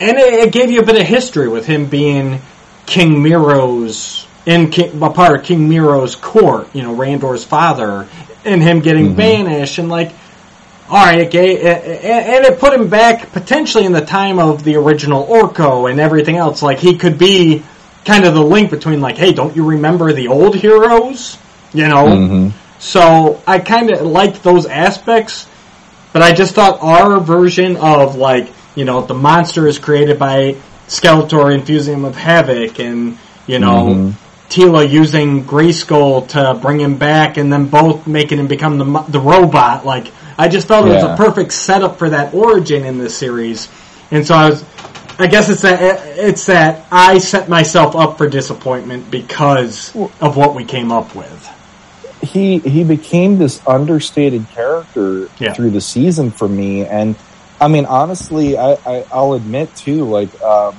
[0.00, 2.40] and it, it gave you a bit of history with him being
[2.86, 6.68] King Miro's in King, a part of King Miro's court.
[6.74, 8.08] You know, Randor's father,
[8.44, 9.16] and him getting Mhm.
[9.16, 10.12] banished, and like,
[10.88, 15.26] all right, gave, and it put him back potentially in the time of the original
[15.26, 16.62] Orko and everything else.
[16.62, 17.62] Like he could be
[18.04, 21.38] kind of the link between like, hey, don't you remember the old heroes?
[21.72, 22.04] You know.
[22.06, 22.58] Mm-hmm.
[22.78, 25.48] So I kind of liked those aspects,
[26.12, 30.56] but I just thought our version of like you know the monster is created by
[30.86, 33.16] Skeletor infusing him with Havoc, and
[33.46, 34.12] you know Mhm.
[34.50, 39.20] Teela using Grayskull to bring him back, and then both making him become the the
[39.20, 39.86] robot.
[39.86, 40.08] Like
[40.38, 43.68] I just felt it was a perfect setup for that origin in this series,
[44.10, 44.64] and so I was.
[45.16, 45.78] I guess it's that
[46.18, 51.48] it's that I set myself up for disappointment because of what we came up with.
[52.20, 55.52] he he became this understated character Yeah.
[55.52, 57.14] through the season for me and
[57.60, 60.74] i mean honestly i, I i'll admit too like um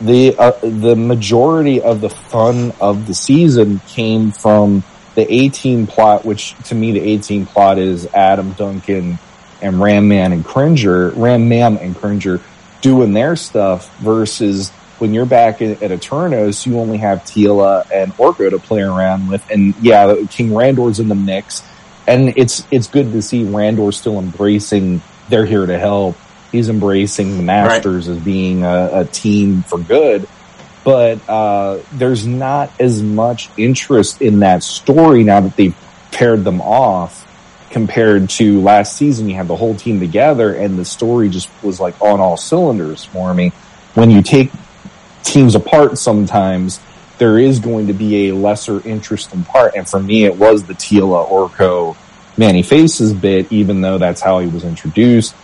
[0.00, 4.84] the uh, the majority of the fun of the season came from
[5.16, 9.18] the 18 plot which to me the 18 plot is adam duncan
[9.60, 12.40] and ram man and cringer ram man and cringer
[12.80, 18.12] doing their stuff versus when you're back at, at Eternos, you only have Teela and
[18.14, 21.62] Orko to play around with, and yeah, King Randor's in the mix,
[22.06, 26.16] and it's it's good to see Randor still embracing they're here to help.
[26.52, 30.28] He's embracing the Masters as being a, a team for good,
[30.86, 35.74] but uh, there's not as much interest in that story now that they've
[36.12, 37.26] paired them off
[37.70, 39.28] compared to last season.
[39.28, 43.04] You had the whole team together, and the story just was like on all cylinders
[43.04, 43.48] for me.
[43.94, 44.52] When you take
[45.24, 46.78] teams apart sometimes,
[47.18, 49.74] there is going to be a lesser interest in part.
[49.74, 51.96] And for me, it was the Teela Orko
[52.38, 55.34] Man-E-Faces bit, even though that's how he was introduced.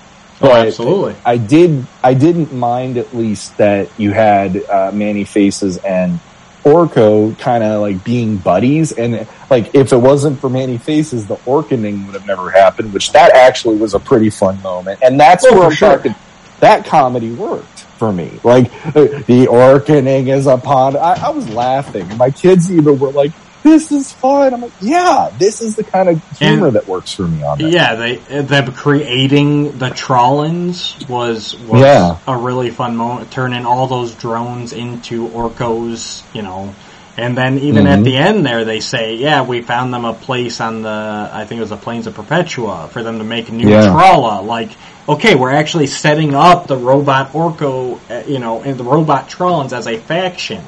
[0.43, 1.14] Oh, But absolutely.
[1.24, 6.19] I did, I didn't mind at least that you had uh, Man-E-Faces and
[6.64, 8.93] Orko kind of like being buddies.
[8.93, 13.35] And like, if it wasn't for Man-E-Faces, the Orkening would have never happened, which that
[13.35, 15.01] actually was a pretty fun moment.
[15.02, 15.97] And that's Oh, where sure.
[15.97, 16.14] talking,
[16.60, 18.39] that comedy worked for me.
[18.44, 22.16] Like, the Orkening is upon, I, I was laughing.
[22.16, 23.32] My kids even were like,
[23.62, 24.52] this is fun.
[24.55, 27.59] I'm like, yeah, this is the kind of humor And- that works for me on
[27.59, 27.70] that.
[27.70, 32.16] Yeah, they them creating the Trollans was was Yeah.
[32.26, 33.30] a really fun moment.
[33.30, 36.74] Turning all those drones into Orkos, you know,
[37.16, 38.05] and then even at Mhm.
[38.05, 41.59] the end there, they say, "Yeah, we found them a place on the I think
[41.59, 43.86] it was the plains of Perpetua for them to make new Yeah.
[43.89, 44.70] Trolla." Like,
[45.09, 49.72] okay, we're actually setting up the robot Orko, uh, you know, and the robot Trollans
[49.72, 50.62] as a faction.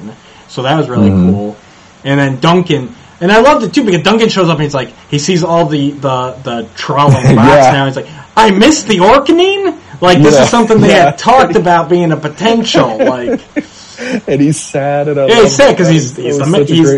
[0.47, 1.31] So that was really Mhm.
[1.33, 1.55] cool.
[2.05, 4.89] And then Duncan, and I loved it too because Duncan shows up and he's like,
[5.09, 7.71] he sees all the the the Trollan bots Yeah.
[7.73, 7.85] now.
[7.87, 8.07] He's like,
[8.37, 9.81] I missed the Orkening.
[10.01, 10.43] Like this Yeah.
[10.43, 11.05] is something they Yeah.
[11.05, 12.97] had talked about being a potential.
[12.97, 13.41] Like
[14.27, 16.73] And he's sad and I yeah, he's sad because he's he's the ma- such a
[16.75, 16.91] he's,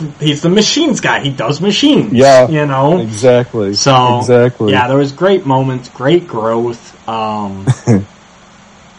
[0.00, 1.20] he's he's the machines guy.
[1.20, 2.12] He does machines.
[2.12, 2.48] Yeah.
[2.48, 2.98] you know.
[2.98, 3.74] exactly.
[3.74, 4.72] So exactly.
[4.72, 6.94] yeah, there was great moments, great growth.
[7.08, 7.66] Um,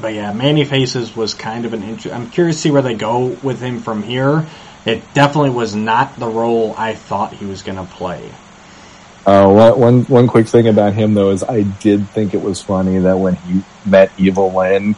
[0.01, 2.15] but yeah, Man-E-Faces was kind of an interest.
[2.15, 4.45] I'm curious to see where they go with him from here.
[4.88, 8.31] It definitely was not the role I thought he was going to play.
[9.26, 12.61] Uh, one, one, one quick thing about him though is I did think it was
[12.61, 14.95] funny that when he met Evil Lyn,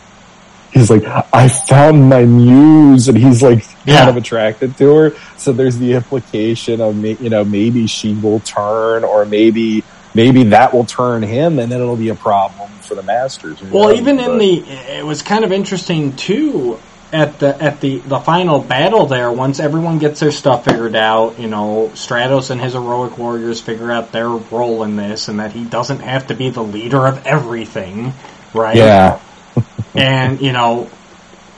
[0.72, 1.04] he's like,
[1.34, 3.98] I found my muse and he's like Yeah.
[3.98, 5.16] kind of attracted to her.
[5.38, 9.84] So there's the implication of me, you know, maybe she will turn or maybe,
[10.14, 13.60] maybe that will turn him and then it'll be a problem for the Masters.
[13.60, 16.80] who Well, even in the, it was kind of interesting too
[17.12, 19.32] at the at the the final battle there.
[19.32, 23.92] Once everyone gets their stuff figured out, you know, Stratos and his heroic warriors figure
[23.92, 27.26] out their role in this, and that he doesn't have to be the leader of
[27.26, 28.14] everything,
[28.54, 28.76] right?
[28.76, 29.20] yeah,
[29.96, 30.90] and you know,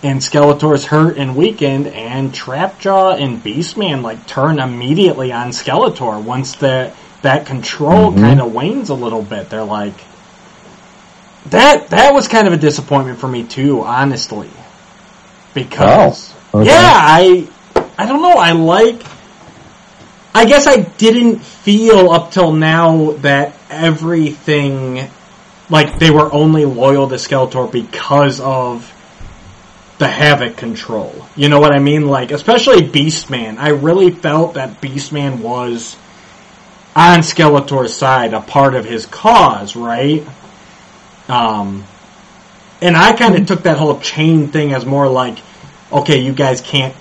[0.03, 6.55] and Skeletor's hurt and weakened, and Trapjaw and Beastman like turn immediately on Skeletor once
[6.55, 6.91] the
[7.23, 8.19] that control Mhm.
[8.21, 9.49] kind of wanes a little bit.
[9.49, 9.93] They're like
[11.47, 11.89] that.
[11.89, 14.49] That was kind of a disappointment for me too, honestly,
[15.53, 16.69] because Oh, okay.
[16.69, 17.47] yeah, I
[17.97, 18.37] I don't know.
[18.37, 19.01] I like.
[20.33, 25.09] I guess I didn't feel up till now that everything
[25.69, 28.89] like they were only loyal to Skeletor because of
[29.97, 31.27] the Havoc control.
[31.35, 32.07] You know what I mean?
[32.07, 33.57] Like, especially Beastman.
[33.57, 35.95] I really felt that Beastman was
[36.95, 40.25] on Skeletor's side, a part of his cause, right?
[41.27, 41.85] Um,
[42.81, 45.37] and I kind of took that whole chain thing as more like
[45.91, 46.95] okay, you guys can't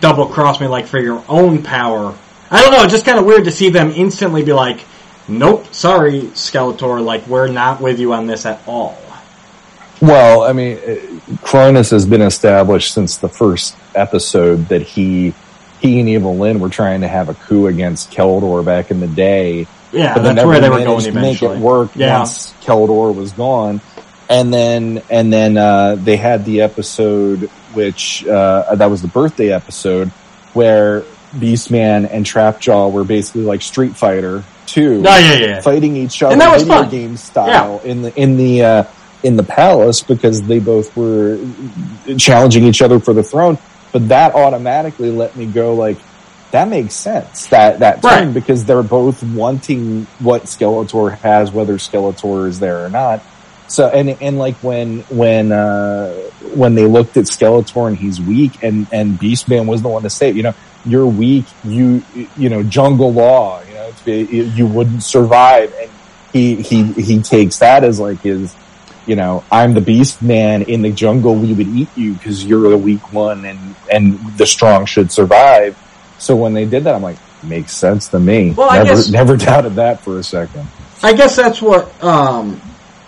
[0.00, 2.16] double cross me like for your own power.
[2.50, 2.82] I don't know.
[2.82, 4.80] It's just kind of weird to see them instantly be like,
[5.28, 7.04] "Nope, sorry, Skeletor.
[7.04, 8.98] Like we're not with you on this at all."
[10.00, 10.94] Well, I mean, uh,
[11.44, 15.34] Kronis has been established since the first episode that he
[15.80, 19.06] he and Evil Lyn were trying to have a coup against Keldor back in the
[19.06, 19.66] day.
[19.92, 22.18] Yeah, but that's where they were going to make it work Yeah.
[22.18, 23.80] once Keldor was gone.
[24.30, 29.52] And then and then uh, they had the episode which uh, that was the birthday
[29.52, 30.08] episode
[30.52, 31.02] where
[31.34, 35.60] Beastman and Trapjaw were basically like Street Fighter two Oh yeah, yeah.
[35.62, 36.90] fighting each other And that was video fun.
[36.90, 38.84] game style in the in the uh,
[39.22, 41.38] in the palace because they both were
[42.18, 43.58] challenging each other for the throne.
[43.92, 45.96] But that automatically let me go like
[46.50, 48.20] that makes sense that that Right.
[48.24, 53.22] turn because they're both wanting what Skeletor has, whether Skeletor is there or not.
[53.68, 56.12] So and and like when when uh
[56.54, 60.10] when they looked at Skeletor and he's weak and and Beastman was the one to
[60.10, 60.54] say, you know,
[60.84, 62.02] you're weak, you
[62.36, 65.90] you know, jungle law, you know, you wouldn't survive and
[66.32, 68.54] he he he takes that as like his
[69.08, 71.34] you know, I'm the beast man in the jungle.
[71.34, 75.78] We would eat you because you're the weak one and, and the strong should survive.
[76.18, 78.50] So when they did that, I'm like, makes sense to me.
[78.50, 80.68] Well, I never, guess- never doubted that for a second.
[81.02, 82.60] I guess that's what, um,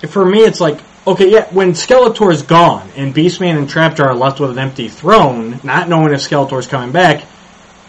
[0.09, 4.15] for me it's like, okay, yeah, when Skeletor is gone and Beastman and Trapjaw are
[4.15, 7.25] left with an empty throne, not knowing if Skeletor's coming back,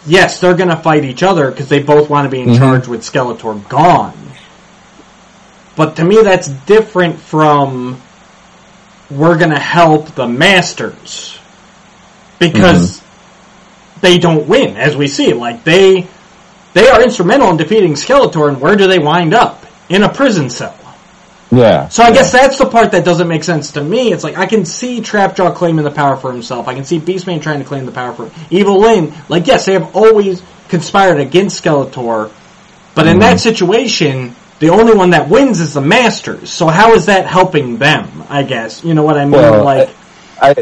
[0.05, 2.57] yes, they're gonna fight each other because they both want to be in Mhm.
[2.57, 4.13] charge with Skeletor gone.
[5.75, 8.01] But to me that's different from,
[9.09, 11.37] we're gonna help the Masters.
[12.39, 13.01] Because
[14.01, 15.33] they don't win, as we see.
[15.33, 16.07] Like, they,
[16.73, 19.65] they are instrumental in defeating Skeletor, and where do they wind up?
[19.89, 20.75] In a prison cell.
[21.51, 21.89] Yeah.
[21.89, 24.13] So I guess that's the part that doesn't make sense to me.
[24.13, 26.67] It's like I can see Trapjaw claiming the power for himself.
[26.67, 29.13] I can see Beastman trying to claim the power for Evil Lyn.
[29.27, 32.31] Like yes, they have always conspired against Skeletor,
[32.95, 33.19] but in Mm-hmm.
[33.19, 36.49] that situation, the only one that wins is the Masters.
[36.51, 38.23] So how is that helping them?
[38.29, 39.33] I guess you know what I mean.
[39.33, 39.89] Well, like
[40.41, 40.55] I,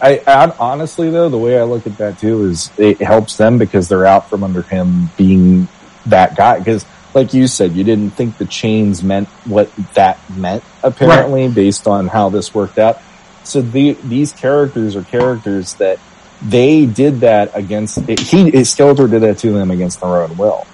[0.00, 3.58] I, I honestly though, the way I look at that too is it helps them
[3.58, 5.68] because they're out from under him being
[6.06, 6.58] that guy.
[6.58, 11.86] Because, like you said, you didn't think the chains meant what that meant apparently, based
[11.86, 13.00] on how this worked out.
[13.44, 15.98] So the, these characters are characters that
[16.42, 17.96] they did that against.
[17.98, 20.66] He Skeletor did that to them against their own will.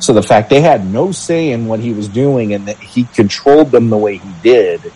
[0.00, 3.04] So the fact they had no say in what he was doing and that he
[3.04, 4.92] controlled them the way he did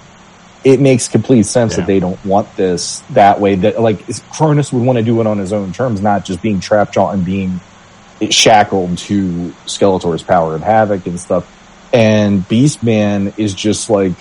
[0.62, 1.76] it makes complete sense Yeah.
[1.78, 3.54] that they don't want this that way.
[3.54, 6.60] That like Kronis would want to do it on his own terms, not just being
[6.60, 7.60] Trapjaw and being
[8.28, 11.56] shackled to Skeletor's power of havoc and stuff.
[11.92, 14.12] And Beastman is just like,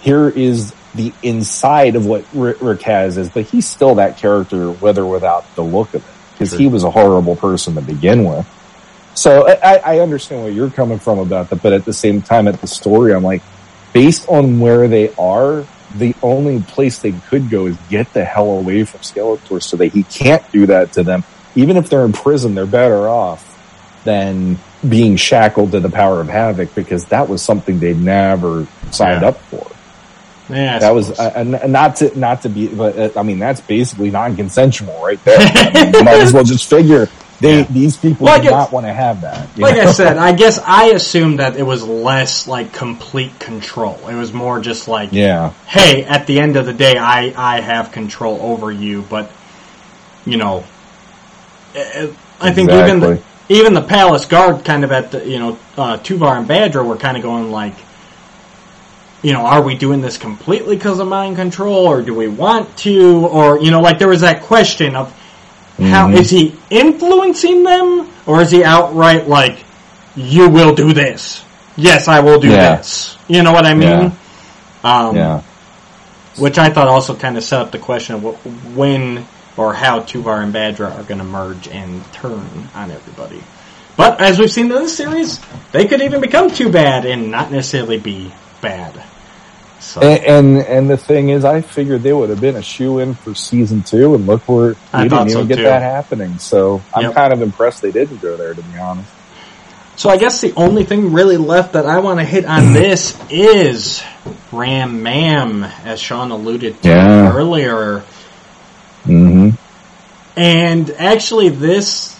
[0.00, 5.02] here is the inside of what Rick, has is, but he's still that character, whether
[5.02, 8.46] or without the look of it, because he was a horrible person to begin with.
[9.14, 12.48] So I, I understand where you're coming from about that, but at the same time,
[12.48, 13.42] at the story, I'm like,
[13.92, 15.64] based on where they are,
[15.96, 19.88] the only place they could go is get the hell away from Skeletor so that
[19.88, 21.24] he can't do that to them.
[21.56, 23.50] Even if they're in prison, they're better off
[24.04, 29.22] than being shackled to the power of havoc because that was something they'd never signed
[29.22, 29.28] Yeah.
[29.28, 29.66] up for.
[30.50, 31.18] yeah, I That was suppose.
[31.20, 35.22] uh, uh, not to not to be, but uh, I mean that's basically non-consensual right
[35.24, 35.38] there.
[35.40, 37.08] I mean, you might as well just figure
[37.40, 37.66] they Yeah.
[37.70, 39.48] these people Well, do not want to have that.
[39.56, 39.82] like know?
[39.82, 43.98] I said, I guess I assumed that it was less like complete control.
[44.08, 47.60] It was more just like yeah, hey, at the end of the day, I, I
[47.62, 49.30] have control over you, but,
[50.26, 50.64] you know,
[51.74, 55.98] I think even the, even the palace guard kind of at the, you know, uh,
[55.98, 57.74] Tuvar and Baddrah were kind of going like,
[59.22, 62.76] you know, are we doing this completely because of mind control, or do we want
[62.78, 65.10] to, or, you know, like there was that question of,
[65.78, 66.20] how Mhm.
[66.20, 69.58] is he influencing them, or is he outright like,
[70.14, 71.42] you will do this?
[71.76, 72.76] Yes, I will do Yeah.
[72.76, 73.16] this.
[73.26, 74.12] You know what I mean?
[74.84, 75.40] Um, yeah.
[76.36, 79.24] which I thought also kind of set up the question of wh- when
[79.56, 83.42] or how Tuvar and Baddrah are going to merge and turn on everybody.
[83.96, 85.40] But as we've seen in this series,
[85.72, 89.04] they could even become Two Bad and not necessarily be bad.
[89.78, 92.98] So And, and and the thing is, I figured they would have been a shoe
[92.98, 95.64] in for season two, and look where we didn't even so, get too.
[95.64, 96.38] that happening.
[96.38, 97.14] So I'm Yep.
[97.14, 99.12] kind of impressed they didn't go there, to be honest.
[99.96, 103.16] So I guess the only thing really left that I want to hit on this
[103.30, 104.02] is
[104.50, 107.32] Ram Ma'am, as Sean alluded to Yeah.
[107.32, 108.02] earlier.
[109.04, 109.50] Mm-hmm.
[110.36, 112.18] And actually, this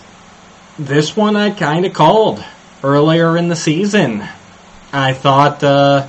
[0.78, 2.44] this one I kind of called
[2.82, 4.22] earlier in the season.
[4.92, 6.08] I thought uh,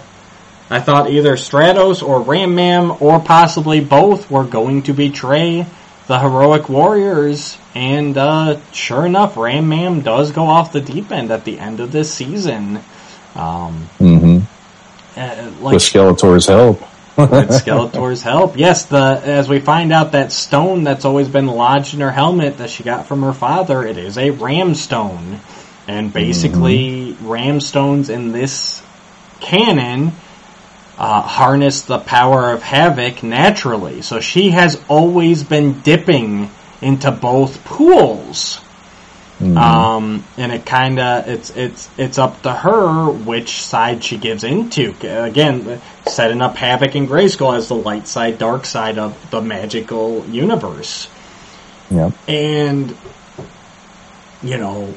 [0.69, 5.65] I thought either Stratos or Ram Ma'am or possibly both were going to betray
[6.07, 11.31] the heroic warriors, and uh, sure enough, Ram Ma'am does go off the deep end
[11.31, 12.80] at the end of this season.
[13.35, 14.39] Um, hmm
[15.18, 16.81] uh, like With Skeletor's help.
[17.18, 18.58] With Skeletor's help.
[18.58, 22.58] Yes, the as we find out that stone that's always been lodged in her helmet
[22.58, 25.40] that she got from her father, it is a ram stone.
[25.88, 28.82] And basically, ram stones in this
[29.40, 30.14] canon
[30.98, 34.02] uh, harness the power of havoc naturally.
[34.02, 36.50] So she has always been dipping
[36.82, 38.60] into both pools.
[39.57, 44.43] Um, and it kind of it's it's it's up to her which side she gives
[44.43, 44.93] into.
[45.01, 50.26] Again, setting up Havoc and Grayskull as the light side, dark side of the magical
[50.26, 51.09] universe.
[51.91, 52.13] Yep.
[52.27, 52.95] And
[54.41, 54.93] you know,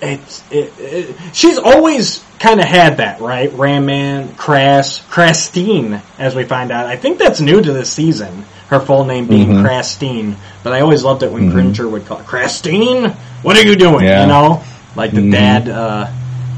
[0.00, 3.50] it's it, it, she's always kind of had that right.
[3.50, 6.86] Ramman, Krass, Krasstine, as we find out.
[6.86, 8.44] I think that's new to this season.
[8.70, 9.62] Her full name being Mhm.
[9.64, 13.12] Krasstine, but I always loved it when Cringer would call Krasstine.
[13.42, 14.04] What are you doing?
[14.04, 14.22] Yeah.
[14.22, 14.62] You know,
[14.96, 15.32] like the Mhm.
[15.32, 15.68] dad.
[15.68, 16.06] Uh,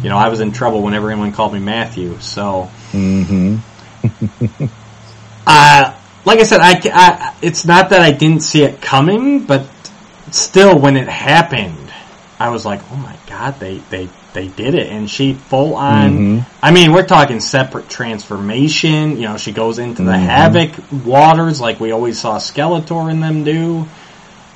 [0.03, 2.17] you know, I was in trouble whenever anyone called me Matthew.
[2.21, 3.57] So, hmm
[5.47, 5.93] uh,
[6.25, 9.65] like I said, I, I, it's not that I didn't see it coming, but
[10.31, 11.93] still, when it happened,
[12.39, 16.19] I was like, "Oh my god, they they they did it!" And she full on.
[16.19, 16.47] Mhm.
[16.63, 19.17] I mean, we're talking separate transformation.
[19.17, 20.25] You know, she goes into the Mhm.
[20.27, 20.71] havoc
[21.05, 23.87] waters like we always saw Skeletor in them do.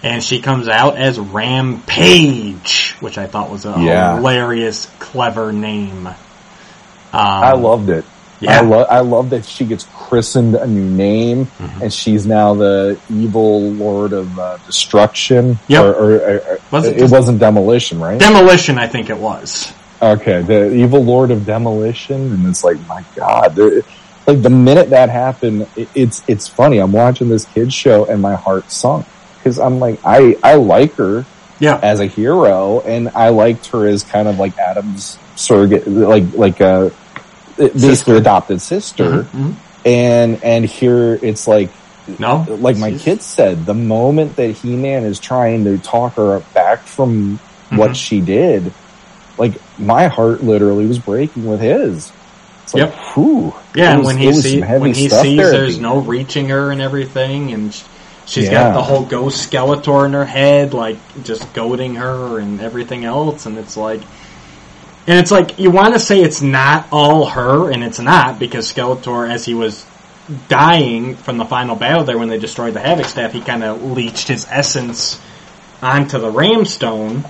[0.03, 4.17] And she comes out as Rampage, which I thought was a Yeah.
[4.17, 6.07] hilarious, clever name.
[6.07, 6.15] Um,
[7.13, 8.05] I loved it.
[8.41, 8.59] Yeah.
[8.59, 11.83] I, lo- I love that she gets christened a new name, Mm-hmm.
[11.85, 15.59] and she's now the evil lord of uh, destruction.
[15.69, 15.83] Yep.
[15.85, 18.19] Or, or, or- Was it it, wasn't demolition, right?
[18.21, 19.73] Demolition, I think it was.
[20.03, 23.57] okay, the evil lord of demolition, and it's like, my God,
[24.27, 26.79] like the minute that happened, it, it's it's funny.
[26.79, 29.07] I'm watching this kids show, and my heart sunk
[29.39, 31.25] because I'm like, I I like her
[31.61, 31.79] Yeah.
[31.83, 36.61] as a hero, and I liked her as kind of like Adam's surrogate, like like
[36.61, 36.91] a
[37.57, 39.27] basically adopted sister.
[39.35, 39.55] Mhm.
[39.85, 41.71] And and here it's like
[42.19, 42.47] No?
[42.61, 46.41] like my She's- kid said, the moment that He Man is trying to talk her
[46.55, 47.39] back from
[47.71, 47.95] what Mhm.
[47.97, 48.73] she did,
[49.39, 52.13] like my heart literally was breaking with his.
[52.65, 52.95] It's like, Yep.
[53.15, 53.55] whew.
[53.75, 55.99] Yeah, was- when he was see, some heavy when he sees there there's the no
[55.99, 57.83] reaching her and everything, and sh-
[58.25, 58.65] she's Yeah.
[58.71, 63.47] got the whole ghost Skeletor in her head, like just goading her and everything else,
[63.47, 64.01] and it's like,
[65.07, 68.73] and it's like you want to say it's not all her, and it's not because
[68.73, 69.85] Skeletor, as he was
[70.49, 73.83] dying from the final battle there when they destroyed the Havoc Staff, he kind of
[73.83, 75.21] leached his essence
[75.81, 77.25] onto the Ramstone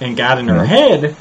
[0.00, 0.64] and got in her Yeah.
[0.64, 1.16] head,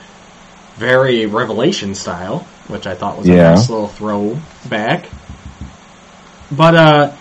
[0.76, 5.06] very Revelation style, which I thought was a nice little throwback.
[6.52, 7.12] But uh,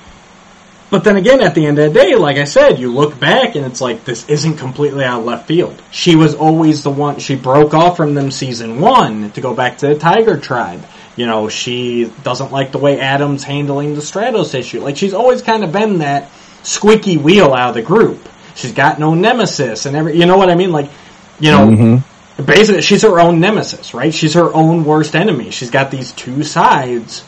[0.91, 3.55] but then again, at the end of the day, like I said, you look back
[3.55, 5.81] and it's like this isn't completely out of left field.
[5.91, 7.19] She was always the one.
[7.21, 10.85] She broke off from them season one to go back to the Tiger Tribe.
[11.17, 14.81] You know, she doesn't like the way Adam's handling the Stratos issue.
[14.81, 16.29] Like she's always kind of been that
[16.62, 18.29] squeaky wheel out of the group.
[18.55, 20.19] She's got no nemesis and every.
[20.19, 20.73] You know what I mean?
[20.73, 20.91] Like,
[21.39, 22.03] you know, Mhm.
[22.45, 24.12] basically she's her own nemesis, right?
[24.12, 25.51] She's her own worst enemy.
[25.51, 27.23] She's got these two sides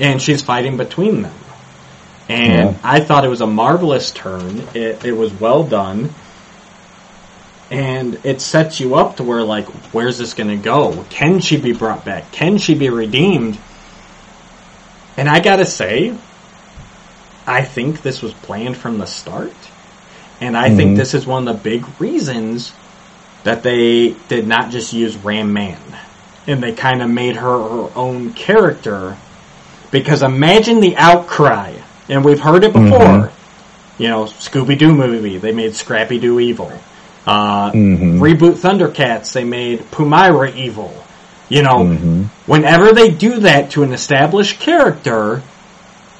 [0.00, 1.32] and she's fighting between them.
[2.28, 2.74] And Yeah.
[2.82, 4.66] I thought it was a marvelous turn.
[4.74, 6.10] It, it was well done.
[7.70, 11.04] And it sets you up to where like, where's this gonna go?
[11.10, 12.30] Can she be brought back?
[12.32, 13.58] Can she be redeemed?
[15.16, 16.14] And I gotta say,
[17.46, 19.52] I think this was planned from the start.
[20.40, 20.96] And I think Mhm.
[20.96, 22.72] this is one of the big reasons
[23.44, 25.78] that they did not just use Ram Man.
[26.46, 29.16] And they kind of made her her own character.
[29.90, 31.72] Because imagine the outcry.
[32.08, 32.98] And we've heard it before.
[32.98, 33.30] Mhm.
[33.98, 36.72] You know, Scooby Doo movie, they made Scrappy Doo evil.
[37.26, 38.18] Uh, Mhm.
[38.18, 40.92] Reboot Thundercats, they made Pumyra evil.
[41.48, 42.24] You know, Mhm.
[42.46, 45.42] whenever they do that to an established character,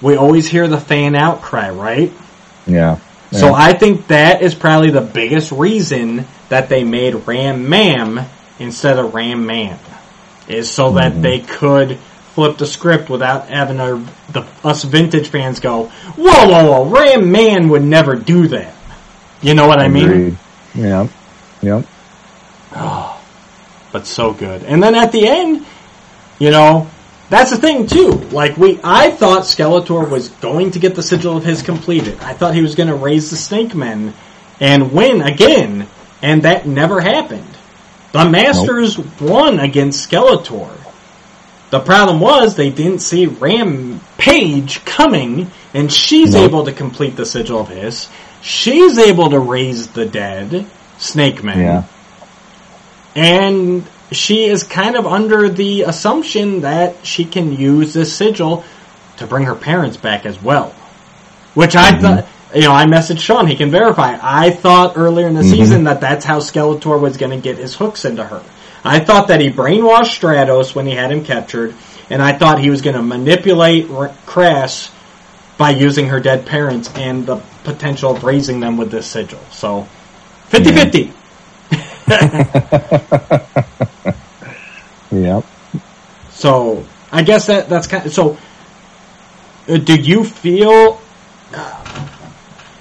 [0.01, 2.13] we always hear the fan outcry, right?
[2.67, 2.97] Yeah.
[3.33, 8.21] So I think that is probably the biggest reason that they made Ram Ma'am
[8.61, 9.77] instead of Ram Man.
[10.47, 11.23] Is so that Mm-hmm.
[11.23, 11.99] they could
[12.35, 13.97] flip the script without having our,
[14.31, 15.87] the, us vintage fans go,
[16.17, 18.75] whoa, whoa, whoa, Ram Man would never do that.
[19.41, 20.11] You know what I mean?
[20.11, 20.39] Agreed.
[20.75, 21.09] Yeah.
[21.63, 21.87] Yep.
[23.93, 24.65] but so good.
[24.65, 25.65] And then at the end,
[26.39, 26.91] you know,
[27.31, 28.11] that's the thing too.
[28.11, 32.19] Like we, I thought Skeletor was going to get the sigil of Hiss completed.
[32.21, 34.13] I thought he was going to raise the Snake Men
[34.61, 35.87] and win again,
[36.21, 37.47] and that never happened.
[38.13, 40.84] The Masters won against Skeletor.
[41.75, 46.45] The problem was they didn't see Rampage coming, and she's Nope.
[46.45, 48.09] able to complete the sigil of Hiss.
[48.43, 50.67] she's able to raise the dead,
[50.99, 51.59] Snake Man.
[51.59, 51.83] Yeah.
[53.17, 58.63] And she is kind of under the assumption that she can use this sigil
[59.17, 60.73] to bring her parents back as well.
[61.55, 62.01] Which I mm-hmm.
[62.03, 64.17] thought, you know, I messaged Sean, he can verify.
[64.23, 65.51] I thought earlier in the mm-hmm.
[65.51, 68.45] season that that's how Skeletor was going to get his hooks into her.
[68.85, 71.75] I thought that he brainwashed Stratos when he had him captured,
[72.11, 74.91] and I thought he was going to manipulate R- Krass
[75.57, 79.41] by using her dead parents and the potential of raising them with this sigil.
[79.51, 79.89] So,
[80.51, 81.13] 50-50.
[85.15, 85.45] Yep.
[86.31, 88.37] So I guess that that's kind of so.
[89.69, 91.01] Uh, do you feel
[91.55, 92.09] uh,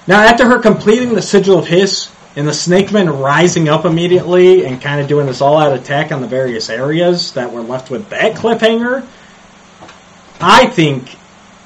[0.07, 4.65] now after her completing the sigil of hiss and the snake men rising up immediately
[4.65, 8.09] and kind of doing this all-out attack on the various areas that were left with
[8.09, 9.05] that cliffhanger?
[10.41, 11.15] I think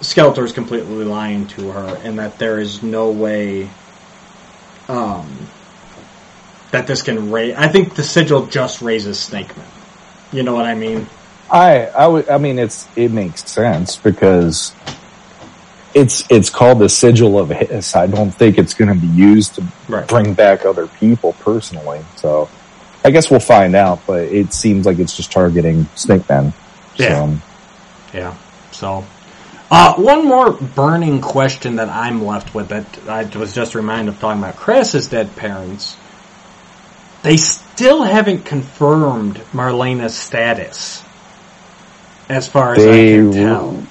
[0.01, 3.69] Skeletor is completely lying to her, and that there is no way
[4.87, 5.47] um,
[6.71, 7.55] that this can raise.
[7.55, 9.65] I think the sigil just raises snake men.
[10.31, 11.07] You know what I mean?
[11.49, 14.73] I I would I mean it's it makes sense because
[15.97, 17.95] it's it's called the sigil of hiss.
[17.95, 20.07] I don't think it's going to be used to Right.
[20.07, 22.01] bring back other people personally.
[22.17, 22.49] So
[23.03, 23.99] I guess we'll find out.
[24.05, 26.53] But it seems like it's just targeting Snake Man.
[26.95, 27.07] Yeah.
[27.07, 27.37] So,
[28.13, 28.33] Yeah.
[28.71, 29.05] So,
[29.71, 34.19] uh, one more burning question that I'm left with that I was just reminded of
[34.19, 35.97] talking about Krass's dead parents.
[37.23, 41.03] They still haven't confirmed Marlena's status,
[42.29, 43.83] as far as They I can tell.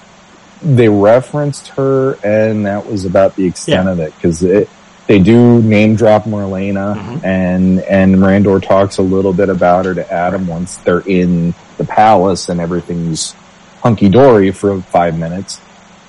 [0.62, 3.92] They referenced her, and that was about the extent Yeah.
[3.92, 7.24] of it because they do name drop Marlena, Mhm.
[7.24, 11.84] and and Randor talks a little bit about her to Adam once they're in the
[11.84, 13.34] palace and everything's
[13.82, 15.60] hunky dory for five minutes.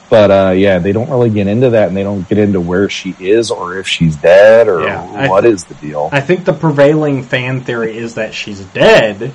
[0.10, 2.88] But uh, yeah, they don't really get into that, and they don't get into where
[2.90, 6.10] she is or if she's dead or Yeah, what is the deal.
[6.14, 9.32] I think the prevailing fan theory is that she's dead,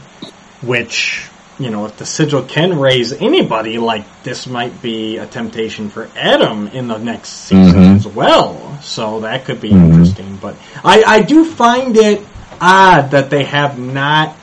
[0.62, 5.90] which, you know, if the sigil can raise anybody, like, this might be a temptation
[5.90, 7.96] for Adam in the next season Mhm.
[7.96, 8.78] as well.
[8.82, 9.90] So that could be Mhm.
[9.90, 10.38] interesting.
[10.40, 12.26] But I, I do find it
[12.60, 14.34] odd that they have not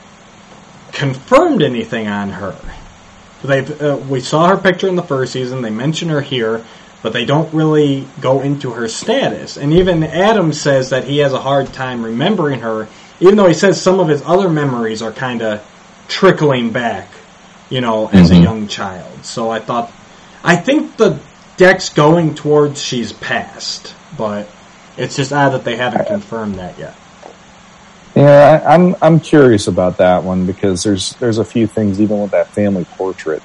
[0.92, 2.56] confirmed anything on her.
[3.44, 6.62] They've, uh, we saw her picture in the first season, they mention her here,
[7.02, 9.56] but they don't really go into her status.
[9.56, 12.88] And even Adam says that he has a hard time remembering her,
[13.22, 15.62] even though he says some of his other memories are kind of
[16.10, 17.08] trickling back,
[17.70, 18.44] you know, as a Mhm.
[18.44, 19.24] young child.
[19.24, 19.92] So I thought,
[20.44, 21.18] I think the
[21.56, 24.48] deck's going towards she's passed, but
[24.98, 26.96] it's just odd that they haven't confirmed that yet.
[28.16, 32.20] Yeah, I, I'm I'm curious about that one because there's there's a few things even
[32.20, 33.42] with that family portrait.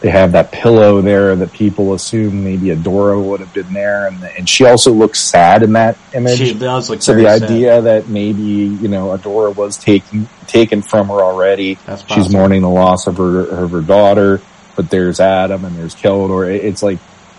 [0.00, 4.22] They have that pillow there that people assume maybe Adora would have been there, and
[4.22, 6.38] and she also looks sad in that image.
[6.38, 7.42] She does look so the sad.
[7.42, 11.78] idea that maybe you know Adora was taken taken from her already.
[12.06, 14.40] She's mourning the loss of her of her daughter,
[14.76, 16.48] but there's Adam and there's Keldor.
[16.48, 16.98] It- It's like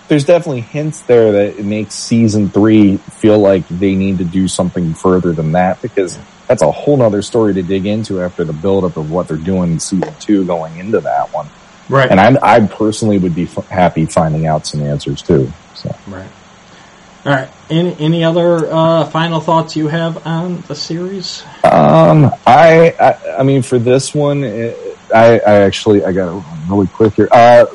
[0.10, 4.48] there's definitely hints there that it makes season three feel like they need to do
[4.50, 6.18] something further than that because
[6.48, 9.72] that's a whole nother story to dig into after the buildup of what they're doing
[9.74, 11.48] in season two going into that one.
[11.90, 12.10] Right.
[12.10, 15.52] And I, I personally would be f- happy finding out some answers too.
[15.74, 15.96] So.
[16.08, 16.30] Right.
[17.26, 17.50] All right.
[17.70, 21.44] Any any other uh, final thoughts you have on the series?
[21.64, 24.74] Um, I, I, I mean, for this one, eh,
[25.14, 27.28] I, I actually, I got really quick here.
[27.32, 27.66] Uh,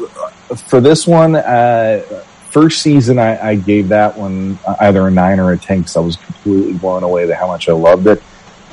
[0.68, 2.02] for this one, uh,
[2.50, 6.00] first season, I, I gave that one either a nine or a ten because I
[6.00, 8.22] was completely blown away to how much I loved it.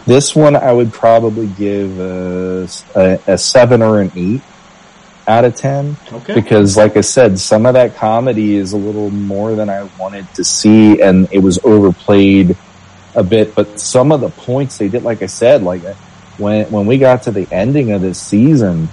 [0.05, 4.41] This one, I would probably give a, a, a seven or an eight
[5.31, 6.33] out of ten Okay.
[6.35, 10.31] because like I said, some of that comedy is a little more than I wanted
[10.35, 12.55] to see and it was overplayed
[13.15, 15.93] a bit, but some of the points they did, like I said, like uh,
[16.37, 18.87] when, when we got to the ending of this season,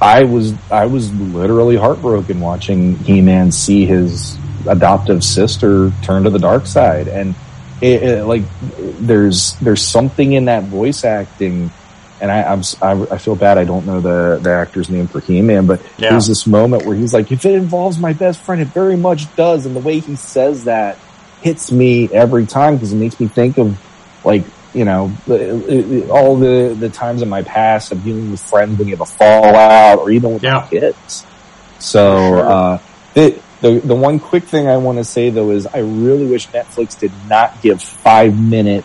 [0.00, 6.38] I was, I was literally heartbroken watching He-Man see his adoptive sister turn to the
[6.38, 7.08] dark side.
[7.08, 7.34] And
[7.80, 8.42] it, it like,
[8.78, 11.70] there's, there's something in that voice acting
[12.20, 13.58] and I, I'm, I, I feel bad.
[13.58, 16.10] I don't know the, the actor's name for He-Man, but Yeah.
[16.10, 19.34] there's this moment where he's like, if it involves my best friend, it very much
[19.36, 19.66] does.
[19.66, 20.98] And the way he says that
[21.40, 23.76] hits me every time because it makes me think of
[24.24, 25.16] like, you know,
[26.10, 29.16] all the, the times in my past of dealing with friends when you have a
[29.18, 30.66] fallout or even with Yeah.
[30.70, 31.26] kids.
[31.78, 32.50] So, sure.
[32.50, 32.78] uh,
[33.14, 36.48] the, the, the one quick thing I want to say though is I really wish
[36.50, 38.84] Netflix did not give five minute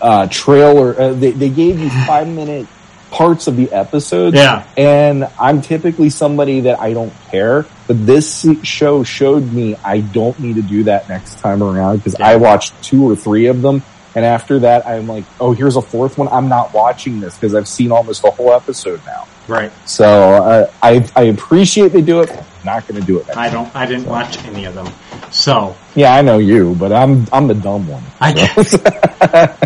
[0.00, 0.98] uh, trailer.
[0.98, 2.66] Uh, they, they gave you five minute
[3.10, 4.36] parts of the episodes.
[4.36, 4.66] Yeah.
[4.76, 10.38] And I'm typically somebody that I don't care, but this show showed me I don't
[10.38, 13.82] need to do that next time around because I watched two or three of them.
[14.14, 16.28] And after that, I'm like, oh, here's a fourth one.
[16.28, 19.28] I'm not watching this because I've seen almost the whole episode now.
[19.46, 19.70] Right.
[19.84, 22.30] So uh, I I appreciate they do it.
[22.30, 23.36] I'm Not going to do it.
[23.36, 23.74] I don't.
[23.76, 24.88] I didn't watch any of them.
[25.30, 28.02] So yeah, I know you, but I'm I'm the dumb one.
[28.20, 28.74] I guess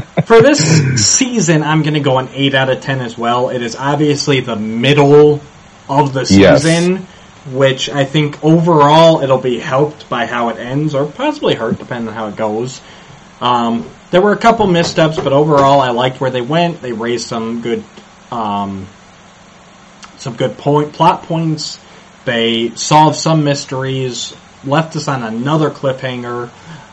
[0.31, 0.61] for this
[1.05, 3.49] season, I'm going to go an eight out of ten as well.
[3.49, 5.41] It is obviously the middle
[5.89, 6.63] of the Yes.
[6.63, 7.09] season,
[7.51, 12.07] which I think overall it'll be helped by how it ends, or possibly hurt depending
[12.07, 12.81] on how it goes.
[13.41, 16.81] Um, there were a couple missteps, but overall, I liked where they went.
[16.81, 17.83] They raised some good,
[18.31, 18.87] um,
[20.19, 21.81] some good point plot points.
[22.25, 24.33] They solved some mysteries,
[24.65, 26.51] left us on another cliffhanger.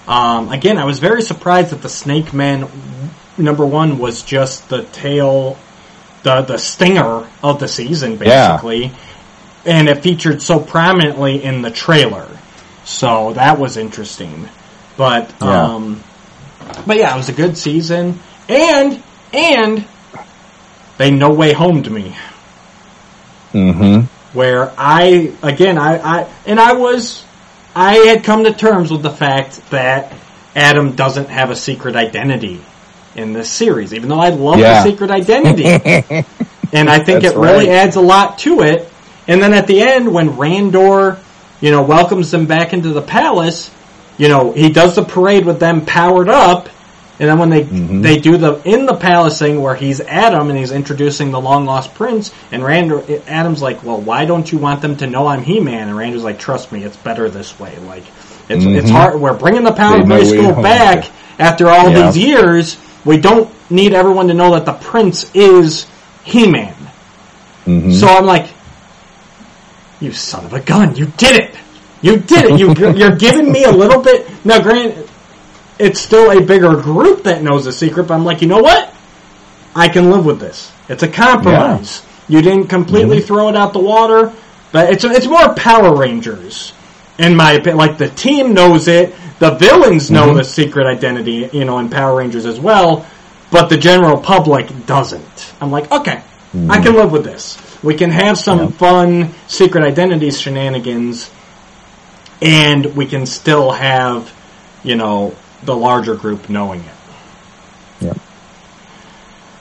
[0.07, 2.68] Um, again, I was very surprised that the Snake Man
[3.38, 5.57] number one was just the tail,
[6.23, 8.51] the the stinger of the season, Yeah.
[8.53, 8.91] basically,
[9.65, 12.27] and it featured so prominently in the trailer.
[12.85, 14.47] So that was interesting,
[14.95, 15.64] but Yeah.
[15.64, 16.03] um,
[16.85, 18.19] but yeah, it was a good season,
[18.49, 19.01] and
[19.34, 19.85] and
[20.97, 22.15] they no way homed me
[23.53, 24.05] Mm-hmm.
[24.38, 27.23] where I again I, I and I was
[27.76, 30.14] I had come to terms with the fact that
[30.55, 32.61] Adam doesn't have a secret identity
[33.18, 34.84] in this series, even though I love Yeah.
[34.84, 35.65] the secret identity.
[36.73, 37.76] and I think That's it really right.
[37.77, 38.88] adds a lot to it.
[39.27, 41.18] And then at the end when Randor,
[41.60, 43.72] you know, welcomes them back into the palace,
[44.18, 46.69] you know, he does the parade with them powered up
[47.19, 48.02] and then when they Mm-hmm.
[48.03, 51.65] they do the in the palace thing where he's Adam and he's introducing the long
[51.65, 55.41] lost prince, and Randor Adam's like, "Well, why don't you want them to know I'm
[55.41, 57.76] He Man?" And Randor's like, "Trust me, it's better this way.
[57.88, 58.03] Like,
[58.49, 58.94] it's it's Mhm.
[58.94, 59.19] hard.
[59.19, 61.06] We're bringing the power They of know we Grayskull don't back
[61.39, 62.06] after all Yeah.
[62.11, 62.77] these years.
[63.07, 65.88] We don't need everyone to know that the prince is
[66.23, 66.75] He Man."
[67.65, 67.91] Mm-hmm.
[67.93, 68.49] So I'm like,
[69.99, 70.95] "You son of a gun!
[70.95, 71.55] You did it!
[72.01, 72.59] You did it!
[72.59, 74.61] You you're giving me a little bit now.
[74.61, 75.07] Grant."
[75.79, 78.93] it's still a bigger group that knows the secret, but I'm like, you know what?
[79.75, 80.71] I can live with this.
[80.89, 82.03] It's a compromise.
[82.27, 84.34] You didn't completely throw it out the water,
[84.71, 86.73] but it's it's more Power Rangers,
[87.17, 87.77] in my opinion.
[87.77, 90.38] Like the team knows it, the villains know mm-hmm.
[90.38, 93.05] the secret identity, you know, in Power Rangers as well,
[93.51, 95.53] but the general public doesn't.
[95.61, 96.22] I'm like, okay,
[96.53, 96.84] I mm.
[96.84, 97.57] can live with this.
[97.84, 98.68] We can have some Yeah.
[98.68, 101.30] fun secret identities shenanigans,
[102.41, 104.31] and we can still have,
[104.84, 108.05] you know, the larger group knowing it.
[108.05, 108.14] Yeah.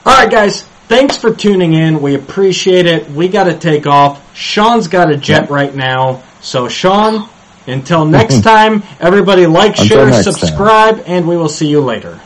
[0.05, 0.65] All right, guys.
[0.87, 2.01] Thanks for tuning in.
[2.01, 3.11] We appreciate it.
[3.11, 4.21] We got to take off.
[4.33, 5.55] Sean's got a jet Yeah.
[5.55, 6.23] right now.
[6.39, 7.27] So, Sean,
[7.67, 10.33] until next time, everybody like, share, next time.
[10.33, 12.19] subscribe, and we will see you later.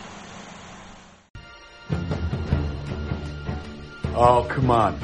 [4.13, 4.99] Oh, come on.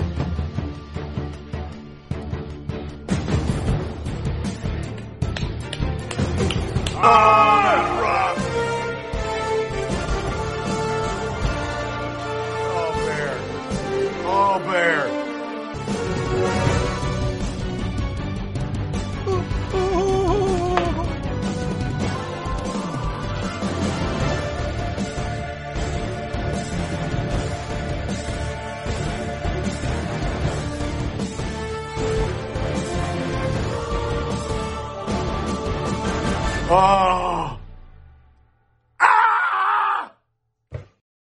[7.00, 7.04] Oh,
[13.06, 13.38] bear.
[14.26, 15.08] Oh, bear.
[36.70, 37.37] Oh.